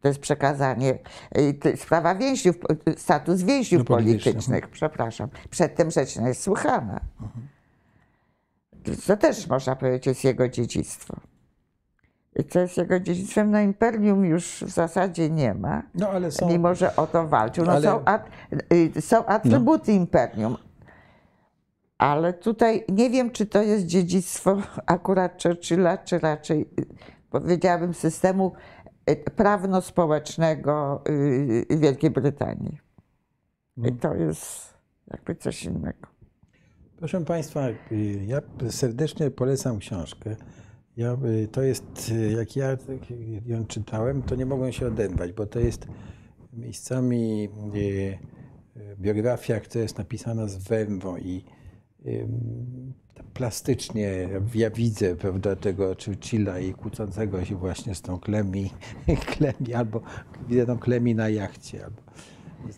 [0.00, 0.98] To jest przekazanie,
[1.38, 2.56] y, jest sprawa więźniów,
[2.88, 4.68] y, status więźniów No, politycznych.
[4.68, 5.28] przepraszam.
[5.50, 7.00] Przedtem rzecz nie jest słuchana.
[9.06, 11.16] To też można powiedzieć jest jego dziedzictwo.
[12.36, 13.50] I co jest jego dziedzictwem?
[13.50, 16.48] No imperium już w zasadzie nie ma, No ale są.
[16.48, 17.64] mimo że o to walczył.
[17.64, 18.28] No, Ale- są, at,
[18.96, 20.56] y, są atrybuty imperium.
[21.98, 24.56] Ale tutaj nie wiem, czy to jest dziedzictwo
[24.86, 26.86] akurat Churchilla, czy raczej y,
[27.30, 28.79] powiedziałabym systemu y,
[29.16, 32.78] prawno-społecznego y, Wielkiej Brytanii.
[33.76, 34.74] I to jest
[35.10, 36.08] jakby coś innego.
[36.96, 37.74] Proszę Państwa, y,
[38.26, 40.36] ja serdecznie polecam książkę.
[40.96, 42.76] Ja, y, to jest, y, jak ja
[43.46, 45.86] ją czytałem, to nie mogłem się odezwać, bo to jest
[46.52, 51.44] miejscami y, y, biografia, która jest napisana z węwą i
[52.06, 52.28] y,
[53.40, 58.70] plastycznie ja widzę prawda, tego Churchilla i kłócącego się właśnie z tą Klemi,
[59.26, 60.00] Klemi albo
[60.48, 61.84] widzę tą Klemi na jachcie.
[61.84, 62.02] Albo,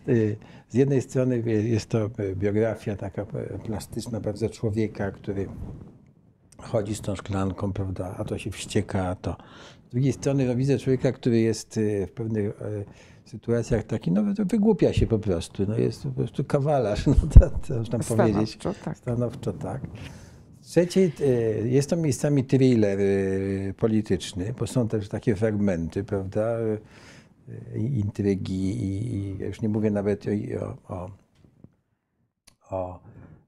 [0.09, 0.37] y,
[0.69, 3.25] z jednej strony jest to biografia taka
[3.65, 5.47] plastyczna bardzo człowieka, który
[6.57, 9.35] chodzi z tą szklanką, prawda, a to się wścieka, a to.
[9.87, 12.85] Z drugiej strony no, widzę człowieka, który jest y, w pewnych y,
[13.25, 17.49] sytuacjach taki, no to wygłupia się po prostu, no jest po prostu kawalarz, no to,
[17.49, 18.51] to można powiedzieć.
[18.51, 18.97] Stanowczo tak.
[18.97, 19.81] Stanowczo tak.
[20.73, 22.99] Trzeci, y, jest to miejscami thriller
[23.77, 26.57] polityczny, bo są też takie fragmenty, prawda,
[27.75, 30.25] intrygi i, i już nie mówię nawet
[30.59, 31.09] o, o,
[32.69, 32.99] o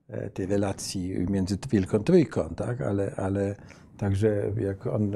[0.10, 2.82] E, tej relacji między Wielką Trójką, tak?
[2.82, 3.56] ale, ale
[3.98, 5.12] także jak on,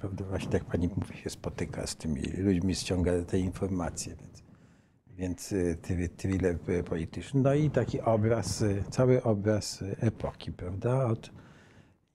[0.00, 4.42] prawda, właśnie tak pani mówi, się spotyka z tymi ludźmi, ściąga te informacje, więc,
[5.16, 6.58] więc e, thriller
[6.88, 7.40] polityczny.
[7.40, 11.06] No i taki obraz, e, cały obraz epoki, prawda?
[11.06, 11.30] Od,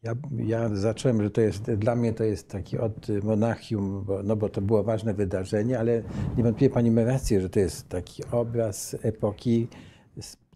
[0.07, 0.15] ja,
[0.45, 4.49] ja zacząłem, że to jest, dla mnie to jest taki od Monachium, bo, no bo
[4.49, 6.03] to było ważne wydarzenie, ale
[6.37, 9.67] niewątpliwie pani ma rację, że to jest taki obraz epoki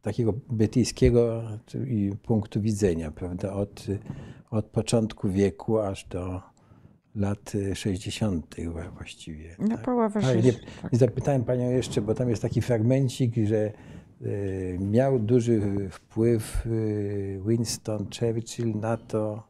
[0.01, 1.43] takiego brytyjskiego
[2.23, 3.85] punktu widzenia, prawda, od,
[4.51, 6.41] od początku wieku aż do
[7.15, 8.55] lat 60.
[8.93, 9.55] właściwie.
[9.59, 9.81] No tak.
[9.85, 10.95] połowa tak, nie, tak.
[10.95, 13.71] zapytałem Panią jeszcze, bo tam jest taki fragmencik, że
[14.79, 19.43] miał duży wpływ y, Winston Churchill na to,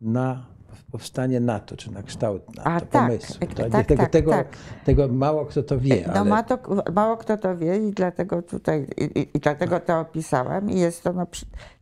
[0.00, 0.46] na
[0.92, 3.36] powstanie NATO, czy na kształt NATO, A, tak, pomysłu.
[3.40, 4.56] tak, Tak, tak, tego, tak, tego, tak.
[4.84, 6.04] tego mało kto to wie.
[6.06, 6.30] No ale...
[6.30, 6.58] ma to,
[6.92, 11.12] mało kto to wie i dlatego tutaj, i, i, dlatego to opisałam i jest to,
[11.12, 11.26] no,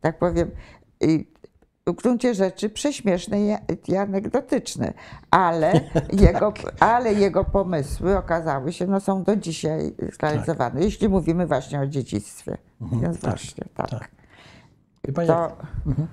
[0.01, 0.51] tak powiem,
[1.87, 4.93] w gruncie rzeczy prześmieszny i anegdotyczny,
[5.31, 5.73] ale,
[6.27, 10.83] jego, ale jego pomysły okazały się, no są do dzisiaj zrealizowane, tak.
[10.83, 12.59] jeśli mówimy właśnie o dziedzictwie.
[12.81, 13.91] Mhm, Więc tak, właśnie, tak.
[13.91, 14.11] tak.
[15.15, 15.57] Pani, to,
[15.87, 16.09] mhm.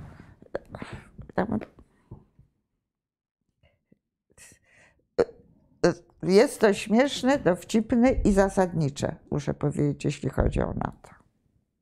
[6.24, 11.10] Jest to śmieszne, dowcipne i zasadnicze, muszę powiedzieć, jeśli chodzi o NATO.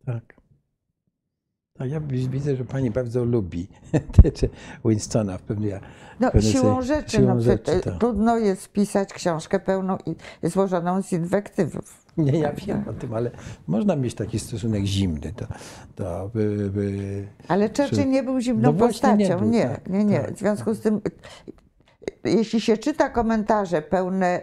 [0.06, 0.37] Tak.
[1.80, 2.00] A ja
[2.30, 3.68] widzę, że pani bardzo lubi
[4.86, 5.80] Winstona w pewnym
[6.20, 7.98] No, siłą rzeczy, siłą no, rzeczy tak.
[7.98, 10.16] trudno jest pisać książkę pełną i
[10.50, 12.06] złożoną z inwektywów.
[12.18, 13.32] Nie, ja wiem o tym, ale
[13.68, 15.46] można mieć taki stosunek zimny do...
[15.96, 20.06] do by, by, ale Churchill nie był zimną no postacią, nie, był, nie, tak, nie,
[20.06, 20.20] nie.
[20.20, 20.76] Tak, w związku tak.
[20.76, 21.02] z tym
[22.24, 24.42] jeśli się czyta komentarze pełne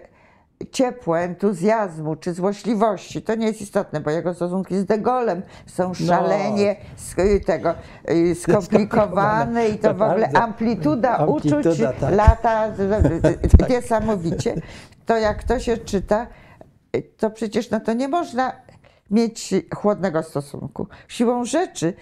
[0.72, 5.89] ciepła, entuzjazmu czy złośliwości, to nie jest istotne, bo jego stosunki z De Gaulle'em są
[5.89, 5.94] no.
[5.94, 6.76] szalenie
[7.18, 7.24] no.
[7.47, 7.74] tego,
[8.10, 12.14] y, skomplikowane i to w ogóle amplituda, amplituda uczuć tak.
[12.14, 12.68] lata
[13.59, 13.70] tak.
[13.70, 14.55] niesamowicie.
[15.06, 16.26] To jak to się czyta,
[17.16, 18.52] to przecież no to nie można
[19.10, 20.86] mieć chłodnego stosunku.
[21.09, 21.94] Siłą rzeczy,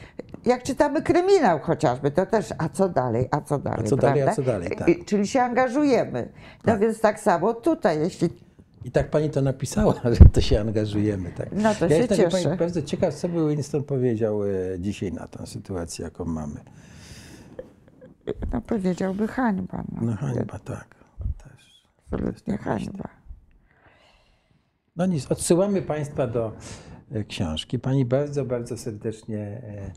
[0.45, 4.23] jak czytamy kryminał chociażby, to też, a co dalej, a co dalej, a co dalej,
[4.23, 4.89] a co dalej, tak.
[5.07, 6.29] Czyli się angażujemy.
[6.65, 6.81] No tak.
[6.81, 8.29] więc tak samo tutaj, jeśli...
[8.85, 11.33] I tak pani to napisała, że to się angażujemy.
[11.33, 11.49] Tak.
[11.53, 12.43] No to ja się jestem cieszę.
[12.43, 14.49] Pani bardzo ciekaw, co by Winston powiedział e,
[14.79, 16.61] dzisiaj na tę sytuację, jaką mamy.
[18.53, 19.85] No powiedziałby hańba.
[19.93, 20.95] No, no hańba, tak.
[21.45, 21.85] Też.
[21.99, 23.09] Absolutnie hańba.
[24.97, 26.53] No nic, odsyłamy Państwa do
[27.15, 27.79] E, książki.
[27.79, 29.91] Pani bardzo, bardzo serdecznie e,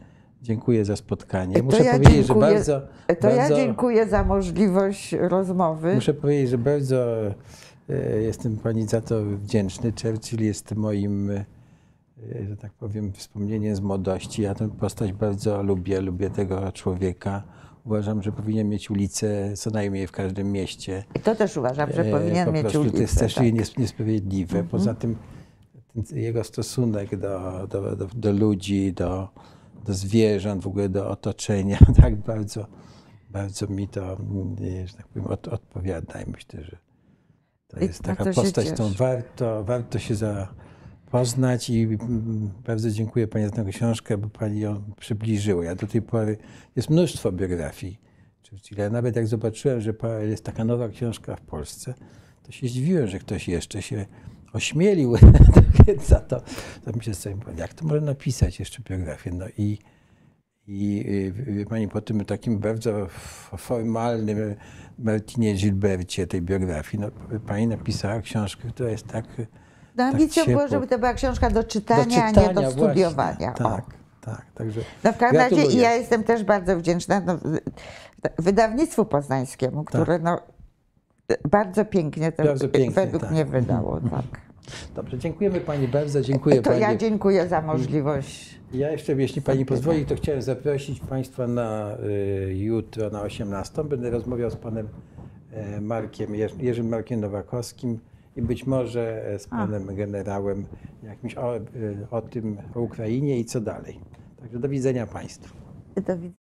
[0.46, 1.64] dziękuję za spotkanie.
[1.64, 2.82] Muszę ja powiedzieć, dziękuję, że bardzo.
[3.08, 5.96] To bardzo, ja dziękuję za możliwość rozmowy.
[5.96, 7.26] Muszę powiedzieć, że bardzo
[7.90, 9.94] e, jestem Pani za to wdzięczny.
[10.02, 11.32] Churchill jest moim,
[12.50, 14.42] że tak powiem, wspomnieniem z młodości.
[14.42, 17.44] Ja tę postać bardzo lubię, lubię tego człowieka.
[17.86, 21.04] Uważam, że powinien mieć ulicę co najmniej w każdym mieście.
[21.16, 22.96] I to też uważam, że powinien mieć ulicę.
[22.96, 23.78] To jest też tak.
[23.78, 24.64] niesprawiedliwe.
[24.64, 24.98] Poza mhm.
[24.98, 25.16] tym
[26.12, 29.30] jego stosunek do, do, do, do, ludzi, do,
[29.86, 32.68] do zwierząt, w ogóle do otoczenia, tak bardzo,
[33.30, 34.18] bardzo mi to,
[34.86, 36.78] że tak powiem, od, odpowiada i myślę, że
[37.68, 41.98] to jest taka to postać, którą warto, warto się zapoznać i
[42.68, 45.66] bardzo dziękuję Pani za tę książkę, bo Pani ją przybliżyła.
[45.66, 46.38] Ja do tej pory,
[46.76, 47.99] jest mnóstwo biografii
[48.49, 48.90] Churchilla.
[48.90, 51.94] Nawet jak zobaczyłem, że jest taka nowa książka w Polsce,
[52.44, 54.06] to się zdziwiłem, że ktoś jeszcze się
[54.56, 55.15] ośmielił
[56.10, 56.41] za to,
[56.86, 59.32] to myślę sobie, jak to może napisać jeszcze biografię.
[59.34, 59.80] No i,
[60.68, 61.03] i
[61.36, 63.07] wie pani, po tym takim bardzo
[63.57, 64.56] formalnym
[64.99, 69.26] Martinie Gilbercie tej biografii, no, pani napisała książkę, która jest tak.
[69.95, 72.72] No ambicją tak było, żeby to była książka do czytania, do czytania a nie do
[72.72, 73.53] studiowania.
[73.57, 73.86] Właśnie, tak,
[74.22, 74.45] tak.
[74.56, 77.38] Także no w każdym razie ja jestem też bardzo wdzięczna no,
[78.40, 80.23] wydawnictwu poznańskiemu, które tak.
[80.23, 80.40] no,
[81.49, 83.32] bardzo pięknie to bardzo pięknie, według tak.
[83.32, 83.99] mnie wydało.
[84.02, 84.45] Tak.
[84.96, 86.82] Dobrze, dziękujemy Pani bardzo, dziękuję To Pani.
[86.82, 88.60] ja dziękuję za możliwość.
[88.74, 91.98] Ja jeszcze, jeśli Pani pozwoli, to chciałem zaprosić Państwa na
[92.50, 93.84] y, jutro na 18.
[93.84, 94.88] Będę rozmawiał z Panem
[95.52, 98.00] e, Markiem, Jerz- Jerzym Markiem Nowakowskim
[98.36, 100.66] i być może e, z Panem Generałem
[101.04, 101.62] jakimś o, y,
[102.12, 104.00] o tym, o Ukrainie i co dalej.
[104.40, 105.56] Także do widzenia Państwu.
[105.96, 106.45] Do widzenia.